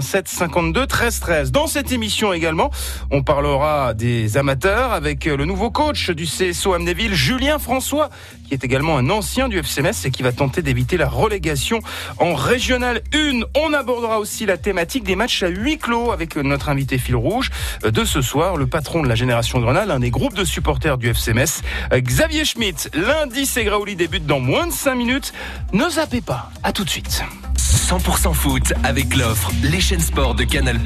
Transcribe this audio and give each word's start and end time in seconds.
87 0.00 0.28
52 0.28 0.86
13 0.86 1.20
13. 1.20 1.52
Dans 1.52 1.66
cette 1.66 1.92
émission 1.92 2.32
également, 2.32 2.70
on 3.10 3.22
parlera 3.22 3.92
des 3.92 4.38
amateurs 4.38 4.92
avec 4.92 5.26
le 5.26 5.44
nouveau 5.44 5.70
coach 5.70 6.10
du 6.10 6.24
CSO 6.24 6.72
Amnéville, 6.72 7.14
Julien 7.14 7.58
François, 7.58 8.08
qui 8.48 8.54
est 8.54 8.64
également 8.64 8.96
un 8.96 9.10
ancien 9.10 9.48
du 9.48 9.58
FCMS 9.58 10.06
et 10.06 10.10
qui 10.10 10.22
va 10.22 10.32
tenter 10.32 10.62
d'éviter 10.62 10.96
la 10.96 11.08
relégation 11.08 11.80
en 12.18 12.34
régional 12.34 13.02
1. 13.14 13.40
On 13.60 13.74
abordera 13.74 14.20
aussi 14.20 14.46
la 14.46 14.56
thématique 14.56 15.04
des 15.04 15.16
matchs 15.16 15.42
à 15.42 15.48
huis 15.48 15.76
clos 15.76 16.12
avec 16.12 16.36
notre 16.36 16.70
invité 16.70 16.96
fil 16.96 17.16
rouge 17.16 17.50
de 17.82 18.04
ce 18.04 18.22
soir, 18.22 18.56
le 18.56 18.66
patron 18.66 19.02
de 19.02 19.08
la 19.08 19.14
Génération 19.14 19.60
Grenade, 19.60 19.90
un 19.90 20.00
des 20.00 20.10
groupes 20.10 20.34
de 20.34 20.44
supporters 20.44 20.96
du 20.96 21.08
FCMS, 21.08 21.62
Xavier 21.92 22.46
Schmitt. 22.46 22.90
Lundi, 22.94 23.44
c'est 23.44 23.64
Graouli 23.64 23.96
débute 23.96 24.24
dans 24.24 24.40
moins 24.40 24.66
de 24.66 24.72
5 24.72 24.94
minutes. 24.94 25.32
Ne 25.74 25.88
zappez 25.90 26.22
pas. 26.22 26.50
À 26.62 26.72
tout 26.72 26.84
de 26.84 26.90
suite. 26.90 27.22
100% 27.70 28.34
foot 28.34 28.72
avec 28.84 29.16
l'offre 29.16 29.50
Les 29.62 29.80
chaînes 29.80 30.00
sport 30.00 30.34
de 30.34 30.44
Canal+. 30.44 30.78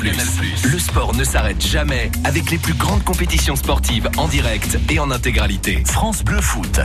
Le 0.65 0.79
sport 0.79 1.15
ne 1.15 1.25
s'arrête 1.25 1.65
jamais 1.65 2.11
avec 2.25 2.51
les 2.51 2.59
plus 2.59 2.75
grandes 2.75 3.05
compétitions 3.05 3.57
sportives 3.57 4.11
en 4.17 4.29
direct 4.29 4.79
et 4.91 4.99
en 4.99 5.11
intégralité. 5.11 5.83
France 5.87 6.23
Bleu 6.23 6.41
Foot. 6.41 6.81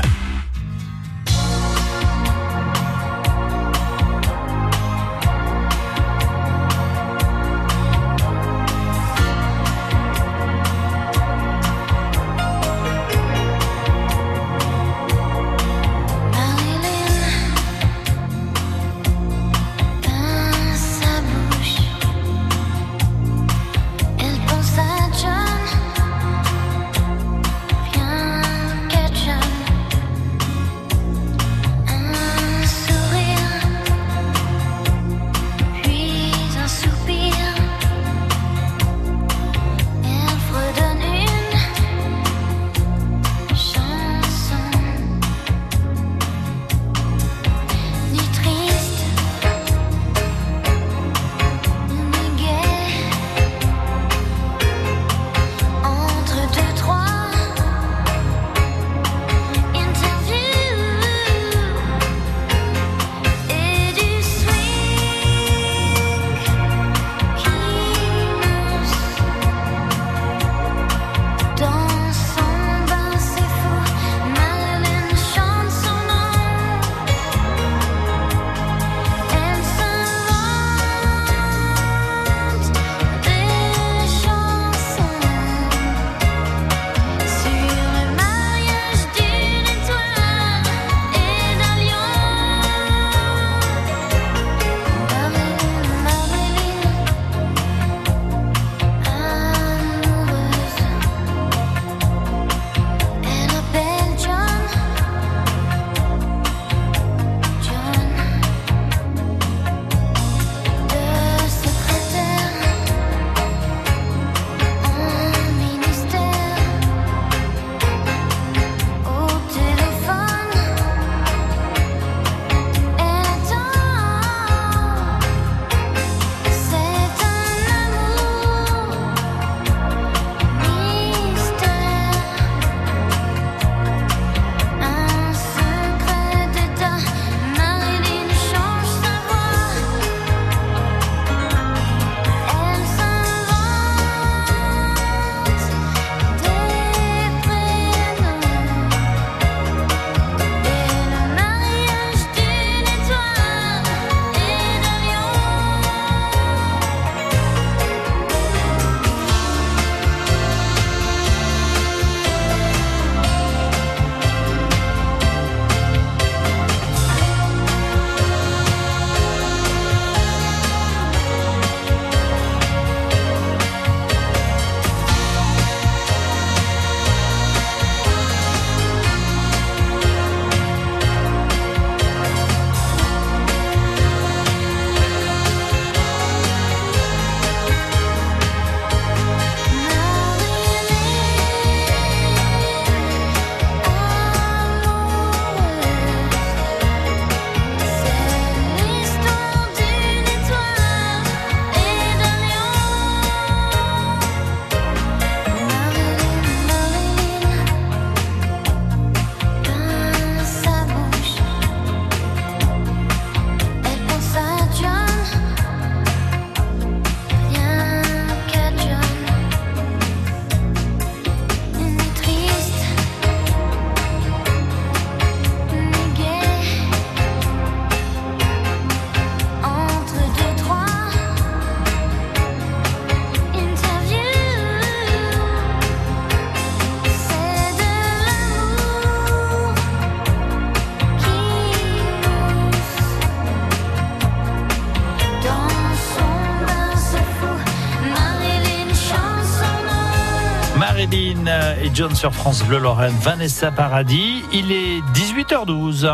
Sur 252.00 252.34
France 252.34 252.64
Bleu 252.64 252.80
Lorraine, 252.80 253.14
Vanessa 253.22 253.72
Paradis. 253.72 254.46
Il 254.54 254.72
est 254.72 255.02
18h12. 255.14 256.08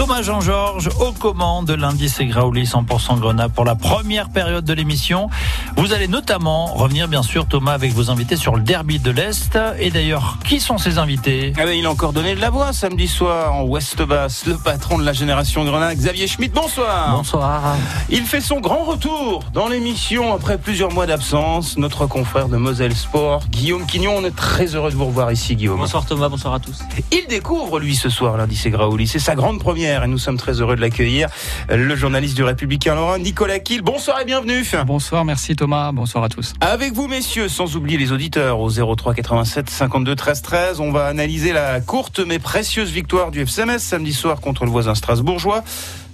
Thomas 0.00 0.22
Jean-Georges 0.22 0.88
aux 0.98 1.12
commandes 1.12 1.66
de 1.66 1.74
l'indice 1.74 2.22
Graouli 2.22 2.64
100% 2.64 3.18
Grenat 3.18 3.50
pour 3.50 3.66
la 3.66 3.74
première 3.74 4.30
période 4.30 4.64
de 4.64 4.72
l'émission. 4.72 5.28
Vous 5.76 5.92
allez 5.92 6.08
notamment 6.08 6.72
revenir, 6.72 7.06
bien 7.06 7.22
sûr, 7.22 7.44
Thomas, 7.44 7.74
avec 7.74 7.92
vos 7.92 8.10
invités 8.10 8.36
sur 8.36 8.56
le 8.56 8.62
derby 8.62 8.98
de 8.98 9.10
l'Est. 9.10 9.58
Et 9.78 9.90
d'ailleurs, 9.90 10.38
qui 10.48 10.58
sont 10.58 10.78
ces 10.78 10.96
invités? 10.96 11.52
Ah 11.58 11.66
ben, 11.66 11.72
Il 11.72 11.84
a 11.84 11.90
encore 11.90 12.14
donné 12.14 12.34
de 12.34 12.40
la 12.40 12.48
voix 12.48 12.72
samedi 12.72 13.08
soir 13.08 13.54
en 13.54 13.64
Ouest 13.64 14.00
Basse, 14.00 14.46
le 14.46 14.56
patron 14.56 14.96
de 14.96 15.04
la 15.04 15.12
génération 15.12 15.66
Grenat, 15.66 15.94
Xavier 15.94 16.26
Schmitt. 16.26 16.54
Bonsoir. 16.54 17.14
Bonsoir. 17.14 17.76
Il 18.08 18.22
fait 18.22 18.40
son 18.40 18.58
grand 18.60 18.84
retour 18.84 19.44
dans 19.52 19.68
l'émission 19.68 20.32
après 20.32 20.56
plusieurs 20.56 20.92
mois 20.92 21.04
d'absence. 21.04 21.76
Notre 21.76 22.06
confrère 22.06 22.48
de 22.48 22.56
Moselle 22.56 22.96
Sport, 22.96 23.42
Guillaume 23.50 23.84
Quignon. 23.84 24.14
On 24.16 24.24
est 24.24 24.34
très 24.34 24.74
heureux 24.74 24.90
de 24.90 24.96
vous 24.96 25.06
revoir 25.06 25.30
ici, 25.30 25.56
Guillaume. 25.56 25.78
Bonsoir 25.78 26.06
Thomas, 26.06 26.30
bonsoir 26.30 26.54
à 26.54 26.58
tous. 26.58 26.78
Il 27.12 27.26
découvre, 27.28 27.78
lui, 27.78 27.94
ce 27.94 28.08
soir, 28.08 28.38
l'indice 28.38 28.66
Graouli. 28.66 29.06
C'est 29.06 29.18
sa 29.18 29.34
grande 29.34 29.60
première 29.60 29.89
et 29.90 30.06
nous 30.06 30.18
sommes 30.18 30.36
très 30.36 30.60
heureux 30.60 30.76
de 30.76 30.80
l'accueillir. 30.80 31.28
Le 31.68 31.96
journaliste 31.96 32.36
du 32.36 32.42
Républicain 32.42 32.94
Laurent, 32.94 33.18
Nicolas 33.18 33.58
Kiel. 33.58 33.82
Bonsoir 33.82 34.20
et 34.20 34.24
bienvenue. 34.24 34.64
Bonsoir, 34.86 35.24
merci 35.24 35.56
Thomas. 35.56 35.90
Bonsoir 35.92 36.24
à 36.24 36.28
tous. 36.28 36.54
Avec 36.60 36.92
vous, 36.92 37.08
messieurs, 37.08 37.48
sans 37.48 37.76
oublier 37.76 37.98
les 37.98 38.12
auditeurs 38.12 38.60
au 38.60 38.70
03 38.70 39.14
87 39.14 39.68
52 39.68 40.14
13 40.14 40.42
13. 40.42 40.80
On 40.80 40.92
va 40.92 41.06
analyser 41.06 41.52
la 41.52 41.80
courte 41.80 42.20
mais 42.20 42.38
précieuse 42.38 42.90
victoire 42.90 43.30
du 43.30 43.40
FCMS 43.40 43.78
samedi 43.78 44.12
soir 44.12 44.40
contre 44.40 44.64
le 44.64 44.70
voisin 44.70 44.94
strasbourgeois. 44.94 45.64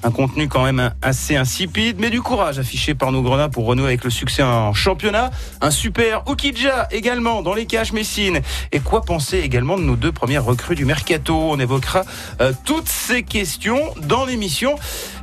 Un 0.06 0.12
contenu 0.12 0.46
quand 0.46 0.62
même 0.62 0.92
assez 1.02 1.34
insipide, 1.34 1.96
mais 1.98 2.10
du 2.10 2.22
courage 2.22 2.60
affiché 2.60 2.94
par 2.94 3.10
nos 3.10 3.22
grenats 3.22 3.48
pour 3.48 3.66
renouer 3.66 3.86
avec 3.86 4.04
le 4.04 4.10
succès 4.10 4.40
en 4.40 4.72
championnat. 4.72 5.32
Un 5.60 5.72
super 5.72 6.22
Oukidja 6.28 6.86
également 6.92 7.42
dans 7.42 7.54
les 7.54 7.66
caches 7.66 7.92
Messine. 7.92 8.38
Et 8.70 8.78
quoi 8.78 9.00
penser 9.02 9.38
également 9.38 9.76
de 9.76 9.82
nos 9.82 9.96
deux 9.96 10.12
premières 10.12 10.44
recrues 10.44 10.76
du 10.76 10.84
Mercato? 10.84 11.36
On 11.36 11.58
évoquera 11.58 12.04
euh, 12.40 12.52
toutes 12.64 12.88
ces 12.88 13.24
questions 13.24 13.80
dans 14.00 14.24
l'émission. 14.24 14.76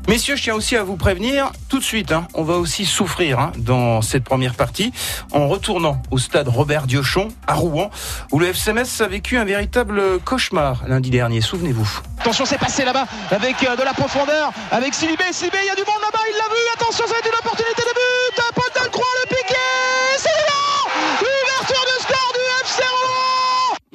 Messieurs, 0.10 0.36
je 0.36 0.44
tiens 0.44 0.56
aussi 0.56 0.76
à 0.76 0.84
vous 0.84 0.98
prévenir 0.98 1.52
tout 1.70 1.80
de 1.80 1.84
suite, 1.84 2.12
hein, 2.12 2.28
on 2.34 2.44
va 2.44 2.56
aussi 2.56 2.86
souffrir 2.86 3.40
hein, 3.40 3.54
dans 3.58 4.02
cette 4.02 4.26
première 4.26 4.54
partie 4.54 4.92
en 5.32 5.48
retournant 5.48 6.02
au 6.12 6.18
stade 6.18 6.50
Robert 6.50 6.88
Diochon 6.88 7.30
à 7.48 7.54
Rouen, 7.54 7.90
où 8.32 8.38
le 8.38 8.48
FCMS 8.48 9.02
a 9.02 9.08
vécu 9.08 9.38
un 9.38 9.46
véritable 9.46 10.20
cauchemar 10.20 10.84
lundi 10.88 11.10
dernier, 11.10 11.40
souvenez-vous. 11.40 11.88
Attention, 12.20 12.44
c'est 12.46 12.58
passé 12.58 12.84
là-bas 12.84 13.06
avec 13.32 13.64
euh, 13.64 13.78
de 13.78 13.84
la 13.84 13.94
profondeur, 13.94 14.52
avec 14.72 14.94
Silibé, 14.94 15.24
Silibé, 15.32 15.58
il 15.64 15.68
y 15.68 15.70
a 15.70 15.76
du 15.76 15.82
monde 15.82 16.02
là-bas, 16.02 16.24
il 16.30 16.38
l'a 16.38 16.50
vu, 16.50 16.62
attention, 16.76 17.06
ça 17.08 17.14
va 17.14 17.20
être 17.20 17.30
une 17.30 17.40
opportunité 17.40 17.82
de 17.82 17.94
but, 17.94 18.44
Paul 18.56 18.84
Delcroix, 18.84 19.06
le 19.24 19.30
piqué, 19.30 20.43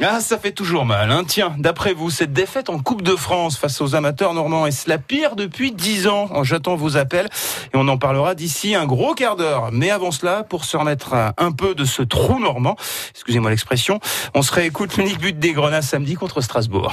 Ah, 0.00 0.20
ça 0.20 0.38
fait 0.38 0.52
toujours 0.52 0.84
mal. 0.84 1.10
Hein. 1.10 1.24
Tiens, 1.26 1.54
d'après 1.58 1.92
vous, 1.92 2.08
cette 2.08 2.32
défaite 2.32 2.70
en 2.70 2.78
Coupe 2.78 3.02
de 3.02 3.16
France 3.16 3.56
face 3.56 3.80
aux 3.80 3.96
amateurs 3.96 4.32
normands, 4.32 4.64
est-ce 4.64 4.88
la 4.88 4.98
pire 4.98 5.34
depuis 5.34 5.72
10 5.72 6.06
ans? 6.06 6.44
J'attends 6.44 6.76
vos 6.76 6.96
appels 6.96 7.28
et 7.74 7.76
on 7.76 7.88
en 7.88 7.98
parlera 7.98 8.36
d'ici 8.36 8.76
un 8.76 8.86
gros 8.86 9.14
quart 9.14 9.34
d'heure. 9.34 9.70
Mais 9.72 9.90
avant 9.90 10.12
cela, 10.12 10.44
pour 10.44 10.64
se 10.64 10.76
remettre 10.76 11.14
un 11.36 11.50
peu 11.50 11.74
de 11.74 11.84
ce 11.84 12.02
trou 12.02 12.38
normand, 12.38 12.76
excusez-moi 13.10 13.50
l'expression, 13.50 13.98
on 14.34 14.42
se 14.42 14.52
réécoute 14.52 14.96
l'unique 14.96 15.18
but 15.18 15.36
des 15.36 15.52
Grenats 15.52 15.82
samedi 15.82 16.14
contre 16.14 16.42
Strasbourg. 16.42 16.92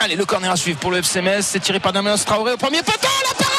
Allez, 0.00 0.16
le 0.16 0.24
corner 0.24 0.50
à 0.50 0.56
suivre 0.56 0.78
pour 0.78 0.90
le 0.90 0.98
FCMS. 0.98 1.42
C'est 1.42 1.60
tiré 1.60 1.78
par 1.78 1.92
Damien 1.92 2.16
Traoré 2.16 2.52
au 2.52 2.56
premier 2.56 2.82
poteau. 2.82 3.08
La 3.30 3.55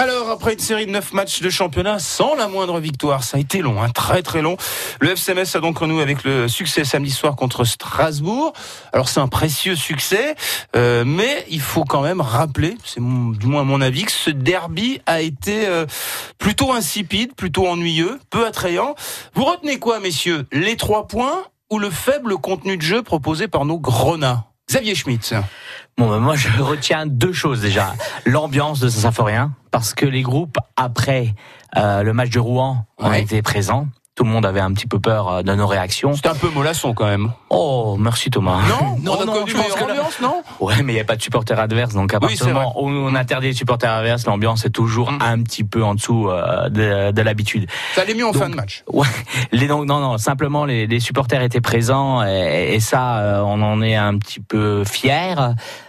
Alors, 0.00 0.30
après 0.30 0.54
une 0.54 0.58
série 0.60 0.86
de 0.86 0.92
9 0.92 1.12
matchs 1.12 1.42
de 1.42 1.50
championnat 1.50 1.98
sans 1.98 2.34
la 2.34 2.48
moindre 2.48 2.80
victoire, 2.80 3.22
ça 3.22 3.36
a 3.36 3.40
été 3.40 3.58
long, 3.58 3.82
hein, 3.82 3.90
très 3.90 4.22
très 4.22 4.40
long. 4.40 4.56
Le 4.98 5.10
FCMS 5.10 5.54
a 5.56 5.60
donc 5.60 5.76
renoué 5.76 6.00
avec 6.00 6.24
le 6.24 6.48
succès 6.48 6.84
samedi 6.84 7.10
soir 7.10 7.36
contre 7.36 7.64
Strasbourg. 7.64 8.54
Alors 8.94 9.10
c'est 9.10 9.20
un 9.20 9.28
précieux 9.28 9.76
succès, 9.76 10.36
euh, 10.74 11.04
mais 11.04 11.44
il 11.50 11.60
faut 11.60 11.84
quand 11.84 12.00
même 12.00 12.22
rappeler, 12.22 12.78
c'est 12.82 13.02
du 13.02 13.46
moins 13.46 13.62
mon 13.62 13.82
avis, 13.82 14.04
que 14.04 14.12
ce 14.12 14.30
derby 14.30 15.02
a 15.04 15.20
été 15.20 15.66
euh, 15.66 15.84
plutôt 16.38 16.72
insipide, 16.72 17.34
plutôt 17.34 17.68
ennuyeux, 17.68 18.18
peu 18.30 18.46
attrayant. 18.46 18.94
Vous 19.34 19.44
retenez 19.44 19.78
quoi, 19.78 20.00
messieurs? 20.00 20.46
Les 20.50 20.78
trois 20.78 21.08
points 21.08 21.44
ou 21.70 21.78
le 21.78 21.90
faible 21.90 22.38
contenu 22.38 22.78
de 22.78 22.82
jeu 22.82 23.02
proposé 23.02 23.48
par 23.48 23.66
nos 23.66 23.78
Grenats? 23.78 24.46
Xavier 24.70 24.94
Schmitt. 24.94 25.34
Bon, 26.00 26.08
ben, 26.08 26.18
moi, 26.18 26.34
je 26.36 26.48
retiens 26.62 27.04
deux 27.04 27.34
choses 27.34 27.60
déjà. 27.60 27.94
L'ambiance 28.24 28.80
de 28.80 28.88
Saint-Symphorien, 28.88 29.52
parce 29.70 29.92
que 29.92 30.06
les 30.06 30.22
groupes, 30.22 30.56
après 30.74 31.34
euh, 31.76 32.02
le 32.02 32.14
match 32.14 32.30
de 32.30 32.38
Rouen, 32.40 32.86
ont 32.98 33.10
Ouais. 33.10 33.20
été 33.20 33.42
présents. 33.42 33.86
Tout 34.16 34.24
le 34.24 34.30
monde 34.30 34.44
avait 34.44 34.60
un 34.60 34.72
petit 34.72 34.88
peu 34.88 34.98
peur 34.98 35.28
euh, 35.28 35.42
de 35.42 35.54
nos 35.54 35.66
réactions. 35.68 36.12
C'était 36.14 36.28
un 36.28 36.34
peu 36.34 36.50
mollasson 36.50 36.92
quand 36.94 37.06
même. 37.06 37.32
Oh, 37.48 37.96
merci 37.98 38.28
Thomas. 38.28 38.58
Non, 38.68 38.96
non, 39.02 39.12
on 39.18 39.22
a 39.22 39.24
non, 39.24 39.32
connu 39.32 39.50
je 39.52 39.54
pense 39.56 39.62
meilleure 39.62 39.76
que 39.78 39.84
là- 39.84 39.90
ambiance, 39.92 40.20
non 40.20 40.42
Ouais, 40.58 40.82
mais 40.82 40.92
il 40.92 40.96
n'y 40.96 41.00
a 41.00 41.04
pas 41.04 41.14
de 41.16 41.22
supporters 41.22 41.58
adverses, 41.58 41.94
donc 41.94 42.12
à 42.12 42.18
partir 42.20 42.44
du 42.44 42.52
moment 42.52 42.74
où 42.82 42.88
on 42.88 43.14
interdit 43.14 43.46
les 43.46 43.52
supporters 43.54 43.90
adverses, 43.90 44.26
l'ambiance 44.26 44.64
est 44.66 44.70
toujours 44.70 45.12
Mm. 45.12 45.18
un 45.22 45.42
petit 45.42 45.62
peu 45.64 45.82
en 45.84 45.94
dessous 45.94 46.28
euh, 46.28 46.68
de, 46.68 47.12
de 47.12 47.22
l'habitude. 47.22 47.70
Ça 47.94 48.02
allait 48.02 48.14
mieux 48.14 48.26
en 48.26 48.32
Donc, 48.32 48.42
fin 48.42 48.50
de 48.50 48.56
match. 48.56 48.82
Ouais, 48.92 49.06
les 49.52 49.68
donc 49.68 49.86
non 49.86 50.00
non 50.00 50.18
simplement 50.18 50.64
les, 50.64 50.86
les 50.88 51.00
supporters 51.00 51.40
étaient 51.42 51.60
présents 51.62 52.22
et, 52.26 52.74
et 52.74 52.80
ça 52.80 53.18
euh, 53.20 53.42
on 53.42 53.62
en 53.62 53.80
est 53.80 53.94
un 53.94 54.18
petit 54.18 54.40
peu 54.40 54.82
fiers 54.84 55.34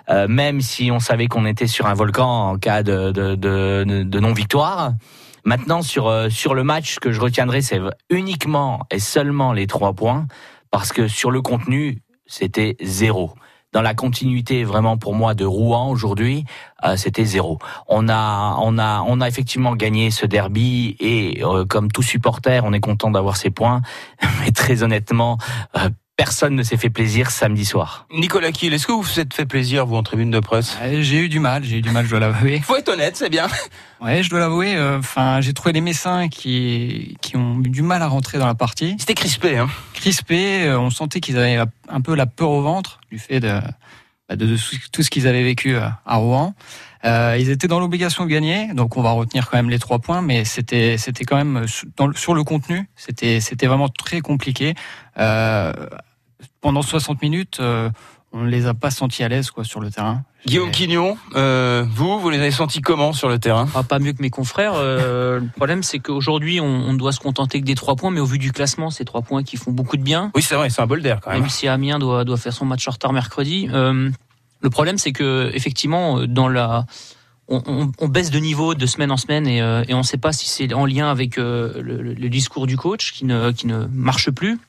euh, 0.10 0.28
même 0.30 0.62
si 0.62 0.92
on 0.92 1.00
savait 1.00 1.28
qu'on 1.28 1.46
était 1.46 1.68
sur 1.68 1.88
un 1.88 1.96
volcan 1.96 2.52
en 2.52 2.58
cas 2.58 2.84
de 2.84 3.12
de, 3.12 3.36
de, 3.36 4.04
de 4.04 4.20
non 4.20 4.32
victoire. 4.34 4.92
Maintenant 5.44 5.82
sur 5.82 6.08
euh, 6.08 6.30
sur 6.30 6.54
le 6.54 6.64
match 6.64 6.96
ce 6.96 7.00
que 7.00 7.12
je 7.12 7.20
retiendrai 7.20 7.62
c'est 7.62 7.80
uniquement 8.10 8.86
et 8.92 9.00
seulement 9.00 9.54
les 9.54 9.68
trois 9.68 9.94
points 9.94 10.28
parce 10.70 10.92
que 10.94 11.08
sur 11.08 11.32
le 11.32 11.42
contenu 11.42 12.02
c'était 12.26 12.78
zéro. 12.82 13.34
Dans 13.74 13.82
la 13.82 13.94
continuité 13.94 14.66
vraiment 14.66 14.98
pour 14.98 15.16
moi 15.16 15.34
de 15.34 15.46
Rouen 15.46 15.90
aujourd'hui, 15.90 16.44
euh, 16.84 16.98
c'était 16.98 17.24
zéro. 17.24 17.58
On 17.88 18.10
a, 18.10 18.58
on 18.60 18.78
a, 18.78 19.02
on 19.08 19.22
a 19.22 19.28
effectivement 19.30 19.78
gagné 19.78 20.12
ce 20.12 20.26
derby 20.26 20.98
et 21.00 21.42
euh, 21.42 21.64
comme 21.64 21.90
tout 21.90 22.02
supporter, 22.02 22.66
on 22.66 22.74
est 22.74 22.82
content 22.82 23.12
d'avoir 23.12 23.38
ces 23.38 23.50
points. 23.50 23.82
Mais 24.42 24.52
très 24.52 24.84
honnêtement, 24.84 25.38
euh, 25.78 25.90
personne 26.18 26.56
ne 26.56 26.64
s'est 26.64 26.78
fait 26.78 26.90
plaisir 26.90 27.32
samedi 27.32 27.66
soir. 27.66 28.06
Nicolas 28.14 28.52
Kiel, 28.52 28.74
est-ce 28.74 28.86
que 28.86 28.92
vous 28.92 29.02
vous 29.02 29.20
êtes 29.20 29.34
fait 29.34 29.46
plaisir, 29.46 29.86
vous, 29.86 29.96
en 29.96 30.04
tribune 30.04 30.30
de 30.30 30.40
presse? 30.40 30.78
Euh, 30.82 31.02
J'ai 31.02 31.18
eu 31.18 31.30
du 31.30 31.40
mal, 31.40 31.64
j'ai 31.64 31.78
eu 31.78 31.82
du 31.82 31.90
mal, 31.90 32.06
je 32.06 32.12
dois 32.12 32.20
l'avouer. 32.20 32.60
Faut 32.64 32.76
être 32.76 32.90
honnête, 32.90 33.18
c'est 33.18 33.30
bien. 33.30 33.48
Ouais, 34.02 34.22
je 34.22 34.30
dois 34.30 34.40
l'avouer. 34.40 34.76
euh, 34.76 35.00
Enfin, 35.00 35.42
j'ai 35.42 35.54
trouvé 35.54 35.74
les 35.74 35.82
Messins 35.82 36.28
qui 36.30 37.18
qui 37.22 37.38
ont 37.38 37.60
eu 37.64 37.70
du 37.70 37.82
mal 37.82 38.02
à 38.02 38.08
rentrer 38.08 38.38
dans 38.38 38.46
la 38.48 38.56
partie, 38.56 38.96
C'était 39.00 39.16
crispé, 39.16 39.58
hein. 39.58 39.70
crispés. 39.94 40.64
euh, 40.68 40.80
On 40.80 40.90
sentait 40.90 41.20
qu'ils 41.22 41.38
avaient 41.38 41.58
un 41.90 42.02
peu 42.02 42.14
la 42.16 42.26
peur 42.28 42.50
au 42.52 42.62
ventre 42.62 43.00
du 43.12 43.18
fait 43.20 43.40
de 43.40 43.60
bah, 44.30 44.36
de, 44.36 44.46
de 44.46 44.58
tout 44.92 45.04
ce 45.04 45.10
qu'ils 45.10 45.28
avaient 45.28 45.44
vécu 45.44 45.76
à 45.76 46.16
Rouen. 46.16 46.54
Euh, 47.06 47.36
ils 47.40 47.50
étaient 47.50 47.68
dans 47.68 47.80
l'obligation 47.80 48.26
de 48.26 48.30
gagner, 48.30 48.74
donc 48.74 48.96
on 48.98 49.02
va 49.02 49.12
retenir 49.12 49.50
quand 49.50 49.58
même 49.58 49.70
les 49.70 49.80
trois 49.80 50.00
points, 50.00 50.22
mais 50.22 50.46
c'était 50.46 50.98
c'était 50.98 51.24
quand 51.26 51.36
même 51.38 51.58
euh, 51.58 51.68
sur- 51.68 51.88
dans 51.98 52.08
le- 52.08 52.14
sur 52.16 52.34
le 52.36 52.44
contenu, 52.44 52.88
c'était 52.96 53.40
c'était 53.40 53.66
vraiment 53.68 53.90
très 53.90 54.22
compliqué. 54.22 54.76
Euh, 55.18 55.74
pendant 56.62 56.82
60 56.82 57.22
minutes, 57.22 57.58
euh, 57.60 57.90
on 58.34 58.42
ne 58.44 58.50
les 58.50 58.66
a 58.68 58.74
pas 58.74 58.92
sentis 58.92 59.24
à 59.24 59.30
l'aise 59.30 59.52
quoi 59.52 59.64
sur 59.64 59.80
le 59.82 59.90
terrain. 59.90 60.24
Guillaume 60.46 60.72
Quignon, 60.72 61.18
euh, 61.36 61.84
vous, 61.92 62.20
vous 62.20 62.30
les 62.30 62.40
avez 62.40 62.50
sentis 62.52 62.82
comment 62.82 63.14
sur 63.14 63.30
le 63.30 63.38
terrain? 63.38 63.68
Ah, 63.76 63.84
pas 63.84 64.00
mieux 64.00 64.14
que 64.14 64.22
mes 64.22 64.30
confrères. 64.32 64.74
Euh, 64.76 65.40
le 65.42 65.48
problème, 65.56 65.84
c'est 65.84 66.00
qu'aujourd'hui, 66.00 66.60
on, 66.60 66.66
on 66.66 66.94
doit 66.94 67.12
se 67.12 67.20
contenter 67.20 67.60
que 67.62 67.66
des 67.66 67.76
trois 67.76 67.96
points, 67.96 68.10
mais 68.10 68.20
au 68.22 68.26
vu 68.26 68.38
du 68.40 68.52
classement, 68.52 68.90
c'est 68.90 69.06
trois 69.06 69.22
points 69.22 69.44
qui 69.44 69.58
font 69.58 69.72
beaucoup 69.72 69.98
de 69.98 70.02
bien. 70.04 70.32
Oui, 70.36 70.42
c'est 70.42 70.56
vrai, 70.56 70.70
c'est 70.72 70.82
un 70.82 70.88
bol 70.88 71.02
d'air 71.02 71.20
quand 71.22 71.32
même. 71.32 71.42
Même 71.42 71.50
si 71.50 71.68
Amiens 71.68 72.00
doit, 72.00 72.24
doit 72.24 72.38
faire 72.38 72.54
son 72.54 72.66
match 72.66 72.88
en 72.88 72.92
retard 72.92 73.14
mercredi. 73.14 73.70
Euh, 73.72 74.10
le 74.62 74.70
problème, 74.70 74.98
c'est 74.98 75.12
que 75.12 75.52
effectivement, 75.54 76.26
dans 76.28 76.48
la, 76.48 76.86
on, 77.48 77.62
on- 77.66 77.92
on 78.00 78.08
baisse 78.08 78.30
de 78.32 78.40
niveau 78.40 78.76
de 78.76 78.86
semaine 78.86 79.12
en 79.12 79.18
semaine 79.18 79.48
et, 79.48 79.62
euh, 79.62 79.84
et 79.88 79.94
on 79.94 80.00
ne 80.00 80.04
sait 80.04 80.18
pas 80.18 80.32
si 80.34 80.48
c'est 80.48 80.74
en 80.74 80.86
lien 80.86 81.10
avec 81.10 81.38
euh, 81.38 81.82
le, 81.82 82.02
le 82.02 82.30
discours 82.30 82.68
du 82.68 82.78
coach 82.78 83.12
qui 83.14 83.26
ne, 83.26 83.52
qui 83.52 83.68
ne 83.68 83.86
marche 83.92 84.30
plus. 84.32 84.60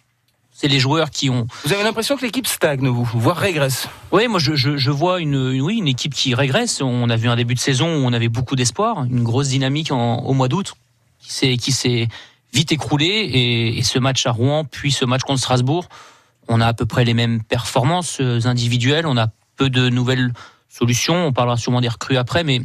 C'est 0.55 0.69
les 0.69 0.79
joueurs 0.81 1.11
qui 1.11 1.31
ont. 1.31 1.47
Vous 1.65 1.73
avez 1.73 1.83
l'impression 1.83 2.17
que 2.17 2.23
l'équipe 2.23 2.47
stagne, 2.47 2.87
vous, 2.87 3.05
voire 3.15 3.37
régresse 3.39 3.89
Oui, 4.13 4.29
moi 4.29 4.39
je, 4.39 4.55
je, 4.55 4.77
je 4.77 4.91
vois 4.91 5.21
une, 5.21 5.35
une- 5.35 5.63
oui, 5.63 5.77
une 5.79 5.89
équipe 5.89 6.15
qui 6.15 6.35
régresse. 6.35 6.81
On 6.83 7.09
a 7.11 7.17
vu 7.17 7.29
un 7.29 7.37
début 7.37 7.55
de 7.55 7.59
saison 7.61 7.87
où 7.87 8.07
on 8.07 8.13
avait 8.13 8.29
beaucoup 8.29 8.55
d'espoir, 8.55 9.05
une 9.05 9.23
grosse 9.25 9.49
dynamique 9.49 9.91
en- 9.93 10.19
au 10.19 10.35
mois 10.35 10.49
d'août 10.49 10.75
qui 11.21 11.33
s'est 11.33 11.57
qui 11.57 11.73
s'est 11.73 12.09
vite 12.53 12.71
écroulée 12.71 13.07
et, 13.07 13.79
et 13.79 13.83
ce 13.83 13.99
match 13.99 14.27
à 14.27 14.31
Rouen 14.31 14.65
puis 14.65 14.93
ce 14.93 15.05
match 15.07 15.23
contre 15.23 15.41
Strasbourg 15.41 15.89
on 16.49 16.61
a 16.61 16.67
à 16.67 16.75
peu 16.75 16.85
près 16.85 17.05
les 17.05 17.15
mêmes 17.15 17.43
performances 17.43 18.21
individuelles, 18.21 19.07
on 19.07 19.17
a 19.17 19.29
de 19.69 19.89
nouvelles 19.89 20.33
solutions. 20.69 21.27
On 21.27 21.33
parlera 21.33 21.57
sûrement 21.57 21.81
des 21.81 21.89
recrues 21.89 22.17
après, 22.17 22.45
mais 22.45 22.61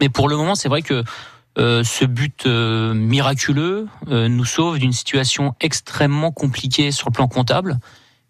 mais 0.00 0.08
pour 0.08 0.28
le 0.28 0.36
moment, 0.36 0.54
c'est 0.54 0.68
vrai 0.68 0.82
que 0.82 1.02
euh, 1.58 1.82
ce 1.82 2.04
but 2.04 2.46
euh, 2.46 2.94
miraculeux 2.94 3.88
euh, 4.08 4.28
nous 4.28 4.44
sauve 4.44 4.78
d'une 4.78 4.92
situation 4.92 5.54
extrêmement 5.60 6.30
compliquée 6.30 6.92
sur 6.92 7.08
le 7.08 7.12
plan 7.12 7.26
comptable. 7.26 7.78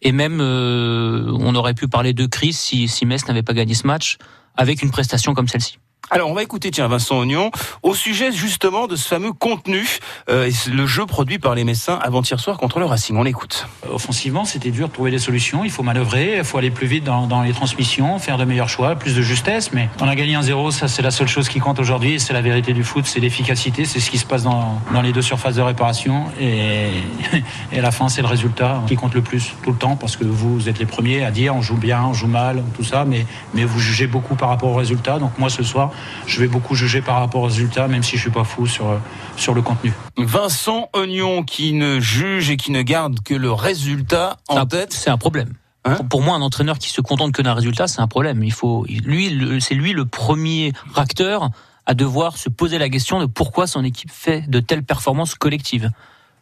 Et 0.01 0.13
même, 0.13 0.41
on 0.41 1.55
aurait 1.57 1.75
pu 1.75 1.89
parler 1.89 2.13
de 2.13 2.27
crise 2.27 2.57
si, 2.57 2.87
si 2.87 3.05
Metz 3.05 3.27
n'avait 3.27 3.43
pas 3.43 3.53
gagné 3.53 3.75
ce 3.75 3.85
match 3.85 4.19
avec 4.57 4.81
une 4.83 4.93
prestation 4.93 5.35
comme 5.35 5.49
celle-ci. 5.49 5.81
Alors 6.11 6.31
on 6.31 6.35
va 6.35 6.43
écouter 6.43 6.71
tiens 6.71 6.89
Vincent 6.89 7.19
Ognon 7.19 7.51
au 7.83 7.95
sujet 7.95 8.33
justement 8.33 8.87
de 8.87 8.97
ce 8.97 9.07
fameux 9.07 9.33
contenu, 9.33 9.87
euh, 10.31 10.51
le 10.73 10.87
jeu 10.87 11.05
produit 11.05 11.39
par 11.39 11.55
les 11.55 11.65
Messins 11.65 11.99
avant-hier 12.03 12.41
soir 12.41 12.57
contre 12.57 12.79
le 12.79 12.87
Racing. 12.87 13.15
On 13.17 13.23
l'écoute. 13.23 13.67
Offensivement, 13.91 14.47
c'était 14.47 14.71
dur 14.71 14.89
de 14.89 14.93
trouver 14.93 15.11
des 15.11 15.19
solutions. 15.19 15.65
Il 15.65 15.71
faut 15.71 15.83
manœuvrer, 15.83 16.39
il 16.39 16.45
faut 16.45 16.57
aller 16.57 16.71
plus 16.71 16.87
vite 16.87 17.05
dans, 17.05 17.27
dans, 17.27 17.43
les 17.43 17.53
transmissions, 17.53 18.19
faire 18.19 18.39
de 18.39 18.45
meilleurs 18.45 18.71
choix, 18.71 18.97
plus 18.97 19.15
de 19.15 19.21
justesse. 19.21 19.73
Mais 19.73 19.91
on 20.01 20.09
a 20.09 20.15
gagné 20.15 20.35
un 20.35 20.43
0 20.43 20.71
ça 20.71 20.89
c'est 20.89 21.03
la 21.03 21.11
seule 21.11 21.29
chose 21.29 21.49
qui 21.49 21.59
compte 21.59 21.79
aujourd'hui. 21.79 22.19
C'est 22.19 22.33
la 22.33 22.41
vérité 22.41 22.73
du 22.73 22.85
foot, 22.85 23.05
c'est 23.07 23.21
l'efficacité, 23.21 23.85
c'est 23.85 24.01
ce 24.01 24.11
qui 24.11 24.19
se 24.19 24.27
passe 24.27 24.45
dans, 24.45 24.81
dans, 24.95 25.03
les 25.03 25.13
deux 25.13 25.23
surfaces 25.23 25.57
de 25.57 25.63
réparation. 25.63 26.25
Et, 26.41 26.89
et 27.73 27.79
à 27.79 27.83
la 27.83 27.91
fin, 27.91 28.09
c'est 28.09 28.23
le 28.23 28.29
résultat 28.29 28.83
qui 28.87 28.97
compte 28.97 29.15
le 29.15 29.23
plus 29.23 29.53
tout 29.63 29.73
le 29.73 29.79
temps 29.79 29.97
parce 29.97 30.17
que 30.17 30.25
vous 30.25 30.71
êtes 30.71 30.79
les 30.79 30.87
premiers 30.87 31.23
à 31.25 31.31
dire 31.31 31.55
on 31.55 31.61
joue 31.61 31.77
bien, 31.77 32.03
on 32.05 32.15
joue 32.15 32.29
mal, 32.29 32.63
tout 32.75 32.85
ça. 32.85 33.05
Mais, 33.05 33.27
mais 33.53 33.65
vous 33.65 33.79
jugez 33.79 34.07
beaucoup 34.07 34.37
par 34.37 34.49
rapport 34.49 34.71
au 34.71 34.75
résultat. 34.75 35.19
Donc 35.19 35.39
moi 35.39 35.51
ce 35.51 35.63
soir, 35.63 35.91
je 36.27 36.41
vais 36.41 36.49
beaucoup 36.49 36.75
juger 36.75 37.01
par 37.01 37.21
rapport 37.21 37.43
aux 37.43 37.47
résultats, 37.47 37.89
même 37.89 38.03
si 38.03 38.17
je 38.17 38.23
suis 38.23 38.31
pas 38.31 38.45
fou 38.45 38.67
sur, 38.67 39.01
sur 39.37 39.55
le 39.55 39.63
contenu. 39.63 39.93
Vincent 40.17 40.89
Ognon 40.93 41.43
qui 41.43 41.73
ne 41.73 42.01
juge 42.01 42.51
et 42.51 42.57
qui 42.57 42.73
ne 42.73 42.83
garde 42.83 43.21
que 43.21 43.35
le 43.35 43.53
résultat 43.53 44.37
en 44.49 44.67
tête. 44.67 44.93
C'est 44.93 45.11
un 45.11 45.19
problème. 45.19 45.55
Hein 45.85 45.97
pour 46.11 46.23
moi, 46.23 46.35
un 46.35 46.43
entraîneur 46.43 46.79
qui 46.79 46.91
se 46.91 47.01
contente 47.01 47.33
que 47.33 47.43
d'un 47.43 47.55
résultat, 47.55 47.87
c'est 47.87 48.01
un 48.01 48.09
problème. 48.09 48.43
Il 48.43 48.53
faut, 48.53 48.85
lui, 48.89 49.61
c'est 49.61 49.75
lui 49.75 49.93
le 49.93 50.05
premier 50.05 50.73
acteur 50.95 51.51
à 51.87 51.95
devoir 51.95 52.37
se 52.37 52.51
poser 52.51 52.79
la 52.79 52.91
question 52.91 53.19
de 53.21 53.27
pourquoi 53.27 53.67
son 53.67 53.83
équipe 53.85 54.11
fait 54.11 54.49
de 54.49 54.61
telles 54.61 54.85
performances 54.85 55.35
collectives. 55.35 55.91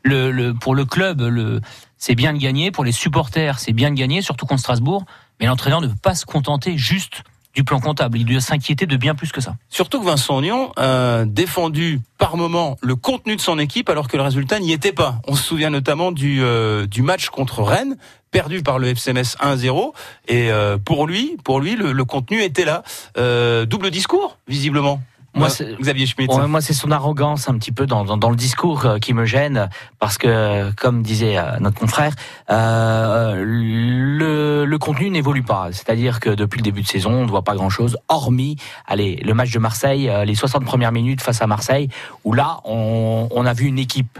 Le, 0.03 0.31
le, 0.31 0.55
pour 0.55 0.75
le 0.75 0.85
club, 0.85 1.21
le, 1.21 1.61
c'est 1.99 2.15
bien 2.15 2.33
de 2.33 2.39
gagner. 2.39 2.71
Pour 2.71 2.85
les 2.85 2.93
supporters, 2.93 3.59
c'est 3.59 3.73
bien 3.73 3.91
de 3.91 3.97
gagner, 3.97 4.23
surtout 4.23 4.47
contre 4.47 4.61
Strasbourg. 4.61 5.05
Mais 5.39 5.47
l'entraîneur 5.47 5.81
ne 5.81 5.87
peut 5.87 5.95
pas 6.01 6.15
se 6.15 6.25
contenter 6.25 6.77
juste 6.79 7.23
du 7.57 7.65
plan 7.65 7.81
comptable. 7.81 8.19
Il 8.19 8.27
doit 8.27 8.41
s'inquiéter 8.41 8.87
de 8.87 8.97
bien 8.97 9.15
plus 9.15 9.33
que 9.33 9.41
ça. 9.41 9.57
Surtout 9.71 10.01
que 10.01 10.05
Vincent 10.05 10.37
Ognon 10.37 10.73
a 10.77 11.25
défendu 11.25 12.01
par 12.19 12.37
moment 12.37 12.77
le 12.83 12.95
contenu 12.95 13.35
de 13.35 13.41
son 13.41 13.59
équipe 13.59 13.89
alors 13.89 14.09
que 14.09 14.17
le 14.17 14.23
résultat 14.23 14.61
n'y 14.61 14.73
était 14.73 14.93
pas. 14.93 15.17
On 15.27 15.35
se 15.35 15.43
souvient 15.43 15.71
notamment 15.71 16.13
du, 16.13 16.43
euh, 16.43 16.87
match 16.99 17.31
contre 17.31 17.63
Rennes 17.63 17.97
perdu 18.31 18.63
par 18.63 18.79
le 18.79 18.89
FCMS 18.89 19.37
1-0 19.41 19.93
et 20.29 20.51
euh, 20.51 20.77
pour 20.77 21.07
lui 21.07 21.37
pour 21.45 21.61
lui 21.61 21.77
le, 21.77 22.05
contenu 22.05 22.43
était 22.43 22.65
là 22.65 22.83
euh, 23.17 23.65
double 23.65 23.91
discours 23.91 24.39
visiblement 24.49 25.01
moi, 25.37 25.49
Xavier 25.81 26.07
Schmitt. 26.07 26.31
moi, 26.49 26.61
c'est 26.61 26.73
son 26.73 26.91
arrogance 26.91 27.49
un 27.49 27.55
petit 27.59 27.73
peu 27.73 27.87
dans, 27.87 28.05
dans, 28.05 28.17
dans, 28.17 28.31
le 28.31 28.37
discours 28.37 28.87
euh, 28.87 28.99
qui 28.99 29.15
me 29.15 29.25
gêne, 29.25 29.69
parce 29.99 30.19
que, 30.19 30.73
comme 30.75 31.03
disait 31.03 31.37
euh, 31.39 31.59
notre 31.61 31.79
confrère, 31.79 32.13
euh, 32.51 33.45
le, 33.47 34.65
le, 34.65 34.79
contenu 34.79 35.11
n'évolue 35.11 35.43
pas. 35.43 35.69
C'est-à-dire 35.73 36.21
que 36.21 36.31
depuis 36.31 36.59
le 36.59 36.63
début 36.63 36.83
de 36.83 36.87
saison, 36.87 37.13
on 37.13 37.25
ne 37.25 37.31
voit 37.31 37.43
pas 37.43 37.55
grand-chose, 37.55 37.99
hormis, 38.09 38.57
allez, 38.87 39.17
le 39.25 39.35
match 39.35 39.53
de 39.53 39.59
Marseille, 39.59 40.09
euh, 40.09 40.25
les 40.25 40.35
60 40.35 40.65
premières 40.65 40.93
minutes 40.93 41.21
face 41.21 41.43
à 41.43 41.47
Marseille, 41.47 41.89
où 42.25 42.33
là, 42.33 42.61
on, 42.65 43.29
on 43.31 43.47
a 43.47 43.53
vu 43.53 43.67
une 43.67 43.79
équipe. 43.79 44.19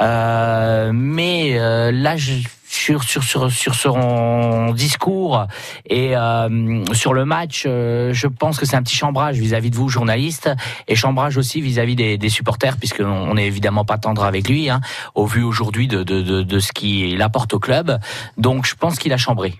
Euh, 0.00 0.92
mais 0.94 1.58
là, 1.92 2.16
je 2.16 2.34
sur 2.68 3.02
sur 3.02 3.24
sur 3.24 3.50
sur 3.50 3.74
son 3.74 4.72
discours 4.72 5.46
et 5.86 6.16
euh, 6.16 6.84
sur 6.92 7.14
le 7.14 7.24
match, 7.24 7.64
euh, 7.66 8.12
je 8.12 8.26
pense 8.26 8.58
que 8.58 8.66
c'est 8.66 8.76
un 8.76 8.82
petit 8.82 8.96
chambrage 8.96 9.38
vis-à-vis 9.38 9.70
de 9.70 9.76
vous, 9.76 9.88
journalistes, 9.88 10.50
et 10.86 10.94
chambrage 10.94 11.36
aussi 11.36 11.60
vis-à-vis 11.60 11.96
des, 11.96 12.18
des, 12.18 12.28
supporters, 12.28 12.76
puisqu'on 12.76 13.34
n'est 13.34 13.46
évidemment 13.46 13.84
pas 13.84 13.98
tendre 13.98 14.24
avec 14.24 14.48
lui, 14.48 14.68
hein, 14.68 14.80
au 15.14 15.26
vu 15.26 15.42
aujourd'hui 15.42 15.88
de, 15.88 16.02
de, 16.02 16.22
de, 16.22 16.42
de 16.42 16.58
ce 16.58 16.72
qu'il 16.72 17.20
apporte 17.22 17.54
au 17.54 17.58
club. 17.58 17.98
Donc 18.36 18.66
je 18.66 18.74
pense 18.74 18.98
qu'il 18.98 19.12
a 19.12 19.16
chambré. 19.16 19.54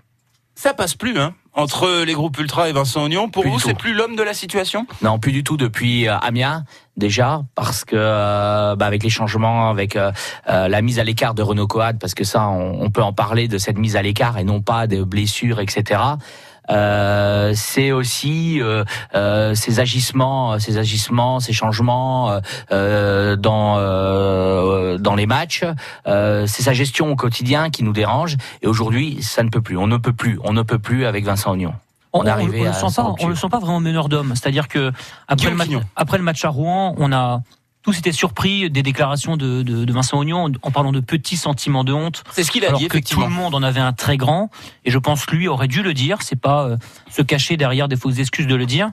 Ça 0.59 0.75
passe 0.75 0.97
plus, 0.97 1.17
hein 1.21 1.35
entre 1.59 2.05
les 2.05 2.15
groupes 2.15 2.39
ultra 2.39 2.69
et 2.69 2.73
Vincent 2.73 3.05
Ognon. 3.05 3.29
Pour 3.29 3.47
vous, 3.47 3.59
c'est 3.59 3.75
plus 3.75 3.93
l'homme 3.93 4.15
de 4.15 4.23
la 4.23 4.33
situation? 4.33 4.87
Non, 5.03 5.19
plus 5.19 5.33
du 5.33 5.43
tout 5.43 5.57
depuis 5.57 6.07
euh, 6.07 6.17
Amiens 6.19 6.65
déjà 6.97 7.43
parce 7.57 7.85
que 7.85 7.97
euh, 7.97 8.77
bah, 8.77 8.87
avec 8.87 9.03
les 9.03 9.11
changements, 9.11 9.69
avec 9.69 9.97
euh, 9.97 10.13
la 10.47 10.83
mise 10.83 11.01
à 11.01 11.05
l'écart 11.05 11.35
de 11.35 11.43
Renault 11.43 11.67
Coad, 11.67 11.99
parce 11.99 12.15
que 12.15 12.23
ça, 12.23 12.49
on, 12.49 12.81
on, 12.81 12.91
peut 12.91 13.03
en 13.03 13.13
parler 13.13 13.49
de 13.49 13.59
cette 13.59 13.77
mise 13.77 13.97
à 13.97 14.03
l'écart 14.03 14.39
et 14.39 14.45
non 14.45 14.61
pas 14.61 14.87
des 14.87 15.05
blessures, 15.05 15.61
etc. 15.61 16.01
Euh, 16.71 17.53
c'est 17.55 17.93
aussi 17.93 18.61
euh, 18.61 18.85
euh, 19.15 19.55
ces 19.55 19.81
agissements, 19.81 20.59
ces 20.59 20.79
agissements, 20.79 21.41
ces 21.41 21.53
changements 21.53 22.41
dans 22.71 23.39
dans 24.99 25.15
les 25.15 25.27
matchs. 25.27 25.65
c'est 26.05 26.63
sa 26.63 26.73
gestion 26.73 27.11
au 27.11 27.17
quotidien 27.17 27.71
qui 27.71 27.85
nous 27.85 27.93
dérange. 27.93 28.37
Et 28.63 28.67
aujourd'hui, 28.67 29.23
ça 29.23 29.43
ne 29.43 29.49
peut 29.49 29.61
plus. 29.61 29.77
On 29.77 29.87
ne 29.87 29.97
peut 29.97 30.13
plus. 30.13 30.39
On 30.45 30.53
ne 30.53 30.63
peut 30.63 30.79
plus 30.79 31.07
avec 31.07 31.25
Vincent 31.25 31.53
Ognon. 31.53 31.75
On, 32.15 32.21
on, 32.21 32.27
on, 32.27 32.47
le 32.47 32.73
sent 32.73 32.87
pas, 32.97 33.15
on 33.21 33.29
le 33.29 33.35
sent 33.35 33.49
pas 33.51 33.59
vraiment 33.59 33.81
meneur 33.81 34.09
d'homme. 34.09 34.33
C'est-à-dire 34.35 34.67
que 34.67 34.93
après 35.29 35.51
le, 35.51 35.57
match, 35.57 35.69
après 35.95 36.17
le 36.17 36.25
match 36.25 36.43
à 36.45 36.49
Rouen, 36.49 36.95
on 36.97 37.13
a 37.13 37.43
tous 37.89 37.97
étaient 38.01 38.13
surpris 38.13 38.69
des 38.69 38.83
déclarations 38.83 39.39
de, 39.39 39.63
de, 39.63 39.87
de, 39.87 39.93
Vincent 39.95 40.19
Ognon 40.19 40.53
en 40.61 40.71
parlant 40.71 40.93
de 40.93 41.01
petits 41.01 41.39
sentiments 41.39 41.85
de 41.85 41.95
honte. 41.95 42.23
C'est 42.33 42.45
ce 42.45 42.51
qu'il 42.51 42.63
a 42.67 42.69
alors 42.69 42.81
dit, 42.81 42.89
que 42.89 42.99
Tout 42.99 43.23
le 43.23 43.31
monde 43.31 43.55
en 43.55 43.63
avait 43.63 43.81
un 43.81 43.95
très 43.95 44.19
grand, 44.19 44.51
et 44.85 44.91
je 44.91 44.99
pense 44.99 45.27
lui 45.31 45.49
aurait 45.49 45.69
dû 45.69 45.83
le 45.83 45.95
dire. 45.95 46.19
C'est 46.21 46.39
pas 46.39 46.67
euh, 46.67 46.77
se 47.11 47.23
cacher 47.23 47.57
derrière 47.57 47.89
des 47.89 47.97
fausses 47.97 48.19
excuses 48.19 48.47
de 48.47 48.55
le 48.55 48.67
dire. 48.67 48.91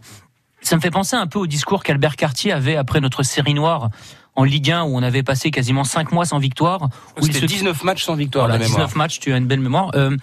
Ça 0.62 0.78
me 0.78 0.82
fait 0.82 0.92
penser 0.92 1.18
un 1.18 1.28
peu 1.28 1.40
au 1.40 1.46
discours 1.46 1.84
qu'Albert 1.84 2.16
Cartier 2.16 2.54
avait 2.54 2.78
après 2.78 3.02
notre 3.02 3.22
série 3.22 3.54
noire 3.54 3.90
en 4.34 4.46
Ligue 4.46 4.72
1 4.72 4.84
où 4.84 4.96
on 4.96 5.04
avait 5.04 5.24
passé 5.24 5.52
quasiment 5.52 5.84
5 5.84 6.14
mois 6.14 6.24
sans 6.24 6.40
victoire. 6.40 6.88
C'était 7.20 7.40
se... 7.40 7.46
19 7.48 7.84
matchs 7.84 8.06
sans 8.06 8.16
victoire. 8.16 8.48
Voilà, 8.48 8.64
19 8.64 8.96
matchs, 8.96 9.20
tu 9.20 9.34
as 9.34 9.38
une 9.38 9.46
belle 9.46 9.60
mémoire. 9.60 9.92
Euh, 9.96 10.16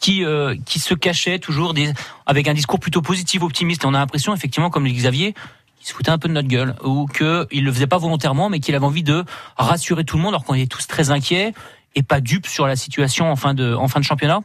qui 0.00 0.24
euh, 0.24 0.56
qui 0.64 0.78
se 0.78 0.94
cachait 0.94 1.38
toujours 1.38 1.74
des, 1.74 1.92
avec 2.26 2.48
un 2.48 2.54
discours 2.54 2.80
plutôt 2.80 3.02
positif, 3.02 3.42
optimiste. 3.42 3.84
Et 3.84 3.86
on 3.86 3.94
a 3.94 3.98
l'impression, 3.98 4.34
effectivement, 4.34 4.70
comme 4.70 4.84
le 4.84 4.90
Xavier, 4.90 5.34
il 5.80 5.86
se 5.86 5.94
foutait 5.94 6.10
un 6.10 6.18
peu 6.18 6.28
de 6.28 6.34
notre 6.34 6.48
gueule 6.48 6.74
ou 6.84 7.06
qu'il 7.06 7.64
le 7.64 7.72
faisait 7.72 7.86
pas 7.86 7.98
volontairement, 7.98 8.50
mais 8.50 8.60
qu'il 8.60 8.74
avait 8.74 8.84
envie 8.84 9.02
de 9.02 9.24
rassurer 9.56 10.04
tout 10.04 10.16
le 10.16 10.22
monde 10.22 10.32
alors 10.32 10.44
qu'on 10.44 10.54
était 10.54 10.66
tous 10.66 10.86
très 10.86 11.10
inquiets 11.10 11.54
et 11.94 12.02
pas 12.02 12.20
dupes 12.20 12.46
sur 12.46 12.66
la 12.66 12.76
situation 12.76 13.30
en 13.30 13.36
fin 13.36 13.54
de, 13.54 13.74
en 13.74 13.88
fin 13.88 14.00
de 14.00 14.04
championnat. 14.04 14.40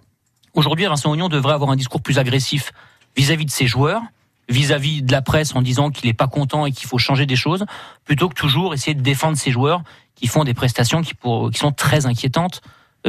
Aujourd'hui, 0.54 0.86
Vincent 0.86 1.12
Ognon 1.12 1.28
devrait 1.28 1.54
avoir 1.54 1.70
un 1.72 1.76
discours 1.76 2.02
plus 2.02 2.18
agressif 2.18 2.72
vis-à-vis 3.18 3.46
de 3.46 3.52
ses 3.52 3.68
joueurs, 3.68 4.02
vis-à-vis 4.48 5.02
de 5.02 5.12
la 5.12 5.22
presse 5.22 5.56
en 5.56 5.62
disant 5.62 5.90
qu'il 5.90 6.08
n'est 6.08 6.14
pas 6.14 6.28
content 6.28 6.66
et 6.66 6.72
qu'il 6.72 6.88
faut 6.88 6.98
changer 6.98 7.26
des 7.26 7.36
choses, 7.36 7.66
plutôt 8.06 8.30
que 8.30 8.36
toujours 8.36 8.74
essayer 8.74 8.94
de 8.94 9.02
défendre 9.02 9.38
ses 9.38 9.52
joueurs 9.52 9.82
qui 10.16 10.28
font 10.28 10.46
des 10.46 10.54
prestations 10.54 11.02
qui, 11.02 11.14
pour, 11.14 11.52
qui 11.52 11.60
sont 11.60 11.74
très 11.74 12.06
inquiétantes 12.06 12.62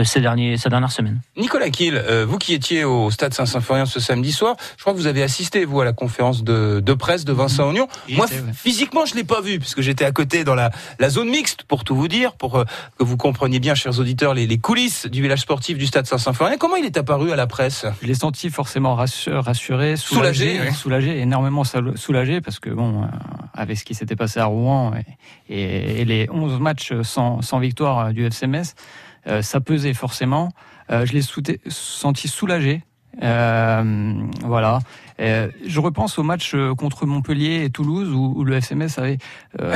ces, 0.04 0.20
derniers, 0.20 0.56
ces 0.56 0.68
dernières 0.68 0.92
semaines. 0.92 1.20
Nicolas 1.36 1.70
Kiel, 1.70 1.96
euh, 1.96 2.26
vous 2.26 2.38
qui 2.38 2.54
étiez 2.54 2.84
au 2.84 3.10
Stade 3.10 3.34
Saint-Symphorien 3.34 3.86
ce 3.86 4.00
samedi 4.00 4.32
soir, 4.32 4.56
je 4.76 4.82
crois 4.82 4.92
que 4.92 4.98
vous 4.98 5.06
avez 5.06 5.22
assisté, 5.22 5.64
vous, 5.64 5.80
à 5.80 5.84
la 5.84 5.92
conférence 5.92 6.44
de, 6.44 6.80
de 6.84 6.94
presse 6.94 7.24
de 7.24 7.32
Vincent 7.32 7.68
Ognon. 7.68 7.88
Moi, 8.10 8.26
ouais. 8.26 8.52
physiquement, 8.54 9.06
je 9.06 9.14
l'ai 9.14 9.24
pas 9.24 9.40
vu, 9.40 9.58
puisque 9.58 9.80
j'étais 9.80 10.04
à 10.04 10.12
côté 10.12 10.44
dans 10.44 10.54
la, 10.54 10.70
la 10.98 11.10
zone 11.10 11.28
mixte, 11.28 11.62
pour 11.62 11.84
tout 11.84 11.96
vous 11.96 12.08
dire, 12.08 12.34
pour 12.34 12.56
euh, 12.56 12.64
que 12.98 13.04
vous 13.04 13.16
compreniez 13.16 13.60
bien, 13.60 13.74
chers 13.74 13.98
auditeurs, 13.98 14.34
les, 14.34 14.46
les 14.46 14.58
coulisses 14.58 15.06
du 15.06 15.22
village 15.22 15.40
sportif 15.40 15.78
du 15.78 15.86
Stade 15.86 16.06
Saint-Symphorien. 16.06 16.56
Comment 16.58 16.76
il 16.76 16.84
est 16.84 16.96
apparu 16.96 17.32
à 17.32 17.36
la 17.36 17.46
presse? 17.46 17.86
Je 18.02 18.06
l'ai 18.06 18.14
senti 18.14 18.50
forcément 18.50 18.94
rassuré, 18.94 19.42
soulagé, 19.42 19.96
soulagé, 19.96 20.60
ouais. 20.60 20.72
soulagé, 20.72 21.20
énormément 21.20 21.64
soulagé, 21.64 22.40
parce 22.40 22.60
que, 22.60 22.70
bon, 22.70 23.02
euh, 23.02 23.06
avec 23.54 23.78
ce 23.78 23.84
qui 23.84 23.94
s'était 23.94 24.16
passé 24.16 24.40
à 24.40 24.46
Rouen 24.46 24.92
et, 25.48 25.54
et, 25.54 26.00
et 26.02 26.04
les 26.04 26.28
11 26.30 26.60
matchs 26.60 26.92
sans, 27.02 27.42
sans 27.42 27.58
victoire 27.58 28.12
du 28.12 28.26
FCMS, 28.26 28.74
euh, 29.28 29.42
ça 29.42 29.60
pesait 29.60 29.94
forcément. 29.94 30.50
Euh, 30.90 31.04
je 31.06 31.12
l'ai 31.12 31.22
senti 31.68 32.28
soulagé. 32.28 32.82
Euh, 33.22 34.12
voilà. 34.44 34.80
Je 35.18 35.80
repense 35.80 36.18
au 36.18 36.22
match 36.22 36.54
contre 36.76 37.06
Montpellier 37.06 37.64
et 37.64 37.70
Toulouse 37.70 38.12
où, 38.12 38.34
où 38.36 38.44
le 38.44 38.54
FCMS 38.60 38.98
avait 38.98 39.18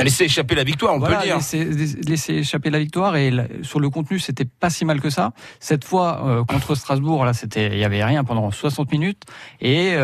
laissé 0.03 0.25
échapper 0.25 0.53
la 0.53 0.63
victoire, 0.63 0.93
on 0.93 0.99
voilà, 0.99 1.15
peut 1.15 1.21
le 1.21 1.27
dire. 1.27 1.37
Laissé, 1.37 1.65
laissé 2.07 2.33
échapper 2.35 2.69
la 2.69 2.77
victoire 2.77 3.15
et 3.15 3.31
la, 3.31 3.45
sur 3.63 3.79
le 3.79 3.89
contenu 3.89 4.19
c'était 4.19 4.45
pas 4.45 4.69
si 4.69 4.85
mal 4.85 5.01
que 5.01 5.09
ça. 5.09 5.31
Cette 5.59 5.83
fois 5.83 6.45
contre 6.47 6.75
Strasbourg 6.75 7.25
là 7.25 7.33
c'était 7.33 7.69
il 7.71 7.79
y 7.79 7.83
avait 7.83 8.03
rien 8.03 8.23
pendant 8.23 8.51
60 8.51 8.91
minutes 8.91 9.23
et 9.61 9.95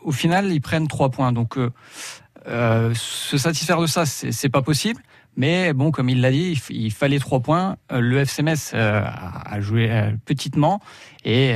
au 0.00 0.12
final 0.12 0.50
ils 0.50 0.62
prennent 0.62 0.88
trois 0.88 1.10
points 1.10 1.32
donc 1.32 1.58
se 2.46 3.36
satisfaire 3.36 3.82
de 3.82 3.86
ça 3.86 4.06
c'est 4.06 4.48
pas 4.48 4.62
possible 4.62 5.02
Mais 5.40 5.72
bon, 5.72 5.90
comme 5.90 6.10
il 6.10 6.20
l'a 6.20 6.30
dit, 6.30 6.60
il, 6.68 6.92
fallait 6.92 7.18
trois 7.18 7.40
points. 7.40 7.78
Euh, 7.90 8.00
le 8.00 8.18
FCMS 8.18 8.74
euh, 8.74 9.02
a 9.02 9.58
joué 9.62 9.90
euh, 9.90 10.10
petitement 10.26 10.80
et 11.24 11.54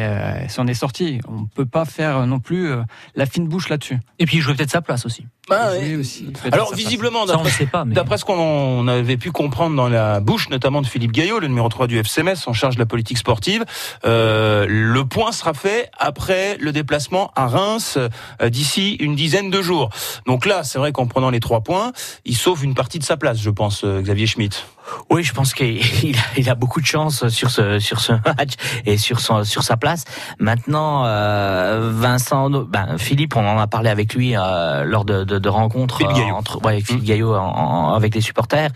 s'en 0.49 0.67
est 0.67 0.75
sorti. 0.75 1.21
On 1.29 1.43
ne 1.43 1.47
peut 1.47 1.67
pas 1.67 1.85
faire 1.85 2.27
non 2.27 2.39
plus 2.39 2.71
la 3.15 3.27
fine 3.27 3.49
bouche 3.49 3.69
là-dessus. 3.69 3.99
Et 4.19 4.27
puis 4.27 4.39
il 4.39 4.41
jouait 4.41 4.55
peut-être 4.55 4.71
sa 4.71 4.83
place 4.83 5.07
aussi. 5.07 5.27
Bah, 5.47 5.73
aussi 5.99 6.33
Alors 6.53 6.75
visiblement, 6.75 7.27
d'après 7.27 8.17
ce 8.17 8.25
qu'on 8.25 8.89
avait 8.89 9.19
pu 9.19 9.31
comprendre 9.31 9.77
dans 9.77 9.89
la 9.89 10.21
bouche 10.21 10.49
notamment 10.49 10.81
de 10.81 10.87
Philippe 10.87 11.13
Gaillot, 11.13 11.39
le 11.39 11.49
numéro 11.49 11.69
3 11.69 11.87
du 11.87 11.99
FCMS 11.99 12.47
en 12.47 12.55
charge 12.55 12.77
de 12.77 12.81
la 12.81 12.87
politique 12.87 13.19
sportive, 13.19 13.65
le 14.05 15.03
point 15.03 15.33
sera 15.33 15.55
fait 15.55 15.91
après 15.99 16.57
le 16.59 16.73
déplacement 16.73 17.31
à 17.37 17.47
Reims 17.47 17.99
d'ici 18.47 18.95
une 18.95 19.15
dizaine 19.15 19.51
de 19.51 19.61
jours. 19.61 19.91
Donc 20.27 20.47
là, 20.47 20.65
c'est 20.65 20.79
vrai 20.79 20.93
qu'en 20.93 21.07
prenant 21.07 21.31
les 21.31 21.41
trois 21.41 21.61
points, 21.61 21.93
il 22.25 22.37
sauve 22.37 22.65
une 22.65 22.75
partie 22.75 22.99
de 22.99 23.05
sa 23.05 23.17
place, 23.17 23.39
je 23.39 23.51
pense, 23.51 23.85
Xavier 23.85 24.27
Schmitt. 24.27 24.67
Oui, 25.11 25.23
je 25.23 25.33
pense 25.33 25.55
qu'il 25.55 25.81
a, 26.17 26.39
il 26.39 26.51
a 26.51 26.55
beaucoup 26.55 26.81
de 26.81 26.87
chance 26.87 27.29
sur 27.29 27.51
ce 27.51 27.79
sur 27.79 28.01
ce 28.01 28.13
match 28.13 28.55
et 28.87 28.97
sur 28.97 29.21
son 29.21 29.45
sur 29.45 29.63
sa 29.63 29.77
place. 29.77 30.05
Maintenant, 30.39 31.05
euh, 31.05 31.91
Vincent, 31.93 32.51
ben 32.51 32.99
Philippe, 32.99 33.37
on 33.37 33.47
en 33.47 33.59
a 33.59 33.67
parlé 33.67 33.91
avec 33.91 34.15
lui 34.15 34.37
euh, 34.37 34.85
lors 34.85 35.05
de, 35.05 35.25
de, 35.25 35.39
de 35.39 35.49
rencontres 35.49 36.03
entre 36.33 36.63
ouais, 36.65 36.81
Philippe 36.81 37.03
mmh. 37.03 37.07
Gaillot 37.07 37.35
avec 37.35 38.15
les 38.15 38.21
supporters. 38.21 38.71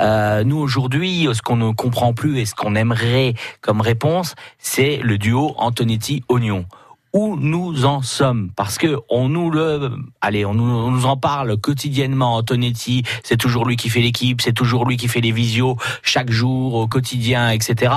Euh, 0.00 0.44
nous 0.44 0.58
aujourd'hui, 0.58 1.28
ce 1.32 1.42
qu'on 1.42 1.56
ne 1.56 1.72
comprend 1.72 2.12
plus 2.12 2.38
et 2.38 2.46
ce 2.46 2.54
qu'on 2.54 2.74
aimerait 2.74 3.34
comme 3.60 3.80
réponse, 3.80 4.34
c'est 4.58 4.98
le 5.02 5.18
duo 5.18 5.54
Antonetti-Oignon 5.58 6.66
où 7.14 7.36
nous 7.36 7.86
en 7.86 8.02
sommes. 8.02 8.50
Parce 8.54 8.76
que 8.76 8.98
on 9.08 9.30
nous 9.30 9.50
le 9.50 9.92
allez 10.20 10.44
on 10.44 10.52
nous, 10.52 11.06
en 11.06 11.16
parle 11.16 11.56
quotidiennement. 11.56 12.34
Antonetti 12.34 13.04
c'est 13.22 13.36
toujours 13.38 13.64
lui 13.64 13.76
qui 13.76 13.88
fait 13.88 14.00
l'équipe 14.00 14.40
c'est 14.42 14.52
toujours 14.52 14.84
lui 14.84 14.96
qui 14.96 15.08
fait 15.08 15.20
les 15.20 15.32
visios 15.32 15.76
chaque 16.02 16.30
jour 16.30 16.74
au 16.74 16.86
quotidien 16.88 17.50
etc 17.50 17.94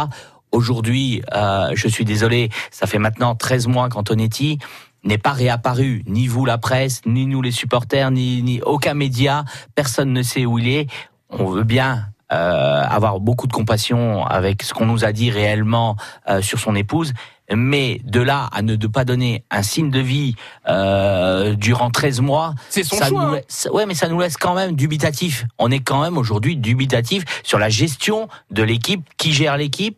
aujourd'hui 0.51 1.21
euh, 1.33 1.71
je 1.73 1.87
suis 1.87 2.05
désolé 2.05 2.49
ça 2.71 2.85
fait 2.87 2.99
maintenant 2.99 3.35
13 3.35 3.67
mois 3.67 3.89
qu'Antonetti 3.89 4.59
n'est 5.03 5.17
pas 5.17 5.31
réapparu. 5.31 6.03
Ni 6.07 6.27
vous 6.27 6.45
la 6.45 6.57
presse 6.57 7.01
ni 7.05 7.25
nous 7.25 7.41
les 7.41 7.51
supporters 7.51 8.11
ni, 8.11 8.41
ni 8.43 8.61
aucun 8.61 8.93
média. 8.93 9.45
Personne 9.75 10.13
ne 10.13 10.21
sait 10.21 10.45
où 10.45 10.59
il 10.59 10.67
est. 10.67 10.87
On 11.29 11.45
veut 11.45 11.63
bien 11.63 12.07
euh, 12.31 12.83
avoir 12.83 13.19
beaucoup 13.19 13.47
de 13.47 13.53
compassion 13.53 14.25
avec 14.25 14.63
ce 14.63 14.73
qu'on 14.73 14.85
nous 14.85 15.05
a 15.05 15.11
dit 15.11 15.31
réellement 15.31 15.95
euh, 16.29 16.41
sur 16.41 16.59
son 16.59 16.75
épouse 16.75 17.13
mais 17.55 18.01
de 18.03 18.21
là 18.21 18.49
à 18.51 18.61
ne 18.61 18.75
de 18.75 18.87
pas 18.87 19.05
donner 19.05 19.43
un 19.51 19.63
signe 19.63 19.89
de 19.89 19.99
vie 19.99 20.35
euh, 20.67 21.55
durant 21.55 21.89
13 21.89 22.21
mois, 22.21 22.55
c'est 22.69 22.83
son 22.83 22.97
ça 22.97 23.07
choix. 23.07 23.25
Nous 23.25 23.33
laisse, 23.33 23.67
ouais, 23.71 23.85
mais 23.85 23.93
ça 23.93 24.09
nous 24.09 24.19
laisse 24.19 24.37
quand 24.37 24.53
même 24.53 24.75
dubitatif. 24.75 25.45
On 25.57 25.71
est 25.71 25.79
quand 25.79 26.01
même 26.01 26.17
aujourd'hui 26.17 26.57
dubitatif 26.57 27.23
sur 27.43 27.59
la 27.59 27.69
gestion 27.69 28.27
de 28.51 28.63
l'équipe, 28.63 29.03
qui 29.17 29.33
gère 29.33 29.57
l'équipe 29.57 29.97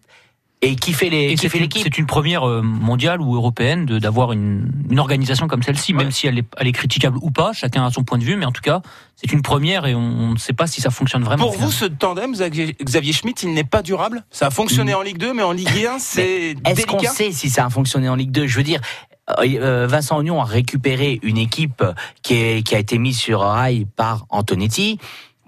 et 0.62 0.75
qui 0.75 0.92
fait 0.94 1.10
les 1.10 1.36
qui 1.36 1.48
fait 1.48 1.60
l'équipe 1.60 1.84
C'est 1.84 1.98
une 1.98 2.06
première 2.06 2.48
euh, 2.48 2.62
mondiale 2.62 3.22
ou 3.22 3.36
européenne 3.36 3.86
d'avoir 3.86 4.34
une, 4.34 4.72
une, 4.89 5.00
organisation 5.00 5.48
comme 5.48 5.63
celle-ci, 5.63 5.94
même 5.94 6.12
si 6.12 6.28
elle 6.28 6.39
est, 6.39 6.46
elle 6.58 6.68
est 6.68 6.74
critiquable 6.74 7.18
ou 7.22 7.32
pas. 7.32 7.54
Chacun 7.54 7.86
a 7.86 7.92
son 7.92 8.04
point 8.04 8.18
de 8.18 8.25
vue, 8.25 8.36
mais 8.36 8.46
en 8.46 8.51
tout 8.51 8.62
cas, 8.62 8.82
c'est 9.16 9.32
une 9.32 9.42
première 9.42 9.86
et 9.86 9.96
on 9.96 10.32
ne 10.34 10.38
sait 10.38 10.54
pas 10.54 10.68
si 10.68 10.82
ça 10.82 10.89
fonctionne 10.89 11.24
vraiment. 11.24 11.46
Pour 11.46 11.58
vous, 11.58 11.72
ce 11.72 11.86
tandem, 11.86 12.34
Xavier 12.34 13.13
Schmitt, 13.13 13.44
il 13.44 13.54
n'est 13.54 13.63
pas 13.63 13.82
durable? 13.82 14.25
Ça 14.32 14.48
a 14.48 14.50
fonctionné 14.50 14.92
mm. 14.92 14.98
en 14.98 15.01
Ligue 15.01 15.18
2, 15.18 15.34
mais 15.34 15.44
en 15.44 15.54
Ligue 15.54 15.86
1, 15.86 16.00
c'est 16.00 16.56
Est-ce 16.66 16.86
qu'on 16.86 17.00
sait 17.00 17.32
si 17.32 17.50
ça 17.50 17.66
a 17.66 17.70
fonctionné 17.70 18.10
en 18.10 18.16
Ligue 18.16 18.32
2 18.32 18.46
Je 18.46 18.58
veux 18.58 18.63
dire, 18.63 18.82
euh, 19.30 19.44
euh, 19.62 19.88
Vincent 19.88 20.18
Ognon 20.18 20.42
a 20.42 20.46
récupéré 20.46 21.20
une 21.24 21.38
équipe 21.38 21.84
qui, 22.22 22.36
est, 22.36 22.68
qui 22.68 22.75
a 22.75 22.80
été 22.80 22.98
mise 22.98 23.18
sur 23.18 23.42
rail 23.42 23.88
par 23.96 24.25
Antonetti. 24.30 25.00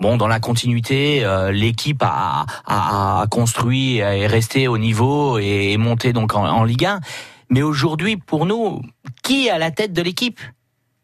Bon, 0.01 0.17
dans 0.17 0.27
la 0.27 0.39
continuité, 0.39 1.23
euh, 1.23 1.51
l'équipe 1.51 2.01
a, 2.01 2.47
a, 2.65 3.21
a, 3.21 3.27
construit 3.27 3.97
et 3.97 3.99
est 3.99 4.27
resté 4.27 4.67
au 4.67 4.79
niveau 4.79 5.37
et 5.37 5.73
est 5.73 5.77
monté 5.77 6.11
donc 6.11 6.33
en, 6.33 6.43
en 6.43 6.63
Ligue 6.63 6.85
1. 6.85 6.99
Mais 7.51 7.61
aujourd'hui, 7.61 8.17
pour 8.17 8.47
nous, 8.47 8.81
qui 9.21 9.45
est 9.45 9.51
à 9.51 9.59
la 9.59 9.69
tête 9.69 9.93
de 9.93 10.01
l'équipe? 10.01 10.39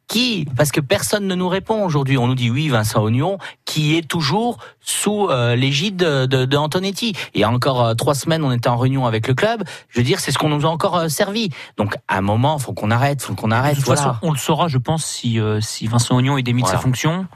Qui? 0.07 0.47
Parce 0.55 0.71
que 0.71 0.79
personne 0.79 1.27
ne 1.27 1.35
nous 1.35 1.47
répond 1.47 1.83
aujourd'hui. 1.83 2.17
On 2.17 2.25
nous 2.25 2.33
dit 2.33 2.49
oui, 2.49 2.69
Vincent 2.69 3.03
Ognon, 3.03 3.37
qui 3.65 3.95
est 3.95 4.07
toujours 4.07 4.57
sous 4.79 5.27
euh, 5.29 5.55
l'égide 5.55 5.97
de, 5.97 6.25
de, 6.25 6.45
de, 6.45 6.57
Antonetti. 6.57 7.13
Il 7.35 7.41
y 7.41 7.43
a 7.43 7.51
encore 7.51 7.83
euh, 7.83 7.93
trois 7.93 8.15
semaines, 8.15 8.43
on 8.43 8.51
était 8.51 8.69
en 8.69 8.77
réunion 8.77 9.05
avec 9.05 9.27
le 9.27 9.35
club. 9.35 9.63
Je 9.89 9.99
veux 9.99 10.05
dire, 10.05 10.19
c'est 10.19 10.31
ce 10.31 10.39
qu'on 10.39 10.49
nous 10.49 10.65
a 10.65 10.69
encore 10.69 10.97
euh, 10.97 11.07
servi. 11.09 11.49
Donc, 11.75 11.95
à 12.07 12.17
un 12.17 12.21
moment, 12.21 12.57
faut 12.57 12.73
qu'on 12.73 12.89
arrête, 12.89 13.21
faut 13.21 13.35
qu'on 13.35 13.51
arrête. 13.51 13.75
De 13.75 13.81
toute 13.81 13.95
façon, 13.95 14.15
on 14.23 14.31
le 14.31 14.37
saura, 14.37 14.69
je 14.69 14.79
pense, 14.79 15.05
si, 15.05 15.39
si 15.59 15.85
Vincent 15.85 16.17
Ognon 16.17 16.37
est 16.39 16.43
démis 16.43 16.63
de 16.63 16.67
sa 16.67 16.79
fonction. 16.79 17.27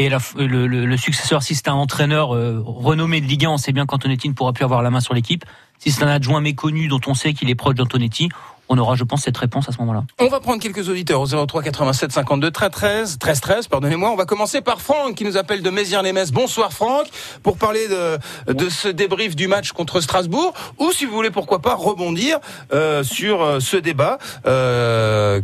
Et 0.00 0.08
le, 0.08 0.96
successeur, 0.96 1.42
si 1.42 1.56
c'est 1.56 1.66
un 1.66 1.74
entraîneur 1.74 2.32
euh, 2.32 2.62
renommé 2.64 3.20
de 3.20 3.26
Ligue 3.26 3.46
1, 3.46 3.50
on 3.50 3.56
sait 3.58 3.72
bien 3.72 3.84
qu'Antonetti 3.84 4.28
ne 4.28 4.32
pourra 4.32 4.52
plus 4.52 4.64
avoir 4.64 4.80
la 4.80 4.90
main 4.90 5.00
sur 5.00 5.12
l'équipe. 5.12 5.44
Si 5.80 5.90
c'est 5.90 6.04
un 6.04 6.08
adjoint 6.08 6.40
méconnu 6.40 6.86
dont 6.86 7.00
on 7.08 7.14
sait 7.14 7.34
qu'il 7.34 7.50
est 7.50 7.56
proche 7.56 7.74
d'Antonetti, 7.74 8.28
on 8.68 8.78
aura, 8.78 8.94
je 8.94 9.02
pense, 9.02 9.22
cette 9.22 9.36
réponse 9.36 9.68
à 9.68 9.72
ce 9.72 9.78
moment-là. 9.78 10.04
On 10.20 10.28
va 10.28 10.38
prendre 10.38 10.62
quelques 10.62 10.88
auditeurs 10.88 11.20
au 11.20 11.26
03 11.26 11.64
87 11.64 12.12
52 12.12 12.50
13 12.52 12.70
13 12.70 13.18
13 13.18 13.40
13, 13.40 13.68
pardonnez-moi. 13.68 14.12
On 14.12 14.14
va 14.14 14.24
commencer 14.24 14.60
par 14.60 14.80
Franck 14.80 15.16
qui 15.16 15.24
nous 15.24 15.36
appelle 15.36 15.62
de 15.62 15.70
Mézières-les-Messes. 15.70 16.30
Bonsoir 16.30 16.72
Franck, 16.72 17.06
pour 17.42 17.56
parler 17.56 17.88
de, 17.88 18.68
ce 18.68 18.86
débrief 18.86 19.34
du 19.34 19.48
match 19.48 19.72
contre 19.72 20.00
Strasbourg, 20.00 20.54
ou 20.78 20.92
si 20.92 21.06
vous 21.06 21.12
voulez, 21.12 21.30
pourquoi 21.30 21.60
pas 21.60 21.74
rebondir 21.74 22.38
euh, 22.72 23.02
sur 23.02 23.42
euh, 23.42 23.58
ce 23.58 23.76
débat 23.76 24.18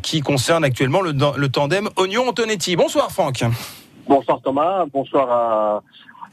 qui 0.02 0.20
concerne 0.20 0.64
actuellement 0.64 1.00
le, 1.00 1.12
le 1.12 1.48
tandem 1.48 1.88
Oignon-Antonetti. 1.96 2.76
Bonsoir 2.76 3.10
Franck. 3.10 3.42
Bonsoir 4.06 4.42
Thomas, 4.42 4.84
bonsoir 4.92 5.82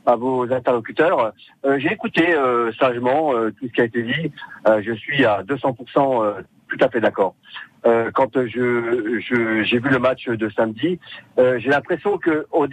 à, 0.06 0.16
vos 0.18 0.52
interlocuteurs. 0.52 1.32
Euh, 1.64 1.80
j'ai 1.80 1.94
écouté 1.94 2.34
euh, 2.34 2.72
sagement 2.74 3.34
euh, 3.34 3.52
tout 3.52 3.68
ce 3.68 3.72
qui 3.72 3.82
a 3.82 3.86
été 3.86 4.04
dit. 4.04 4.32
je 4.66 4.94
suis 4.94 5.26
à 5.26 5.44
200% 5.44 6.44
tout 6.68 6.78
à 6.80 6.90
fait 6.90 7.00
d'accord. 7.00 7.36
quand 7.84 8.46
je 8.46 9.64
j'ai 9.64 9.80
vu 9.80 9.90
le 9.90 10.00
match 10.00 10.28
de 10.28 10.50
samedi, 10.50 11.00
j'ai 11.38 11.70
l'impression 11.70 12.18
que 12.18 12.46
au 12.52 12.68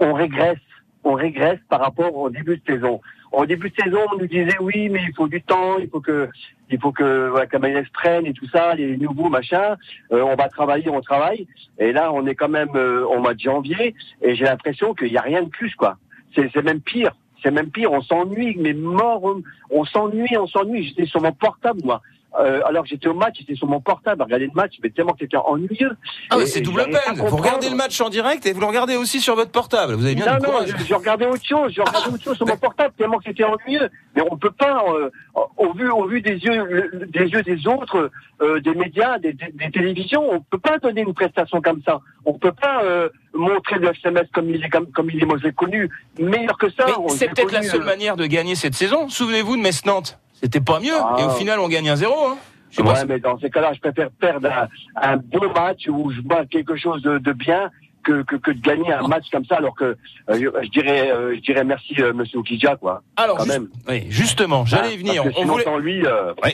on 0.00 0.12
régresse, 0.12 0.58
on 1.04 1.14
régresse 1.14 1.60
par 1.68 1.80
rapport 1.80 2.14
au 2.14 2.30
début 2.30 2.58
de 2.58 2.62
saison. 2.66 3.00
Au 3.32 3.46
début 3.46 3.70
de 3.70 3.82
saison, 3.82 4.00
on 4.12 4.18
nous 4.18 4.26
disait 4.26 4.58
oui, 4.60 4.88
mais 4.88 5.00
il 5.06 5.14
faut 5.14 5.28
du 5.28 5.42
temps, 5.42 5.78
il 5.78 5.88
faut 5.88 6.00
que, 6.00 6.28
il 6.70 6.80
faut 6.80 6.92
que, 6.92 7.28
voilà, 7.28 7.46
prenne 7.92 8.26
et 8.26 8.32
tout 8.32 8.48
ça, 8.48 8.74
les 8.74 8.96
nouveaux 8.96 9.28
machins. 9.28 9.76
Euh, 10.12 10.22
on 10.22 10.34
va 10.34 10.48
travailler, 10.48 10.88
on 10.90 11.00
travaille. 11.00 11.46
Et 11.78 11.92
là, 11.92 12.12
on 12.12 12.26
est 12.26 12.34
quand 12.34 12.48
même 12.48 12.74
euh, 12.74 13.04
au 13.04 13.18
mois 13.18 13.34
de 13.34 13.40
janvier, 13.40 13.94
et 14.22 14.34
j'ai 14.34 14.44
l'impression 14.44 14.94
qu'il 14.94 15.10
n'y 15.10 15.18
a 15.18 15.22
rien 15.22 15.42
de 15.42 15.48
plus, 15.48 15.74
quoi. 15.74 15.96
C'est 16.34 16.62
même 16.62 16.80
pire. 16.80 17.12
C'est 17.42 17.50
même 17.50 17.70
pire. 17.70 17.92
On 17.92 18.02
s'ennuie, 18.02 18.56
mais 18.58 18.74
mort. 18.74 19.22
On 19.70 19.84
s'ennuie, 19.84 20.36
on 20.36 20.46
s'ennuie. 20.46 20.88
J'étais 20.88 21.06
sur 21.06 21.22
mon 21.22 21.32
portable, 21.32 21.80
moi. 21.84 22.02
Euh, 22.38 22.60
alors 22.66 22.84
que 22.84 22.90
j'étais 22.90 23.08
au 23.08 23.14
match, 23.14 23.36
j'étais 23.38 23.56
sur 23.56 23.66
mon 23.66 23.80
portable 23.80 24.22
à 24.22 24.24
regarder 24.24 24.46
le 24.46 24.52
match, 24.54 24.74
mais 24.82 24.90
tellement 24.90 25.12
que 25.12 25.20
c'était 25.20 25.36
ennuyeux. 25.36 25.96
Ah 26.30 26.36
mais 26.38 26.46
c'est 26.46 26.60
double 26.60 26.84
peine. 26.84 27.16
Vous 27.16 27.36
regardez 27.36 27.68
le 27.68 27.74
match 27.74 28.00
en 28.00 28.08
direct 28.08 28.46
et 28.46 28.52
vous 28.52 28.60
le 28.60 28.66
regardez 28.66 28.96
aussi 28.96 29.20
sur 29.20 29.34
votre 29.34 29.50
portable. 29.50 29.94
Vous 29.94 30.04
avez 30.04 30.14
bien 30.14 30.38
non, 30.38 30.52
non, 30.52 30.58
je, 30.66 30.94
regardais 30.94 31.26
autre 31.26 31.44
chose. 31.44 31.72
Je 31.74 31.80
regardais 31.80 32.14
autre 32.14 32.22
chose 32.22 32.36
sur 32.36 32.46
mon 32.46 32.56
portable 32.56 32.94
tellement 32.96 33.18
que 33.18 33.24
c'était 33.26 33.44
ennuyeux. 33.44 33.88
Mais 34.14 34.22
on 34.30 34.36
peut 34.36 34.52
pas, 34.52 34.84
euh, 34.88 35.10
au 35.56 35.72
vu 35.72 35.90
au 35.90 36.06
vu 36.06 36.20
des 36.20 36.36
yeux 36.36 37.08
des 37.08 37.26
yeux 37.26 37.42
des 37.42 37.66
autres, 37.66 38.10
euh, 38.40 38.60
des 38.60 38.74
médias, 38.74 39.18
des, 39.18 39.32
des, 39.32 39.70
télévisions, 39.72 40.24
on 40.30 40.40
peut 40.40 40.58
pas 40.58 40.78
donner 40.78 41.00
une 41.00 41.14
prestation 41.14 41.60
comme 41.60 41.82
ça. 41.84 42.00
On 42.24 42.34
peut 42.34 42.52
pas 42.52 42.82
montrer 43.34 43.78
le 43.78 43.90
SMS 43.90 44.28
comme 44.32 44.50
il 44.50 44.64
est 44.64 44.68
comme, 44.68 44.90
comme 44.92 45.10
il 45.10 45.20
est 45.22 45.26
moi 45.26 45.38
connu 45.56 45.88
meilleur 46.18 46.56
que 46.56 46.70
ça. 46.70 46.86
C'est 47.08 47.28
peut-être 47.28 47.52
la 47.52 47.62
seule 47.62 47.84
manière 47.84 48.16
de 48.16 48.26
gagner 48.26 48.54
cette 48.54 48.74
saison. 48.74 49.08
Souvenez-vous 49.08 49.56
de 49.56 49.62
Metz-Nantes. 49.62 50.18
C'était 50.42 50.60
pas 50.60 50.80
mieux. 50.80 50.94
Et 51.18 51.24
au 51.24 51.30
ah. 51.30 51.34
final, 51.38 51.58
on 51.60 51.68
gagne 51.68 51.88
un 51.90 51.96
zéro. 51.96 52.14
Hein. 52.26 52.36
Ouais, 52.78 53.04
mais 53.06 53.18
dans 53.18 53.38
ces 53.38 53.50
cas-là, 53.50 53.72
je 53.72 53.80
préfère 53.80 54.10
perdre 54.10 54.48
un, 54.50 54.68
un, 54.94 55.16
bon 55.16 55.50
match 55.52 55.88
où 55.88 56.10
je 56.10 56.20
vois 56.20 56.44
quelque 56.44 56.76
chose 56.76 57.02
de, 57.02 57.18
de 57.18 57.32
bien 57.32 57.70
que, 58.08 58.22
que, 58.22 58.36
que, 58.36 58.50
de 58.52 58.60
gagner 58.60 58.92
un 58.92 59.06
match 59.06 59.26
comme 59.30 59.44
ça, 59.44 59.56
alors 59.56 59.74
que 59.74 59.84
euh, 59.84 60.50
je 60.62 60.68
dirais, 60.70 61.10
euh, 61.10 61.34
je 61.36 61.40
dirais 61.40 61.64
merci 61.64 61.94
euh, 61.98 62.14
Monsieur 62.14 62.38
Okidja, 62.38 62.76
quoi. 62.76 63.02
Alors, 63.16 63.36
quand 63.36 63.46
même. 63.46 63.68
Oui, 63.88 64.06
justement, 64.08 64.64
j'allais 64.64 64.94
y 64.94 64.96
venir. 64.96 65.24
On 65.36 65.44
voulait... 65.44 65.64
lui, 65.80 66.02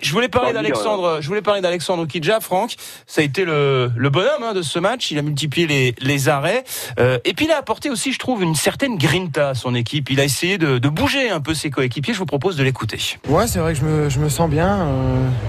je 0.02 0.12
voulais 0.12 0.28
parler 0.28 0.52
d'Alexandre, 0.52 1.18
je 1.20 1.28
voulais 1.28 1.42
parler 1.42 1.60
d'Alexandre 1.60 2.02
Okidja, 2.02 2.40
Franck. 2.40 2.74
Ça 3.06 3.20
a 3.20 3.24
été 3.24 3.44
le, 3.44 3.90
le 3.96 4.10
bonhomme 4.10 4.42
hein, 4.42 4.52
de 4.52 4.62
ce 4.62 4.78
match. 4.78 5.10
Il 5.12 5.18
a 5.18 5.22
multiplié 5.22 5.66
les, 5.66 5.94
les 6.00 6.28
arrêts, 6.28 6.64
et 6.98 7.34
puis 7.34 7.44
il 7.46 7.52
a 7.52 7.58
apporté 7.58 7.90
aussi, 7.90 8.12
je 8.12 8.18
trouve, 8.18 8.42
une 8.42 8.56
certaine 8.56 8.96
grinta 8.96 9.50
à 9.50 9.54
son 9.54 9.74
équipe. 9.74 10.10
Il 10.10 10.20
a 10.20 10.24
essayé 10.24 10.58
de, 10.58 10.78
de 10.78 10.88
bouger 10.88 11.30
un 11.30 11.40
peu 11.40 11.54
ses 11.54 11.70
coéquipiers. 11.70 12.14
Je 12.14 12.18
vous 12.18 12.26
propose 12.26 12.56
de 12.56 12.64
l'écouter. 12.64 12.98
Ouais, 13.28 13.46
c'est 13.46 13.60
vrai 13.60 13.74
que 13.74 13.78
je 13.78 13.84
me, 13.84 14.08
je 14.08 14.18
me 14.18 14.28
sens 14.28 14.50
bien. 14.50 14.86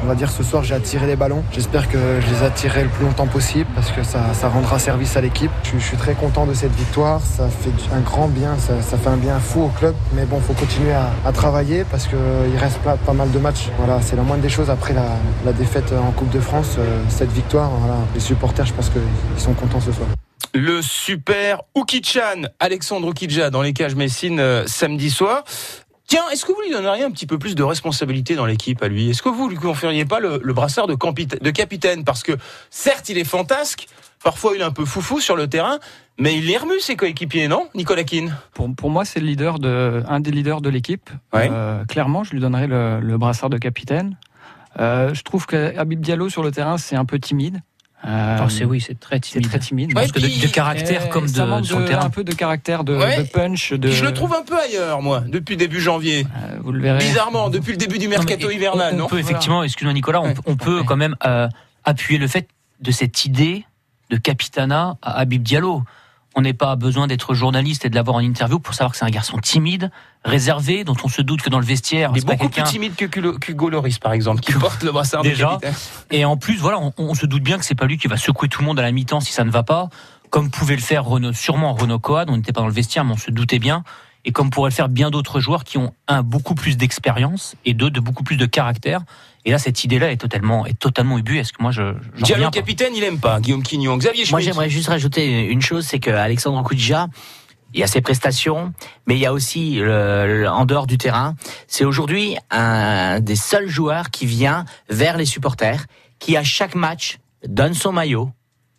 on 0.04 0.08
va 0.08 0.16
dire 0.16 0.30
ce 0.30 0.44
soir, 0.44 0.64
j'ai 0.64 0.76
attiré 0.76 1.08
les 1.08 1.16
ballons. 1.16 1.44
J'espère 1.52 1.90
que 1.90 1.98
je 2.22 2.28
les 2.30 2.44
attirerai 2.44 2.84
le 2.84 2.90
plus 2.90 3.06
longtemps 3.06 3.28
possible 3.28 3.70
parce 3.74 3.92
que 3.92 4.04
ça, 4.04 4.34
ça 4.34 4.50
rendra 4.50 4.78
service 4.80 5.18
à 5.18 5.22
l'équipe. 5.22 5.52
Je, 5.64 5.80
je 5.80 5.95
suis 5.96 6.14
très 6.14 6.16
content 6.16 6.46
de 6.46 6.54
cette 6.54 6.76
victoire. 6.76 7.22
Ça 7.22 7.48
fait 7.50 7.72
un 7.94 8.02
grand 8.02 8.28
bien, 8.28 8.58
ça, 8.58 8.98
fait 8.98 9.10
un 9.10 9.18
bien 9.18 9.40
fou 9.40 9.64
au 9.64 9.70
club. 9.70 9.96
Mais 10.14 10.26
bon, 10.26 10.40
faut 10.40 10.54
continuer 10.54 10.94
à, 10.94 11.32
travailler 11.32 11.86
parce 11.90 12.08
qu'il 12.08 12.58
reste 12.58 12.80
pas, 12.80 13.14
mal 13.14 13.32
de 13.32 13.40
matchs. 13.40 13.70
Voilà, 13.78 14.02
c'est 14.02 14.16
la 14.16 14.24
moindre 14.24 14.42
des 14.42 14.50
choses 14.50 14.70
après 14.70 14.94
la, 14.94 15.54
défaite 15.54 15.94
en 15.94 16.12
Coupe 16.12 16.32
de 16.32 16.40
France. 16.40 16.76
Euh, 16.78 17.02
cette 17.10 17.32
victoire, 17.32 17.70
voilà, 17.70 17.98
les 18.14 18.20
supporters, 18.20 18.66
je 18.66 18.74
pense 18.74 18.90
qu'ils 18.90 19.42
sont 19.42 19.54
contents 19.54 19.80
ce 19.80 19.92
soir. 19.92 20.08
Le 20.54 20.82
super 20.82 21.62
Oukichan, 21.76 22.48
Alexandre 22.60 23.08
Oukidja 23.08 23.50
dans 23.50 23.62
les 23.62 23.74
cages 23.74 23.96
Messine 23.96 24.40
euh, 24.40 24.64
samedi 24.68 25.10
soir. 25.10 25.44
Tiens, 26.08 26.24
est-ce 26.32 26.46
que 26.46 26.52
vous 26.52 26.62
lui 26.62 26.72
donneriez 26.72 27.04
un 27.04 27.12
petit 27.12 27.26
peu 27.26 27.40
plus 27.40 27.56
de 27.56 27.64
responsabilité 27.64 28.36
dans 28.36 28.46
l'équipe 28.46 28.82
à 28.84 28.88
lui? 28.88 29.10
Est-ce 29.10 29.24
que 29.24 29.30
vous 29.30 29.50
lui 29.50 29.58
confériez 29.58 30.06
pas 30.06 30.20
le, 30.20 30.40
le 30.44 30.54
brassard 30.54 30.86
de, 30.88 30.96
capitaine? 31.52 32.04
Parce 32.04 32.22
que 32.22 32.34
certes, 32.70 33.10
il 33.10 33.18
est 33.18 33.24
fantasque, 33.24 33.88
parfois 34.24 34.54
il 34.56 34.62
est 34.62 34.66
un 34.66 34.72
peu 34.72 34.86
foufou 34.86 35.20
sur 35.20 35.36
le 35.36 35.48
terrain, 35.48 35.80
mais 36.20 36.38
il 36.38 36.46
les 36.46 36.58
remue 36.58 36.80
ses 36.80 36.96
coéquipiers, 36.96 37.48
non 37.48 37.70
Nicolas 37.74 38.04
Keane? 38.04 38.38
Pour, 38.54 38.74
pour 38.76 38.92
moi, 38.92 39.04
c'est 39.04 39.20
le 39.20 39.26
leader 39.26 39.58
de, 39.58 40.04
un 40.08 40.20
des 40.20 40.32
leaders 40.32 40.62
de 40.62 40.70
l'équipe. 40.70 41.10
Ouais. 41.34 41.50
Euh, 41.52 41.84
clairement, 41.86 42.24
je 42.24 42.32
lui 42.32 42.40
donnerai 42.40 42.68
le, 42.68 43.00
le 43.00 43.18
brassard 43.18 43.50
de 43.50 43.58
capitaine. 43.58 44.16
Euh, 44.80 45.14
je 45.14 45.24
trouve 45.24 45.46
que 45.48 45.76
Habib 45.78 46.02
Diallo 46.02 46.30
sur 46.30 46.44
le 46.44 46.52
terrain, 46.52 46.78
c'est 46.78 46.96
un 46.96 47.06
peu 47.06 47.18
timide. 47.18 47.62
Euh, 48.06 48.36
Alors, 48.36 48.52
c'est 48.52 48.66
oui, 48.66 48.80
c'est 48.82 49.00
très 49.00 49.16
c'est 49.16 49.40
timide. 49.40 49.48
très 49.50 49.60
timide. 49.60 49.90
De, 49.94 50.48
caractère 50.48 51.06
Et 51.06 51.10
comme 51.10 51.28
ça 51.28 51.46
de, 51.46 51.76
le 51.80 51.86
terrain. 51.86 52.06
Un 52.06 52.10
peu 52.12 52.24
de 52.24 52.34
caractère, 52.34 52.84
de, 52.84 52.96
Ouais. 52.96 53.24
de 53.24 53.28
punch. 53.28 53.74
De, 53.74 53.90
Je 53.90 54.04
le 54.06 54.14
trouve 54.14 54.34
un 54.34 54.44
peu 54.44 54.56
ailleurs, 54.60 55.02
moi, 55.02 55.24
depuis 55.26 55.58
début 55.58 55.82
janvier. 55.82 56.26
euh, 56.38 56.58
vous 56.64 56.72
le 56.72 56.82
verrez. 56.82 57.00
Bizarrement, 57.00 57.50
depuis 57.50 57.72
le 57.72 57.78
début 57.78 57.98
du 57.98 58.08
mercato 58.08 58.44
Non, 58.44 58.48
mais 58.50 58.56
hivernal, 58.56 58.90
on, 58.94 58.96
on 58.96 59.00
non 59.00 59.08
peut 59.08 59.18
effectivement, 59.20 59.64
excuse-moi 59.64 59.94
Nicolas, 59.94 60.22
on, 60.22 60.28
Ouais. 60.28 60.36
on 60.46 60.56
peut 60.56 60.84
quand 60.84 60.98
même 60.98 61.16
euh, 61.26 61.48
appuyer 61.84 62.20
le 62.20 62.28
fait 62.28 62.48
de 62.80 62.92
cette 62.92 63.26
idée 63.26 63.66
de 64.12 64.18
capitana 64.18 64.98
à 65.02 65.18
Habib 65.20 65.42
Diallo. 65.42 65.82
On 66.36 66.42
n'est 66.42 66.54
pas 66.54 66.76
besoin 66.76 67.08
d'être 67.08 67.34
journaliste 67.34 67.86
et 67.86 67.90
de 67.90 67.96
l'avoir 67.96 68.18
en 68.18 68.20
interview 68.20 68.60
pour 68.60 68.74
savoir 68.74 68.92
que 68.92 68.98
c'est 68.98 69.06
un 69.06 69.10
garçon 69.10 69.38
timide, 69.38 69.90
réservé, 70.26 70.84
dont 70.84 70.96
on 71.04 71.08
se 71.08 71.22
doute 71.22 71.42
que 71.42 71.50
dans 71.50 71.60
le 71.60 71.66
vestiaire, 71.66 72.12
Il 72.14 72.18
est 72.20 72.26
beaucoup 72.26 72.50
plus 72.50 72.64
timide 72.64 72.96
que 72.96 73.06
qu'Hugo 73.06 73.70
Loris, 73.70 74.00
par 74.00 74.12
exemple, 74.12 74.42
qui 74.42 74.52
porte 74.54 74.84
le 74.84 74.92
brassard 74.92 75.22
Déjà. 75.22 75.60
Et 76.12 76.26
en 76.26 76.36
plus, 76.36 76.58
voilà, 76.58 76.80
on, 76.80 76.94
on 76.98 77.16
se 77.16 77.26
doute 77.26 77.44
bien 77.44 77.58
que 77.58 77.64
c'est 77.64 77.76
pas 77.76 77.86
lui 77.86 77.98
qui 77.98 78.08
va 78.08 78.18
secouer 78.18 78.50
tout 78.50 78.62
le 78.62 78.68
monde 78.68 78.80
à 78.80 78.82
la 78.82 78.92
mi-temps 78.92 79.22
si 79.22 79.32
ça 79.32 79.46
ne 79.46 79.50
va 79.50 79.64
pas, 79.64 79.90
comme 80.30 80.52
pouvait 80.52 80.76
le 80.76 80.82
faire 80.82 81.06
Renaud, 81.06 81.32
sûrement 81.32 81.74
Renaud 81.74 82.00
Coad. 82.00 82.30
On 82.30 82.36
n'était 82.36 82.52
pas 82.52 82.62
dans 82.62 82.68
le 82.68 82.74
vestiaire, 82.74 83.06
mais 83.06 83.14
on 83.14 83.18
se 83.18 83.32
doutait 83.32 83.60
bien. 83.60 83.84
Et 84.26 84.32
comme 84.32 84.50
pourraient 84.50 84.72
le 84.72 84.76
faire 84.76 84.90
bien 84.90 85.12
d'autres 85.12 85.40
joueurs 85.40 85.64
qui 85.64 85.78
ont 85.78 85.94
un 86.08 86.24
beaucoup 86.24 86.56
plus 86.56 86.78
d'expérience 86.78 87.56
et 87.64 87.74
deux 87.74 87.90
de 87.92 88.00
beaucoup 88.00 88.24
plus 88.24 88.38
de 88.38 88.46
caractère. 88.48 89.02
Et 89.46 89.52
là, 89.52 89.60
cette 89.60 89.84
idée-là 89.84 90.12
est 90.12 90.18
totalement, 90.18 90.66
est 90.66 90.78
totalement 90.80 91.20
ubuesque. 91.20 91.60
Moi, 91.60 91.72
je, 91.72 91.82
Diallo 91.84 92.34
reviens 92.34 92.46
pas. 92.46 92.52
capitaine, 92.52 92.94
il 92.96 93.04
aime 93.04 93.20
pas. 93.20 93.40
Guillaume 93.40 93.62
Quignon, 93.62 93.96
Xavier 93.98 94.24
Moi, 94.32 94.40
Schmitt. 94.40 94.52
j'aimerais 94.54 94.70
juste 94.72 94.88
rajouter 94.90 95.46
une 95.46 95.62
chose, 95.62 95.86
c'est 95.86 96.00
que 96.00 96.10
Alexandre 96.10 96.64
Koudja, 96.64 97.08
il 97.76 97.80
y 97.80 97.84
a 97.84 97.88
ses 97.88 98.02
prestations, 98.02 98.74
mais 99.06 99.16
il 99.16 99.20
y 99.20 99.28
a 99.28 99.34
aussi 99.34 99.76
le- 99.76 100.42
le- 100.42 100.50
en 100.50 100.66
dehors 100.66 100.88
du 100.88 100.98
terrain. 100.98 101.36
C'est 101.68 101.86
aujourd'hui 101.86 102.36
un 102.50 103.20
des 103.20 103.36
seuls 103.36 103.68
joueurs 103.70 104.10
qui 104.10 104.26
vient 104.26 104.66
vers 104.90 105.18
les 105.18 105.26
supporters, 105.26 105.86
qui 106.18 106.36
à 106.36 106.44
chaque 106.44 106.74
match 106.74 107.20
donne 107.48 107.76
son 107.76 107.92
maillot. 107.92 108.32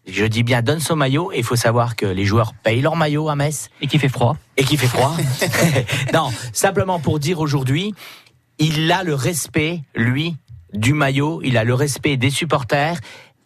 Je 0.06 0.24
dis 0.24 0.42
bien 0.42 0.62
donne 0.62 0.80
son 0.80 0.96
maillot. 0.96 1.32
Et 1.32 1.38
il 1.38 1.44
faut 1.44 1.56
savoir 1.56 1.96
que 1.96 2.06
les 2.06 2.24
joueurs 2.24 2.52
payent 2.62 2.80
leur 2.80 2.96
maillot 2.96 3.28
à 3.28 3.34
Metz 3.36 3.70
Et 3.80 3.86
qui 3.86 3.98
fait 3.98 4.08
froid. 4.08 4.36
et 4.56 4.64
qui 4.64 4.76
fait 4.76 4.86
froid. 4.86 5.16
non, 6.14 6.30
simplement 6.52 6.98
pour 7.00 7.18
dire 7.18 7.40
aujourd'hui, 7.40 7.94
il 8.58 8.90
a 8.92 9.02
le 9.02 9.14
respect, 9.14 9.80
lui, 9.94 10.36
du 10.72 10.92
maillot, 10.92 11.40
il 11.44 11.56
a 11.58 11.64
le 11.64 11.74
respect 11.74 12.16
des 12.16 12.30
supporters. 12.30 12.98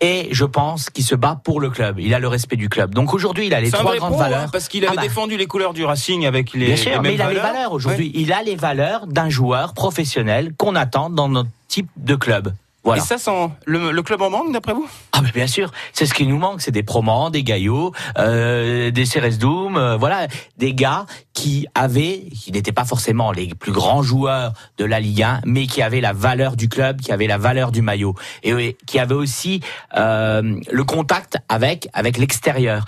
Et 0.02 0.28
je 0.32 0.46
pense 0.46 0.88
qu'il 0.88 1.04
se 1.04 1.14
bat 1.14 1.38
pour 1.44 1.60
le 1.60 1.68
club. 1.68 1.98
Il 1.98 2.14
a 2.14 2.18
le 2.18 2.28
respect 2.28 2.56
du 2.56 2.70
club. 2.70 2.94
Donc 2.94 3.12
aujourd'hui, 3.12 3.48
il 3.48 3.54
a 3.54 3.60
les 3.60 3.70
trois 3.70 3.96
grandes 3.96 4.12
pro, 4.12 4.20
hein, 4.22 4.28
valeurs. 4.30 4.50
parce 4.50 4.68
qu'il 4.68 4.82
avait 4.84 4.94
Ah 4.94 4.96
bah. 4.96 5.02
défendu 5.02 5.36
les 5.36 5.46
couleurs 5.46 5.74
du 5.74 5.84
Racing 5.84 6.24
avec 6.26 6.54
les, 6.54 6.60
Bien 6.60 6.68
les 6.68 6.76
sûr, 6.76 6.90
mêmes 6.92 7.02
mais 7.02 7.14
il 7.14 7.20
a 7.22 7.28
les 7.28 7.34
valeurs. 7.36 7.52
valeurs 7.52 7.72
aujourd'hui. 7.72 8.10
Il 8.14 8.32
a 8.32 8.42
les 8.42 8.56
valeurs 8.56 9.06
d'un 9.06 9.28
joueur 9.28 9.74
professionnel 9.74 10.54
qu'on 10.56 10.74
attend 10.74 11.10
dans 11.10 11.28
notre 11.28 11.50
type 11.68 11.88
de 11.98 12.14
club. 12.14 12.54
Voilà. 12.82 13.02
Et 13.02 13.04
ça, 13.04 13.18
sans 13.18 13.52
le, 13.66 13.90
le 13.90 14.02
club 14.02 14.22
en 14.22 14.30
manque, 14.30 14.52
d'après 14.52 14.72
vous? 14.72 14.88
Ah 15.12 15.20
mais 15.22 15.32
bien 15.32 15.46
sûr, 15.46 15.70
c'est 15.92 16.06
ce 16.06 16.14
qui 16.14 16.26
nous 16.26 16.38
manque, 16.38 16.62
c'est 16.62 16.70
des 16.70 16.82
Promans, 16.82 17.28
des 17.28 17.42
Gaillots, 17.42 17.92
euh, 18.18 18.90
des 18.90 19.04
Ceres 19.04 19.36
Doom, 19.38 19.76
euh, 19.76 19.96
voilà, 19.96 20.28
des 20.56 20.72
gars 20.72 21.04
qui 21.34 21.66
avaient, 21.74 22.24
qui 22.34 22.52
n'étaient 22.52 22.72
pas 22.72 22.86
forcément 22.86 23.32
les 23.32 23.54
plus 23.54 23.72
grands 23.72 24.02
joueurs 24.02 24.52
de 24.78 24.84
la 24.86 24.98
Ligue 24.98 25.22
1, 25.22 25.42
mais 25.44 25.66
qui 25.66 25.82
avaient 25.82 26.00
la 26.00 26.14
valeur 26.14 26.56
du 26.56 26.68
club, 26.68 27.00
qui 27.00 27.12
avaient 27.12 27.26
la 27.26 27.38
valeur 27.38 27.70
du 27.70 27.82
maillot, 27.82 28.14
et 28.42 28.76
qui 28.86 28.98
avaient 28.98 29.14
aussi 29.14 29.60
euh, 29.96 30.58
le 30.70 30.84
contact 30.84 31.36
avec 31.48 31.88
avec 31.92 32.16
l'extérieur. 32.16 32.84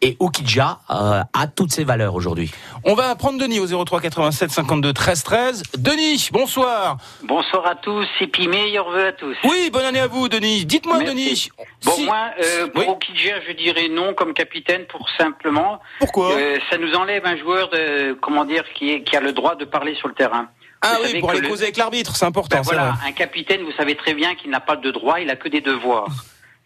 Et 0.00 0.16
Okidja 0.20 0.78
euh, 0.90 1.22
a 1.32 1.46
toutes 1.46 1.72
ces 1.72 1.84
valeurs 1.84 2.14
aujourd'hui. 2.14 2.50
On 2.84 2.94
va 2.94 3.14
prendre 3.14 3.38
Denis 3.38 3.60
au 3.60 3.84
03 3.84 4.00
87 4.00 4.50
52 4.50 4.92
13 4.92 5.22
13. 5.22 5.62
Denis, 5.78 6.28
bonsoir. 6.32 6.98
Bonsoir 7.22 7.66
à 7.66 7.74
tous 7.76 8.06
et 8.20 8.26
puis 8.26 8.48
meilleurs 8.48 8.90
vœux 8.90 9.06
à 9.06 9.12
tous. 9.12 9.36
Oui, 9.44 9.70
bonne 9.72 9.84
année 9.84 10.00
à 10.00 10.06
vous, 10.06 10.28
Denis. 10.28 10.64
Dites-moi. 10.66 11.02
Denis. 11.04 11.48
Bon, 11.84 11.92
si- 11.92 12.04
moi, 12.04 12.30
euh, 12.42 12.66
pour 12.68 12.82
Oui. 12.82 12.88
Okidja, 12.88 13.40
je 13.48 13.52
dirais 13.52 13.88
non 13.88 14.14
comme 14.14 14.34
capitaine 14.34 14.84
pour 14.86 15.08
simplement. 15.16 15.80
Pourquoi 16.00 16.32
euh, 16.32 16.58
ça 16.70 16.76
nous 16.78 16.92
enlève 16.94 17.24
un 17.24 17.36
joueur 17.36 17.70
de, 17.70 18.12
comment 18.20 18.44
dire, 18.44 18.64
qui, 18.74 18.90
est, 18.90 19.02
qui 19.04 19.16
a 19.16 19.20
le 19.20 19.32
droit 19.32 19.54
de 19.56 19.64
parler 19.64 19.94
sur 19.94 20.08
le 20.08 20.14
terrain. 20.14 20.48
Ah 20.82 20.96
vous 21.02 21.12
oui, 21.14 21.20
pour 21.20 21.30
aller 21.30 21.40
le- 21.40 21.48
causer 21.48 21.64
avec 21.64 21.76
l'arbitre, 21.78 22.14
c'est 22.14 22.26
important. 22.26 22.56
Ben 22.56 22.62
voilà, 22.62 22.90
vrai. 22.90 23.08
un 23.08 23.12
capitaine, 23.12 23.62
vous 23.62 23.72
savez 23.72 23.94
très 23.96 24.12
bien 24.12 24.34
qu'il 24.34 24.50
n'a 24.50 24.60
pas 24.60 24.76
de 24.76 24.90
droit, 24.90 25.18
il 25.20 25.30
a 25.30 25.36
que 25.36 25.48
des 25.48 25.62
devoirs. 25.62 26.08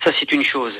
Ça, 0.04 0.10
c'est 0.18 0.32
une 0.32 0.44
chose. 0.44 0.72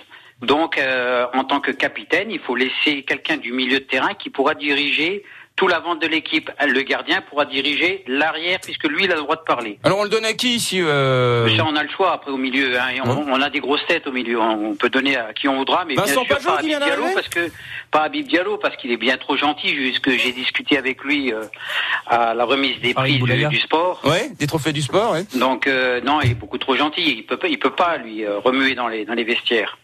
Donc, 0.43 0.79
euh, 0.79 1.27
en 1.35 1.45
tant 1.45 1.61
que 1.61 1.71
capitaine, 1.71 2.31
il 2.31 2.39
faut 2.39 2.55
laisser 2.55 3.03
quelqu'un 3.03 3.37
du 3.37 3.53
milieu 3.53 3.81
de 3.81 3.85
terrain 3.85 4.15
qui 4.15 4.31
pourra 4.31 4.55
diriger 4.55 5.25
tout 5.59 5.67
l'avant 5.67 5.97
de 5.97 6.07
l'équipe. 6.07 6.51
Le 6.65 6.83
gardien 6.83 7.21
pourra 7.21 7.45
diriger 7.45 8.05
l'arrière 8.07 8.61
puisque 8.63 8.85
lui, 8.85 9.05
il 9.05 9.13
a 9.13 9.17
le 9.17 9.23
droit 9.23 9.35
de 9.35 9.43
parler. 9.43 9.79
Alors 9.83 9.99
on 9.99 10.05
le 10.05 10.09
donne 10.09 10.25
à 10.25 10.33
qui 10.33 10.61
si 10.61 10.81
euh... 10.81 11.55
Ça, 11.57 11.65
on 11.67 11.75
a 11.75 11.83
le 11.83 11.89
choix 11.89 12.13
après 12.13 12.31
au 12.31 12.37
milieu. 12.37 12.79
Hein, 12.79 12.91
et 12.95 13.01
on, 13.01 13.27
on 13.29 13.43
a 13.43 13.51
des 13.51 13.59
grosses 13.59 13.85
têtes 13.89 14.07
au 14.07 14.13
milieu. 14.13 14.41
On 14.41 14.77
peut 14.77 14.89
donner 14.89 15.17
à 15.17 15.33
qui 15.33 15.49
on 15.49 15.57
voudra, 15.57 15.85
mais 15.85 15.97
Vincent 15.97 16.23
bien 16.25 16.39
sûr 16.39 16.51
Pajot 16.51 16.51
pas 16.51 16.59
Habib 16.59 16.79
Diallo 16.79 17.05
parce 17.13 17.29
que 17.29 17.51
pas 17.91 18.03
Habib 18.03 18.29
Diallo 18.29 18.57
parce 18.59 18.77
qu'il 18.77 18.93
est 18.93 18.97
bien 18.97 19.17
trop 19.17 19.37
gentil. 19.37 19.75
Puisque 19.75 20.11
j'ai 20.11 20.31
discuté 20.31 20.79
avec 20.79 21.03
lui 21.03 21.33
euh, 21.33 21.43
à 22.07 22.35
la 22.35 22.45
remise 22.45 22.81
des 22.81 22.95
prix 22.95 23.19
du, 23.19 23.59
sport. 23.59 24.01
Ouais, 24.05 24.31
des 24.39 24.47
trophées 24.47 24.73
du 24.73 24.83
sport, 24.83 25.13
ouais. 25.13 25.25
Donc 25.35 25.67
euh, 25.67 26.01
non, 26.03 26.21
il 26.21 26.31
est 26.31 26.35
beaucoup 26.35 26.59
trop 26.59 26.77
gentil. 26.77 27.03
Il 27.03 27.27
peut 27.27 27.37
pas, 27.37 27.49
il 27.49 27.59
peut 27.59 27.75
pas 27.75 27.97
lui 27.97 28.25
euh, 28.25 28.39
remuer 28.39 28.77
dans 28.77 28.87
les 28.87 29.05
dans 29.05 29.15
les 29.15 29.25
vestiaires. 29.25 29.77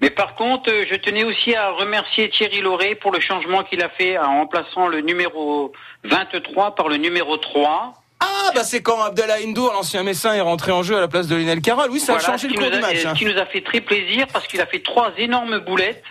Mais 0.00 0.10
par 0.10 0.34
contre, 0.34 0.70
euh, 0.70 0.84
je 0.90 0.94
tenais 0.96 1.24
aussi 1.24 1.54
à 1.54 1.70
remercier 1.70 2.28
Thierry 2.28 2.60
Lauré 2.60 2.94
pour 2.96 3.12
le 3.12 3.20
changement 3.20 3.64
qu'il 3.64 3.82
a 3.82 3.88
fait 3.88 4.18
en 4.18 4.40
remplaçant 4.40 4.88
le 4.88 5.00
numéro 5.00 5.72
23 6.04 6.74
par 6.74 6.88
le 6.88 6.96
numéro 6.98 7.36
3. 7.38 7.94
Ah 8.20 8.50
bah 8.54 8.64
c'est 8.64 8.82
quand 8.82 9.00
Abdallah 9.02 9.36
Hindour, 9.44 9.72
l'ancien 9.74 10.02
Messin, 10.02 10.34
est 10.34 10.40
rentré 10.40 10.72
en 10.72 10.82
jeu 10.82 10.96
à 10.96 11.00
la 11.00 11.08
place 11.08 11.28
de 11.28 11.36
Lionel 11.36 11.60
Carroll. 11.60 11.90
Oui, 11.90 12.00
ça 12.00 12.16
a 12.16 12.18
changé 12.18 12.38
ce 12.38 12.46
le 12.46 12.52
qui 12.52 12.58
cours 12.58 12.66
nous 12.66 12.72
du 12.72 12.78
a- 12.78 12.80
match. 12.80 12.96
Ce 13.02 13.06
hein. 13.08 13.14
qui 13.14 13.24
nous 13.26 13.38
a 13.38 13.44
fait 13.46 13.60
très 13.62 13.80
plaisir 13.80 14.26
parce 14.32 14.46
qu'il 14.46 14.60
a 14.60 14.66
fait 14.66 14.82
trois 14.82 15.12
énormes 15.18 15.58
boulettes. 15.60 16.02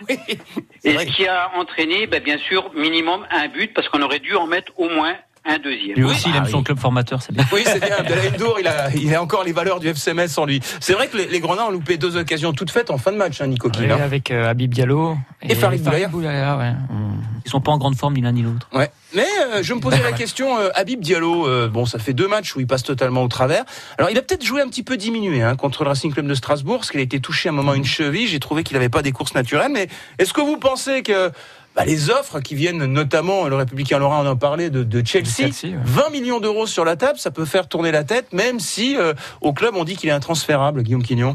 Et 0.84 0.96
ce 0.98 1.04
qui 1.04 1.26
a 1.26 1.50
entraîné, 1.56 2.06
ben, 2.06 2.22
bien 2.22 2.38
sûr, 2.38 2.70
minimum 2.74 3.26
un 3.30 3.48
but 3.48 3.72
parce 3.74 3.88
qu'on 3.88 4.02
aurait 4.02 4.20
dû 4.20 4.34
en 4.36 4.46
mettre 4.46 4.72
au 4.76 4.88
moins 4.88 5.14
un 5.46 5.58
deuxième. 5.58 5.96
Lui 5.96 6.04
aussi, 6.04 6.28
il 6.28 6.32
Ah 6.34 6.38
aime 6.38 6.46
son 6.46 6.62
club 6.62 6.78
formateur, 6.78 7.22
c'est 7.22 7.32
bien. 7.32 7.44
Oui, 7.52 7.62
c'est 7.64 7.80
bien. 7.80 7.96
Abdallah 7.98 8.22
Hindour, 8.34 8.56
il 8.60 8.66
a, 8.66 8.90
il 8.94 9.14
a 9.14 9.22
encore 9.22 9.44
les 9.44 9.52
valeurs 9.52 9.80
du 9.80 9.88
FCMS 9.88 10.28
en 10.38 10.44
lui. 10.46 10.60
C'est 10.80 10.92
vrai 10.92 11.08
que 11.08 11.16
les, 11.16 11.26
les 11.28 11.40
Grenats 11.40 11.66
ont 11.66 11.70
loupé 11.70 11.96
deux 11.96 12.16
occasions 12.16 12.52
toutes 12.52 12.70
faites 12.70 12.90
en 12.90 12.98
fin 12.98 13.12
de 13.12 13.16
match, 13.16 13.40
hein, 13.40 13.46
Nico 13.46 13.68
hein. 13.74 13.98
avec 14.02 14.30
euh, 14.30 14.48
Habib 14.48 14.72
Diallo 14.74 15.16
Et 15.42 15.54
Farid 15.54 15.82
Boulaya. 15.82 16.08
Boulaya, 16.08 16.56
ouais. 16.58 16.72
On- 16.90 17.16
Ils 17.44 17.50
sont 17.50 17.60
pas 17.60 17.70
en 17.72 17.78
grande 17.78 17.94
forme 17.96 18.14
ni 18.14 18.20
l'un 18.22 18.32
ni 18.32 18.42
l'autre. 18.42 18.68
Ouais. 18.72 18.90
Mais 19.14 19.24
euh, 19.52 19.62
je 19.62 19.72
me 19.72 19.80
posais 19.80 20.02
la 20.02 20.12
question, 20.12 20.58
euh, 20.58 20.68
Habib 20.74 21.00
Diallo, 21.00 21.46
euh, 21.46 21.68
bon, 21.68 21.86
ça 21.86 21.98
fait 22.00 22.12
deux 22.12 22.26
matchs 22.28 22.56
où 22.56 22.60
il 22.60 22.66
passe 22.66 22.82
totalement 22.82 23.22
au 23.22 23.28
travers. 23.28 23.64
Alors, 23.98 24.10
il 24.10 24.18
a 24.18 24.22
peut-être 24.22 24.44
joué 24.44 24.60
un 24.60 24.68
petit 24.68 24.82
peu 24.82 24.96
diminué 24.96 25.42
hein, 25.42 25.54
contre 25.54 25.84
le 25.84 25.88
Racing 25.90 26.12
Club 26.12 26.26
de 26.26 26.34
Strasbourg, 26.34 26.78
parce 26.78 26.90
qu'il 26.90 26.98
a 27.00 27.04
été 27.04 27.20
touché 27.20 27.48
à 27.48 27.52
un 27.52 27.54
moment 27.54 27.72
une 27.74 27.84
cheville. 27.84 28.26
J'ai 28.26 28.40
trouvé 28.40 28.64
qu'il 28.64 28.74
n'avait 28.76 28.88
pas 28.88 29.02
des 29.02 29.12
courses 29.12 29.34
naturelles. 29.34 29.70
Mais 29.72 29.86
est-ce 30.18 30.32
que 30.32 30.40
vous 30.40 30.56
pensez 30.58 31.02
que 31.02 31.30
bah, 31.76 31.84
les 31.84 32.10
offres 32.10 32.40
qui 32.40 32.54
viennent, 32.54 32.84
notamment, 32.86 33.46
le 33.46 33.54
Républicain 33.54 33.98
Laurent 33.98 34.18
en 34.20 34.26
a 34.26 34.34
parlé, 34.34 34.70
de, 34.70 34.82
de 34.82 35.06
Chelsea, 35.06 35.48
De 35.48 35.52
Chelsea, 35.52 35.76
ouais. 35.76 35.82
20 35.84 36.10
millions 36.10 36.40
d'euros 36.40 36.66
sur 36.66 36.84
la 36.84 36.96
table, 36.96 37.18
ça 37.18 37.30
peut 37.30 37.44
faire 37.44 37.68
tourner 37.68 37.92
la 37.92 38.02
tête, 38.02 38.32
même 38.32 38.60
si 38.60 38.96
euh, 38.96 39.12
au 39.42 39.52
club 39.52 39.74
on 39.76 39.84
dit 39.84 39.96
qu'il 39.96 40.08
est 40.08 40.12
intransférable, 40.12 40.82
Guillaume 40.82 41.02
Quignon. 41.02 41.34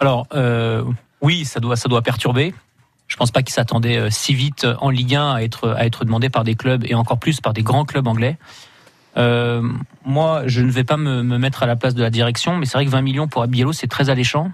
Alors, 0.00 0.26
euh, 0.34 0.82
oui, 1.20 1.44
ça 1.44 1.60
doit, 1.60 1.76
ça 1.76 1.88
doit 1.88 2.02
perturber. 2.02 2.54
Je 3.08 3.16
pense 3.16 3.30
pas 3.30 3.42
qu'il 3.42 3.52
s'attendait 3.52 3.98
euh, 3.98 4.10
si 4.10 4.34
vite 4.34 4.66
en 4.80 4.90
Ligue 4.90 5.14
1 5.14 5.34
à 5.34 5.42
être, 5.42 5.70
à 5.70 5.86
être 5.86 6.04
demandé 6.04 6.30
par 6.30 6.44
des 6.44 6.54
clubs 6.54 6.84
et 6.86 6.94
encore 6.94 7.18
plus 7.18 7.40
par 7.40 7.52
des 7.52 7.62
grands 7.62 7.84
clubs 7.84 8.06
anglais. 8.06 8.38
Euh, 9.16 9.62
moi, 10.04 10.42
je 10.46 10.62
ne 10.62 10.70
vais 10.70 10.84
pas 10.84 10.96
me, 10.96 11.22
me 11.22 11.38
mettre 11.38 11.62
à 11.62 11.66
la 11.66 11.76
place 11.76 11.94
de 11.94 12.02
la 12.02 12.10
direction, 12.10 12.56
mais 12.56 12.66
c'est 12.66 12.74
vrai 12.74 12.84
que 12.86 12.90
20 12.90 13.02
millions 13.02 13.28
pour 13.28 13.42
Abiello, 13.42 13.72
c'est 13.72 13.88
très 13.88 14.10
alléchant. 14.10 14.50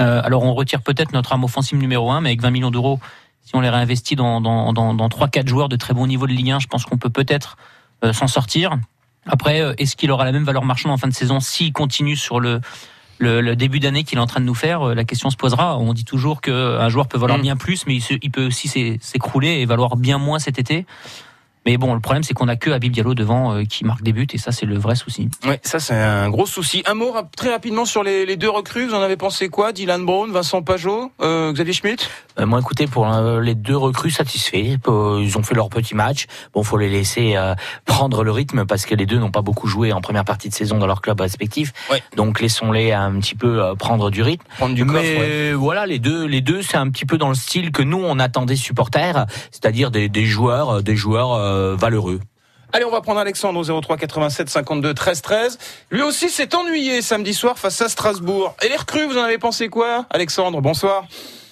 Euh, 0.00 0.20
alors, 0.24 0.44
on 0.44 0.54
retire 0.54 0.82
peut-être 0.82 1.12
notre 1.12 1.32
arme 1.32 1.44
offensive 1.44 1.78
numéro 1.78 2.10
1, 2.10 2.20
mais 2.20 2.30
avec 2.30 2.40
20 2.40 2.50
millions 2.50 2.70
d'euros, 2.70 3.00
si 3.48 3.56
on 3.56 3.60
les 3.62 3.70
réinvestit 3.70 4.14
dans, 4.14 4.42
dans, 4.42 4.74
dans, 4.74 4.92
dans 4.92 5.08
3-4 5.08 5.48
joueurs 5.48 5.70
de 5.70 5.76
très 5.76 5.94
bon 5.94 6.06
niveau 6.06 6.26
de 6.26 6.32
Ligue 6.32 6.50
1, 6.50 6.58
je 6.58 6.66
pense 6.66 6.84
qu'on 6.84 6.98
peut 6.98 7.08
peut-être 7.08 7.56
euh, 8.04 8.12
s'en 8.12 8.26
sortir. 8.26 8.76
Après, 9.26 9.62
euh, 9.62 9.72
est-ce 9.78 9.96
qu'il 9.96 10.10
aura 10.10 10.26
la 10.26 10.32
même 10.32 10.44
valeur 10.44 10.66
marchande 10.66 10.92
en 10.92 10.98
fin 10.98 11.08
de 11.08 11.14
saison 11.14 11.40
s'il 11.40 11.72
continue 11.72 12.14
sur 12.14 12.40
le, 12.40 12.60
le, 13.16 13.40
le 13.40 13.56
début 13.56 13.80
d'année 13.80 14.04
qu'il 14.04 14.18
est 14.18 14.20
en 14.20 14.26
train 14.26 14.40
de 14.40 14.44
nous 14.44 14.54
faire, 14.54 14.88
euh, 14.88 14.94
la 14.94 15.04
question 15.04 15.30
se 15.30 15.36
posera. 15.36 15.78
On 15.78 15.94
dit 15.94 16.04
toujours 16.04 16.42
qu'un 16.42 16.90
joueur 16.90 17.08
peut 17.08 17.16
valoir 17.16 17.38
Mm. 17.38 17.42
bien 17.42 17.56
plus, 17.56 17.86
mais 17.86 17.94
il, 17.94 18.02
se- 18.02 18.18
il 18.20 18.30
peut 18.30 18.46
aussi 18.46 18.68
s'é- 18.68 18.98
s'écrouler 19.00 19.60
et 19.60 19.64
valoir 19.64 19.96
bien 19.96 20.18
moins 20.18 20.38
cet 20.38 20.58
été. 20.58 20.84
Mais 21.68 21.76
bon, 21.76 21.92
le 21.92 22.00
problème, 22.00 22.22
c'est 22.22 22.32
qu'on 22.32 22.48
a 22.48 22.56
que 22.56 22.70
Habib 22.70 22.94
Diallo 22.94 23.12
devant 23.12 23.52
euh, 23.52 23.64
qui 23.64 23.84
marque 23.84 24.00
des 24.02 24.14
buts, 24.14 24.26
et 24.32 24.38
ça, 24.38 24.52
c'est 24.52 24.64
le 24.64 24.78
vrai 24.78 24.94
souci. 24.94 25.28
Oui, 25.44 25.56
ça 25.62 25.78
c'est 25.78 25.92
un 25.92 26.30
gros 26.30 26.46
souci. 26.46 26.82
Un 26.86 26.94
mot 26.94 27.14
très 27.36 27.50
rapidement 27.50 27.84
sur 27.84 28.02
les, 28.02 28.24
les 28.24 28.38
deux 28.38 28.48
recrues. 28.48 28.86
Vous 28.86 28.94
en 28.94 29.02
avez 29.02 29.18
pensé 29.18 29.50
quoi? 29.50 29.72
Dylan 29.72 30.02
Brown, 30.06 30.32
Vincent 30.32 30.62
Pajot, 30.62 31.12
euh, 31.20 31.52
Xavier 31.52 31.74
Schmitt 31.74 32.08
Euh, 32.38 32.46
moi, 32.46 32.60
écoutez, 32.60 32.86
pour 32.86 33.12
euh, 33.12 33.42
les 33.42 33.54
deux 33.54 33.76
recrues 33.76 34.10
satisfaits, 34.10 34.78
euh, 34.88 35.20
ils 35.22 35.36
ont 35.36 35.42
fait 35.42 35.54
leur 35.54 35.68
petit 35.68 35.94
match. 35.94 36.24
Bon, 36.54 36.62
faut 36.62 36.78
les 36.78 36.88
laisser 36.88 37.36
prendre 37.84 38.24
le 38.24 38.30
rythme 38.30 38.64
parce 38.64 38.86
que 38.86 38.94
les 38.94 39.04
deux 39.04 39.18
n'ont 39.18 39.30
pas 39.30 39.42
beaucoup 39.42 39.66
joué 39.66 39.92
en 39.92 40.00
première 40.00 40.24
partie 40.24 40.48
de 40.48 40.54
saison 40.54 40.78
dans 40.78 40.86
leur 40.86 41.02
club 41.02 41.20
respectif. 41.20 41.74
Ouais. 41.90 42.02
Donc 42.16 42.40
laissons-les 42.40 42.92
un 42.92 43.12
petit 43.20 43.34
peu 43.34 43.74
prendre 43.78 44.10
du 44.10 44.22
rythme. 44.22 44.44
Prendre 44.56 44.74
du 44.74 44.86
coffre, 44.86 45.02
Mais 45.02 45.18
ouais. 45.18 45.52
voilà, 45.52 45.84
les 45.84 45.98
deux, 45.98 46.24
les 46.24 46.40
deux, 46.40 46.62
c'est 46.62 46.78
un 46.78 46.88
petit 46.88 47.04
peu 47.04 47.18
dans 47.18 47.28
le 47.28 47.34
style 47.34 47.72
que 47.72 47.82
nous 47.82 48.00
on 48.02 48.18
attendait 48.18 48.56
supporters, 48.56 49.26
c'est-à-dire 49.50 49.90
des, 49.90 50.08
des 50.08 50.24
joueurs, 50.24 50.82
des 50.82 50.96
joueurs 50.96 51.57
valeureux. 51.78 52.20
Allez, 52.72 52.84
on 52.84 52.90
va 52.90 53.00
prendre 53.00 53.18
Alexandre 53.20 53.58
au 53.58 53.80
03 53.80 53.96
87 53.96 54.50
52 54.50 54.92
13 54.92 55.22
13. 55.22 55.58
Lui 55.90 56.02
aussi 56.02 56.28
s'est 56.28 56.54
ennuyé 56.54 57.00
samedi 57.00 57.32
soir 57.32 57.58
face 57.58 57.80
à 57.80 57.88
Strasbourg. 57.88 58.54
Et 58.62 58.68
les 58.68 58.76
recrues, 58.76 59.06
vous 59.06 59.16
en 59.16 59.22
avez 59.22 59.38
pensé 59.38 59.68
quoi 59.68 60.04
Alexandre, 60.10 60.60
bonsoir. 60.60 61.04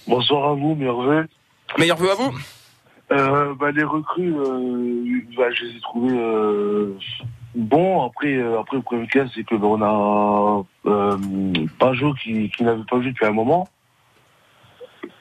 Bonsoir 0.06 0.50
à 0.50 0.54
vous, 0.54 0.74
merveilleux. 0.74 1.26
Meilleur 1.78 1.96
vœu 1.96 2.10
à 2.10 2.14
vous 2.14 2.34
Euh, 3.12 3.54
bah, 3.54 3.70
les 3.70 3.82
recrues, 3.84 4.34
euh, 4.36 5.20
bah, 5.36 5.50
je 5.52 5.64
les 5.64 5.76
ai 5.76 5.80
trouvés 5.80 6.18
euh, 6.18 6.92
bons. 7.54 8.04
Après, 8.04 8.34
euh, 8.34 8.60
après 8.60 8.76
le 8.76 8.82
premier 8.82 9.06
cas, 9.06 9.24
c'est 9.34 9.44
que 9.44 9.54
bah, 9.54 9.68
on 9.68 9.82
a 9.82 10.64
euh, 10.86 11.16
Pajot 11.78 12.12
qui, 12.14 12.50
qui 12.50 12.62
n'avait 12.62 12.84
pas 12.88 13.00
joué 13.00 13.12
depuis 13.12 13.26
un 13.26 13.32
moment. 13.32 13.68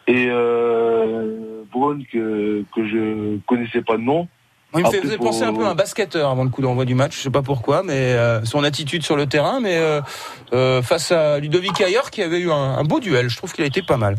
Et 0.07 0.27
euh, 0.29 1.63
Braun 1.71 2.03
que, 2.11 2.63
que 2.75 2.87
je 2.87 3.37
connaissais 3.47 3.81
pas 3.81 3.97
de 3.97 4.03
nom. 4.03 4.27
Il 4.77 4.83
me 4.85 4.89
fait, 4.89 4.99
vous 4.99 5.07
avez 5.07 5.17
faut- 5.17 5.23
pensé 5.23 5.43
un 5.43 5.53
peu 5.53 5.65
à 5.65 5.69
un 5.69 5.75
basketteur 5.75 6.29
avant 6.29 6.43
le 6.43 6.49
coup 6.49 6.61
d'envoi 6.61 6.85
du 6.85 6.95
match, 6.95 7.15
je 7.17 7.21
sais 7.21 7.29
pas 7.29 7.41
pourquoi, 7.41 7.83
mais 7.83 8.13
euh, 8.13 8.43
son 8.45 8.63
attitude 8.63 9.03
sur 9.03 9.15
le 9.15 9.25
terrain, 9.27 9.59
mais 9.59 9.77
euh, 9.77 10.01
euh, 10.53 10.81
face 10.81 11.11
à 11.11 11.39
Ludovic 11.39 11.79
Ayer 11.81 11.99
qui 12.11 12.21
avait 12.21 12.39
eu 12.39 12.51
un, 12.51 12.77
un 12.77 12.83
beau 12.83 12.99
duel, 12.99 13.29
je 13.29 13.37
trouve 13.37 13.53
qu'il 13.53 13.63
a 13.63 13.67
été 13.67 13.81
pas 13.81 13.97
mal. 13.97 14.15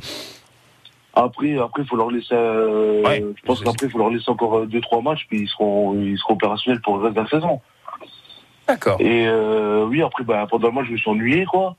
Après, 1.14 1.58
après, 1.58 1.84
faut 1.84 1.96
leur 1.96 2.10
laisser. 2.10 2.34
Ouais. 2.34 3.24
je 3.36 3.42
pense 3.46 3.60
qu'après, 3.60 3.86
il 3.86 3.90
faut 3.90 3.98
leur 3.98 4.10
laisser 4.10 4.30
encore 4.30 4.66
deux, 4.66 4.80
trois 4.82 5.00
matchs, 5.00 5.26
puis 5.28 5.40
ils 5.42 5.48
seront, 5.48 5.94
ils 5.98 6.18
seront 6.18 6.34
opérationnels 6.34 6.80
pour 6.82 6.98
le 6.98 7.04
reste 7.04 7.16
de 7.16 7.20
la 7.22 7.28
saison. 7.28 7.60
D'accord. 8.68 9.00
Et 9.00 9.26
oui, 9.88 10.02
après, 10.02 10.24
bah, 10.24 10.46
pendant 10.50 10.68
le 10.68 10.74
match, 10.74 10.86
je 10.88 10.92
me 10.92 10.96
suis 10.98 11.10
ennuyé, 11.10 11.46
quoi. 11.46 11.74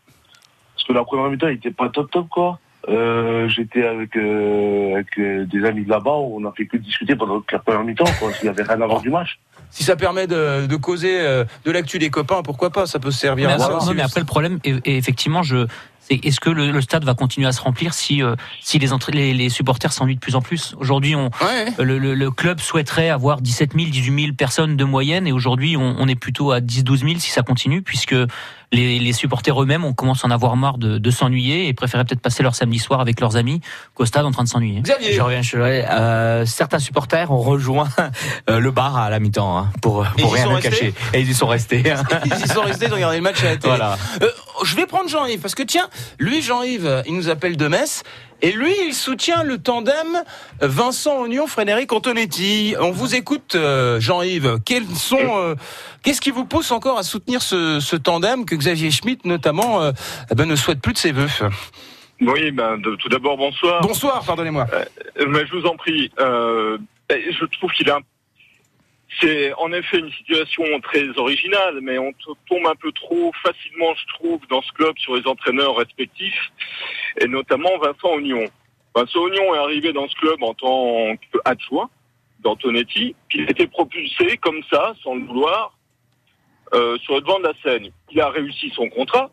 Parce 0.75 0.87
que 0.87 0.93
la 0.93 1.03
première 1.03 1.29
mi-temps, 1.29 1.47
il 1.49 1.55
était 1.55 1.71
pas 1.71 1.89
top 1.89 2.09
top, 2.09 2.27
quoi. 2.29 2.59
Euh, 2.89 3.47
J'étais 3.49 3.85
avec, 3.85 4.15
euh, 4.15 4.93
avec 4.93 5.07
euh, 5.19 5.45
des 5.45 5.65
amis 5.65 5.83
de 5.83 5.89
là-bas, 5.89 6.15
où 6.15 6.39
on 6.41 6.45
a 6.47 6.51
fait 6.53 6.65
que 6.65 6.77
discuter 6.77 7.15
pendant 7.15 7.41
la 7.51 7.59
première 7.59 7.83
mi-temps, 7.83 8.05
quoi. 8.19 8.31
S'il 8.33 8.45
y 8.45 8.49
avait 8.49 8.63
rien 8.63 8.81
à 8.81 8.85
voir 8.87 9.01
du 9.01 9.09
match. 9.09 9.39
Si 9.69 9.83
ça 9.83 9.95
permet 9.97 10.27
de, 10.27 10.65
de 10.65 10.75
causer 10.77 11.19
de 11.65 11.71
l'actu 11.71 11.99
des 11.99 12.09
copains, 12.09 12.41
pourquoi 12.41 12.69
pas 12.69 12.85
Ça 12.85 12.99
peut 12.99 13.11
se 13.11 13.19
servir 13.19 13.49
Mais, 13.49 13.55
à 13.55 13.59
ça. 13.59 13.69
non, 13.85 13.93
mais 13.93 14.01
après, 14.01 14.21
le 14.21 14.25
problème, 14.25 14.59
et, 14.63 14.75
et 14.85 14.97
effectivement, 14.97 15.43
je, 15.43 15.67
est-ce 16.09 16.39
que 16.39 16.49
le, 16.49 16.71
le 16.71 16.81
stade 16.81 17.03
va 17.03 17.13
continuer 17.13 17.47
à 17.47 17.51
se 17.51 17.61
remplir 17.61 17.93
si, 17.93 18.21
euh, 18.23 18.35
si 18.61 18.79
les, 18.79 18.87
les, 19.13 19.33
les 19.33 19.49
supporters 19.49 19.91
s'ennuient 19.93 20.15
de 20.15 20.19
plus 20.19 20.35
en 20.35 20.41
plus? 20.41 20.75
Aujourd'hui, 20.79 21.15
on, 21.15 21.29
Ouais. 21.41 21.65
le, 21.83 21.97
le- 21.97 22.13
le 22.15 22.31
club 22.31 22.59
souhaiterait 22.59 23.09
avoir 23.09 23.41
17 23.41 23.73
000, 23.75 23.89
18 23.89 24.21
000 24.23 24.33
personnes 24.35 24.77
de 24.77 24.83
moyenne, 24.83 25.27
et 25.27 25.31
aujourd'hui, 25.31 25.77
on, 25.77 25.95
on 25.99 26.07
est 26.07 26.15
plutôt 26.15 26.51
à 26.51 26.59
10, 26.61 26.83
12 26.83 26.99
000 27.01 27.13
si 27.19 27.31
ça 27.31 27.41
continue, 27.41 27.81
puisque 27.81 28.15
les, 28.73 28.99
les 28.99 29.13
supporters 29.13 29.61
eux-mêmes, 29.61 29.85
on 29.85 29.93
commence 29.93 30.25
à 30.25 30.27
en 30.27 30.31
avoir 30.31 30.55
marre 30.57 30.77
de, 30.77 30.97
de 30.97 31.11
s'ennuyer 31.11 31.67
et 31.69 31.73
préféraient 31.73 32.03
peut-être 32.03 32.19
passer 32.21 32.43
leur 32.43 32.53
samedi 32.55 32.79
soir 32.79 32.99
avec 32.99 33.19
leurs 33.21 33.37
amis 33.37 33.61
qu'au 33.93 34.05
stade 34.05 34.25
en 34.25 34.31
train 34.31 34.43
de 34.43 34.49
s'ennuyer. 34.49 34.81
Xavier, 34.81 35.13
Je 35.13 35.21
reviens 35.21 35.41
chez 35.41 35.57
euh, 35.57 36.45
Certains 36.45 36.79
supporters 36.79 37.31
ont 37.31 37.37
rejoint 37.39 37.87
euh, 38.49 38.59
le 38.59 38.71
bar 38.71 38.97
à 38.97 39.09
la 39.09 39.19
mi-temps 39.19 39.57
hein, 39.57 39.69
pour, 39.81 40.05
pour 40.17 40.33
rien 40.33 40.59
cacher. 40.59 40.93
Et 41.13 41.21
ils 41.21 41.29
y 41.29 41.33
sont 41.33 41.47
restés. 41.47 41.91
hein. 41.91 42.03
ils 42.25 42.33
y 42.45 42.47
sont 42.47 42.61
restés, 42.61 42.87
ils 42.87 42.91
ont 42.91 42.95
regardé 42.95 43.17
le 43.17 43.23
match 43.23 43.41
à 43.41 43.45
la 43.45 43.57
télé. 43.57 43.69
voilà. 43.75 43.97
Euh, 44.21 44.27
je 44.63 44.75
vais 44.75 44.85
prendre 44.85 45.09
Jean-Yves, 45.09 45.39
parce 45.41 45.55
que 45.55 45.63
tiens, 45.63 45.89
lui, 46.19 46.41
Jean-Yves, 46.41 47.03
il 47.07 47.15
nous 47.15 47.29
appelle 47.29 47.57
de 47.57 47.67
Metz, 47.67 48.03
et 48.41 48.51
lui, 48.51 48.73
il 48.87 48.93
soutient 48.93 49.43
le 49.43 49.57
tandem 49.57 50.23
Vincent 50.61 51.21
Ognon, 51.21 51.47
Frédéric 51.47 51.91
Antonetti. 51.91 52.75
On 52.79 52.91
vous 52.91 53.15
écoute, 53.15 53.55
euh, 53.55 53.99
Jean-Yves. 53.99 54.59
Quels 54.65 54.85
sont, 54.87 55.17
euh, 55.39 55.55
qu'est-ce 56.03 56.21
qui 56.21 56.29
vous 56.31 56.45
pousse 56.45 56.71
encore 56.71 56.99
à 56.99 57.03
soutenir 57.03 57.41
ce, 57.41 57.79
ce 57.79 57.95
tandem 57.95 58.45
que 58.45 58.55
Xavier 58.55 58.91
Schmitt, 58.91 59.25
notamment, 59.25 59.81
euh, 59.81 59.91
ben, 60.35 60.45
ne 60.47 60.55
souhaite 60.55 60.81
plus 60.81 60.93
de 60.93 60.99
ses 60.99 61.11
voeux 61.11 61.27
Oui, 62.21 62.51
ben, 62.51 62.77
de- 62.77 62.95
tout 62.95 63.09
d'abord, 63.09 63.37
bonsoir. 63.37 63.81
Bonsoir, 63.81 64.23
pardonnez-moi. 64.23 64.67
Mais 65.27 65.45
je 65.47 65.55
vous 65.55 65.65
en 65.65 65.75
prie. 65.75 66.11
Ben, 66.17 66.77
je 67.31 67.45
trouve 67.57 67.71
qu'il 67.71 67.89
a. 67.89 67.99
C'est 69.21 69.53
en 69.53 69.71
effet 69.71 69.99
une 69.99 70.11
situation 70.11 70.63
très 70.81 71.07
originale, 71.17 71.79
mais 71.81 71.97
on 71.97 72.11
tombe 72.47 72.67
un 72.67 72.75
peu 72.75 72.91
trop 72.91 73.31
facilement, 73.41 73.93
je 73.95 74.13
trouve, 74.15 74.45
dans 74.47 74.61
ce 74.61 74.71
club 74.73 74.97
sur 74.97 75.15
les 75.15 75.25
entraîneurs 75.25 75.77
respectifs, 75.77 76.51
et 77.19 77.27
notamment 77.27 77.77
Vincent 77.77 78.13
Ognon. 78.13 78.45
Vincent 78.93 79.19
Ognon 79.19 79.55
est 79.55 79.59
arrivé 79.59 79.93
dans 79.93 80.07
ce 80.07 80.15
club 80.15 80.43
en 80.43 80.53
tant 80.53 81.15
qu'adjoint 81.15 81.89
d'Antonetti, 82.41 83.15
puis 83.29 83.47
il 83.47 83.69
propulsé 83.69 84.37
comme 84.37 84.61
ça, 84.69 84.93
sans 85.01 85.15
le 85.15 85.23
vouloir, 85.23 85.77
euh, 86.73 86.97
sur 86.99 87.15
le 87.15 87.21
devant 87.21 87.39
de 87.39 87.45
la 87.45 87.53
scène. 87.63 87.89
Il 88.11 88.19
a 88.19 88.29
réussi 88.29 88.69
son 88.75 88.89
contrat, 88.89 89.31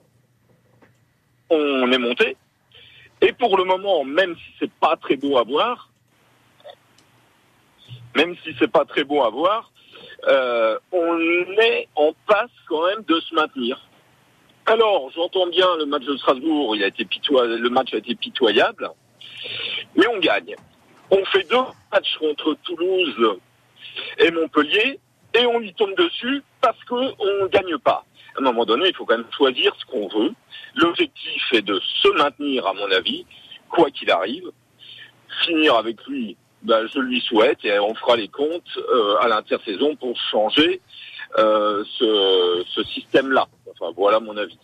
on 1.51 1.91
est 1.91 1.99
monté, 1.99 2.37
et 3.21 3.33
pour 3.33 3.57
le 3.57 3.65
moment, 3.65 4.05
même 4.05 4.37
si 4.37 4.55
c'est 4.61 4.73
pas 4.73 4.97
très 4.97 5.17
beau 5.17 5.37
à 5.37 5.43
voir, 5.43 5.91
même 8.15 8.37
si 8.45 8.55
c'est 8.59 8.71
pas 8.71 8.85
très 8.85 9.05
beau 9.05 9.23
à 9.23 9.31
voir, 9.31 9.73
euh, 10.29 10.79
on 10.93 11.19
est 11.61 11.89
en 11.97 12.13
passe 12.27 12.51
quand 12.69 12.87
même 12.87 13.03
de 13.07 13.21
se 13.21 13.35
maintenir. 13.35 13.79
Alors, 14.67 15.11
j'entends 15.15 15.47
bien 15.49 15.77
le 15.77 15.85
match 15.87 16.05
de 16.05 16.17
Strasbourg, 16.17 16.75
il 16.75 16.83
a 16.85 16.87
été 16.87 17.05
pitoy- 17.05 17.57
le 17.59 17.69
match 17.71 17.93
a 17.93 17.99
été 17.99 18.15
pitoyable, 18.15 18.91
mais 19.97 20.07
on 20.07 20.19
gagne. 20.19 20.55
On 21.11 21.23
fait 21.27 21.47
deux 21.51 21.57
matchs 21.93 22.17
contre 22.19 22.57
Toulouse 22.65 23.39
et 24.19 24.31
Montpellier 24.31 24.99
et 25.35 25.47
on 25.47 25.61
y 25.61 25.75
tombe 25.75 25.95
dessus 25.97 26.43
parce 26.63 26.83
qu'on 26.85 27.03
ne 27.03 27.47
gagne 27.49 27.77
pas. 27.79 28.05
À 28.37 28.41
un 28.41 28.43
moment 28.43 28.65
donné, 28.65 28.89
il 28.89 28.95
faut 28.97 29.05
quand 29.05 29.19
même 29.19 29.27
choisir 29.37 29.75
ce 29.79 29.85
qu'on 29.85 30.09
veut. 30.09 30.33
L'objectif 30.77 31.43
est 31.53 31.63
de 31.63 31.79
se 32.03 32.09
maintenir, 32.17 32.67
à 32.67 32.73
mon 32.73 32.91
avis, 32.91 33.27
quoi 33.69 33.91
qu'il 33.91 34.11
arrive. 34.11 34.51
Finir 35.45 35.75
avec 35.77 36.05
lui, 36.07 36.37
ben, 36.65 36.87
je 36.93 36.99
lui 36.99 37.21
souhaite 37.21 37.65
et 37.65 37.79
on 37.79 37.95
fera 37.95 38.17
les 38.17 38.29
comptes 38.29 38.77
euh, 38.79 39.17
à 39.21 39.29
l'intersaison 39.29 39.95
pour 39.97 40.17
changer 40.31 40.81
euh, 41.39 41.85
ce, 41.99 42.65
ce 42.75 42.83
système-là. 42.85 43.47
Enfin, 43.71 43.93
voilà 43.97 44.21
mon 44.21 44.37
avis. 44.37 44.59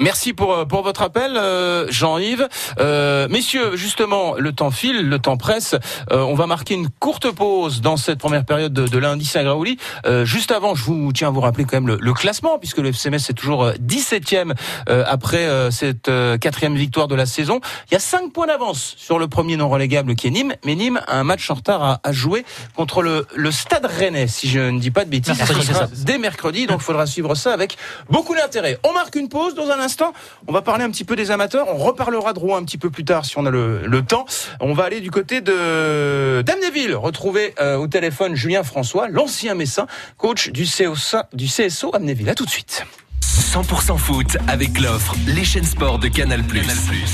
Merci 0.00 0.32
pour, 0.32 0.52
euh, 0.52 0.64
pour 0.64 0.82
votre 0.82 1.02
appel, 1.02 1.36
euh, 1.36 1.86
Jean-Yves. 1.88 2.48
Euh, 2.80 3.28
messieurs, 3.28 3.76
justement, 3.76 4.34
le 4.36 4.52
temps 4.52 4.70
file, 4.72 5.08
le 5.08 5.18
temps 5.18 5.36
presse. 5.36 5.76
Euh, 6.10 6.20
on 6.22 6.34
va 6.34 6.46
marquer 6.46 6.74
une 6.74 6.88
courte 6.88 7.30
pause 7.30 7.80
dans 7.80 7.96
cette 7.96 8.18
première 8.18 8.44
période 8.44 8.72
de, 8.72 8.88
de 8.88 8.98
lundi 8.98 9.24
Saint-Graouli. 9.24 9.78
Euh, 10.06 10.24
juste 10.24 10.50
avant, 10.50 10.74
je 10.74 10.82
vous 10.84 11.12
tiens 11.12 11.28
à 11.28 11.30
vous 11.30 11.40
rappeler 11.40 11.64
quand 11.64 11.76
même 11.76 11.86
le, 11.86 11.98
le 12.00 12.12
classement, 12.12 12.58
puisque 12.58 12.78
le 12.78 12.88
FCMS 12.92 13.16
est 13.30 13.34
toujours 13.34 13.64
euh, 13.64 13.72
17e 13.74 14.52
euh, 14.88 15.04
après 15.06 15.46
euh, 15.46 15.70
cette 15.70 16.08
euh, 16.08 16.38
quatrième 16.38 16.74
victoire 16.74 17.06
de 17.06 17.14
la 17.14 17.26
saison. 17.26 17.60
Il 17.90 17.94
y 17.94 17.96
a 17.96 18.00
5 18.00 18.32
points 18.32 18.46
d'avance 18.48 18.94
sur 18.96 19.18
le 19.18 19.28
premier 19.28 19.56
non 19.56 19.68
relégable 19.68 20.16
qui 20.16 20.26
est 20.26 20.30
Nîmes, 20.30 20.54
mais 20.64 20.74
Nîmes 20.74 21.00
a 21.06 21.18
un 21.18 21.24
match 21.24 21.48
en 21.50 21.54
retard 21.54 21.82
à, 21.84 22.00
à 22.02 22.12
jouer 22.12 22.44
contre 22.74 23.02
le, 23.02 23.26
le 23.34 23.50
Stade 23.52 23.86
Rennais, 23.86 24.26
si 24.26 24.48
je 24.48 24.58
ne 24.58 24.80
dis 24.80 24.90
pas 24.90 25.04
de 25.04 25.10
bêtises. 25.10 25.38
Mercredi, 25.38 25.66
ça. 25.66 25.88
dès 26.04 26.18
mercredi, 26.18 26.66
donc 26.66 26.80
il 26.80 26.84
faudra 26.84 27.06
suivre 27.06 27.34
ça 27.36 27.52
avec 27.52 27.76
beaucoup 28.10 28.34
d'intérêt. 28.34 28.78
On 28.82 28.92
marque 28.92 29.14
une 29.14 29.28
pause 29.28 29.54
dans 29.54 29.68
un 29.70 29.83
instant. 29.84 30.12
On 30.48 30.52
va 30.52 30.62
parler 30.62 30.84
un 30.84 30.90
petit 30.90 31.04
peu 31.04 31.14
des 31.14 31.30
amateurs. 31.30 31.66
On 31.68 31.76
reparlera 31.76 32.32
de 32.32 32.38
Rouen 32.38 32.56
un 32.56 32.64
petit 32.64 32.78
peu 32.78 32.90
plus 32.90 33.04
tard 33.04 33.24
si 33.24 33.38
on 33.38 33.46
a 33.46 33.50
le, 33.50 33.86
le 33.86 34.02
temps. 34.02 34.24
On 34.60 34.74
va 34.74 34.84
aller 34.84 35.00
du 35.00 35.10
côté 35.10 35.40
de 35.40 36.42
d'Amnéville, 36.42 36.96
retrouver 36.96 37.54
euh, 37.60 37.76
au 37.76 37.86
téléphone 37.86 38.34
Julien 38.34 38.62
François, 38.62 39.08
l'ancien 39.08 39.54
Messin, 39.54 39.86
coach 40.16 40.50
du 40.50 40.64
CSO, 40.64 41.18
du 41.32 41.46
CSO 41.46 41.94
Amnéville. 41.94 42.28
À 42.28 42.34
tout 42.34 42.44
de 42.44 42.50
suite. 42.50 42.84
100% 43.20 43.98
foot 43.98 44.36
avec 44.48 44.80
l'offre 44.80 45.14
Les 45.26 45.44
chaînes 45.44 45.64
sport 45.64 45.98
de 45.98 46.08
Canal+. 46.08 46.42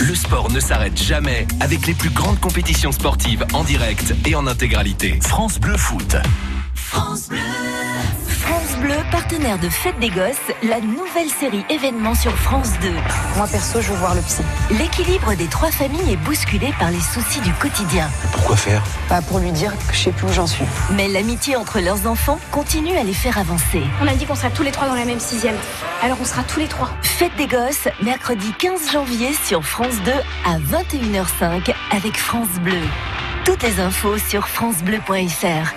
Le 0.01 0.15
sport 0.15 0.51
ne 0.51 0.61
s'arrête 0.61 1.01
jamais 1.01 1.47
avec 1.61 1.87
les 1.87 1.95
plus 1.95 2.11
grandes 2.11 2.41
compétitions 2.41 2.93
sportives 2.93 3.47
en 3.55 3.65
direct 3.65 4.15
et 4.27 4.35
en 4.35 4.47
intégralité. 4.47 5.19
France 5.23 5.59
Bleu 5.59 5.77
Foot. 5.77 6.17
France 6.75 7.29
Bleu. 7.29 7.39
France 8.81 8.95
Bleu, 8.95 9.05
partenaire 9.11 9.59
de 9.59 9.69
Fête 9.69 9.99
des 9.99 10.09
Gosses, 10.09 10.55
la 10.63 10.81
nouvelle 10.81 11.29
série 11.29 11.65
événement 11.69 12.15
sur 12.15 12.35
France 12.35 12.71
2. 12.81 12.89
Moi 13.37 13.47
perso, 13.47 13.81
je 13.81 13.93
veux 13.93 13.99
voir 13.99 14.15
le 14.15 14.23
psy. 14.23 14.43
L'équilibre 14.71 15.35
des 15.35 15.49
trois 15.49 15.71
familles 15.71 16.13
est 16.13 16.17
bousculé 16.17 16.73
par 16.79 16.91
les 16.91 17.01
soucis 17.01 17.41
du 17.41 17.53
quotidien. 17.55 18.09
Pourquoi 18.33 18.57
faire? 18.57 18.83
Pas 19.09 19.21
pour 19.21 19.39
lui 19.39 19.53
dire 19.53 19.73
que 19.87 19.95
je 19.95 19.99
sais 19.99 20.13
plus 20.13 20.29
où 20.29 20.33
j'en 20.33 20.47
suis. 20.47 20.65
Mais 20.93 21.09
l'amitié 21.09 21.57
entre 21.57 21.81
leurs 21.81 22.07
enfants 22.07 22.39
continue 22.53 22.97
à 22.97 23.03
les 23.03 23.13
faire 23.13 23.37
avancer. 23.39 23.83
On 24.01 24.07
a 24.07 24.15
dit 24.15 24.25
qu'on 24.25 24.35
sera 24.35 24.51
tous 24.51 24.63
les 24.63 24.73
trois 24.73 24.89
dans 24.89 24.95
la 24.95 25.05
même 25.05 25.21
sixième. 25.21 25.57
Alors 26.03 26.17
on 26.21 26.25
sera 26.25 26.43
tous 26.43 26.61
les 26.61 26.69
trois. 26.69 26.91
Fête 27.03 27.37
des 27.37 27.49
Gosses, 27.49 27.89
mercredi 28.03 28.53
15 28.59 28.93
janvier 28.93 29.33
sur 29.45 29.63
France 29.63 29.97
2 30.05 30.13
à 30.47 30.59
21h05 30.59 31.75
avec 31.91 32.17
France 32.17 32.59
Bleu. 32.63 32.81
Toutes 33.45 33.63
les 33.63 33.79
infos 33.81 34.17
sur 34.17 34.49
francebleu.fr. 34.49 35.75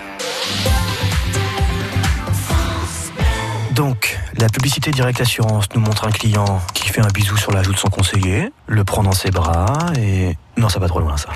Donc, 3.74 4.20
la 4.38 4.48
publicité 4.48 4.92
Direct 4.92 5.20
Assurance 5.20 5.66
nous 5.74 5.80
montre 5.80 6.06
un 6.06 6.12
client 6.12 6.60
qui 6.74 6.88
fait 6.88 7.00
un 7.00 7.08
bisou 7.08 7.36
sur 7.36 7.50
la 7.50 7.64
joue 7.64 7.72
de 7.72 7.76
son 7.76 7.88
conseiller, 7.88 8.52
le 8.68 8.84
prend 8.84 9.02
dans 9.02 9.12
ses 9.12 9.32
bras 9.32 9.90
et... 9.98 10.36
Non, 10.56 10.68
ça 10.68 10.78
va 10.78 10.86
trop 10.86 11.00
loin 11.00 11.16
ça. 11.16 11.30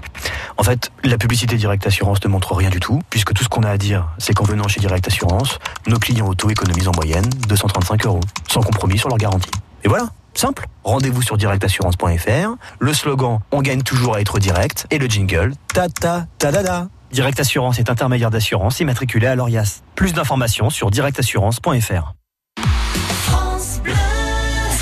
En 0.57 0.63
fait, 0.63 0.93
la 1.03 1.19
publicité 1.19 1.57
Direct 1.57 1.85
Assurance 1.85 2.23
ne 2.23 2.29
montre 2.29 2.55
rien 2.55 2.71
du 2.71 2.79
tout, 2.79 3.01
puisque 3.11 3.33
tout 3.35 3.43
ce 3.43 3.49
qu'on 3.49 3.65
a 3.65 3.71
à 3.71 3.77
dire, 3.77 4.07
c'est 4.19 4.35
qu'en 4.35 4.45
venant 4.45 4.69
chez 4.69 4.79
Direct 4.79 5.09
Assurance, 5.09 5.59
nos 5.89 5.99
clients 5.99 6.29
auto 6.29 6.49
économisent 6.49 6.87
en 6.87 6.93
moyenne 6.95 7.29
235 7.49 8.07
euros, 8.07 8.21
sans 8.49 8.63
compromis 8.63 8.99
sur 8.99 9.09
leur 9.09 9.19
garantie. 9.19 9.51
Et 9.83 9.89
voilà, 9.89 10.07
simple. 10.35 10.67
Rendez-vous 10.85 11.23
sur 11.23 11.37
directassurance.fr, 11.39 12.55
le 12.79 12.95
slogan 12.95 13.41
On 13.51 13.63
gagne 13.63 13.83
toujours 13.83 14.15
à 14.15 14.21
être 14.21 14.39
direct, 14.39 14.87
et 14.93 14.99
le 14.99 15.07
jingle 15.07 15.55
Ta 15.75 15.89
ta 15.89 16.27
ta 16.39 16.53
da. 16.53 16.87
Direct 17.11 17.41
Assurance 17.41 17.81
est 17.81 17.91
intermédiaire 17.91 18.31
d'assurance 18.31 18.79
immatriculé 18.79 19.27
à 19.27 19.35
l'ORIAS. 19.35 19.83
Plus 19.97 20.13
d'informations 20.13 20.71
sur 20.71 20.93
directassurance.fr. 20.93 22.13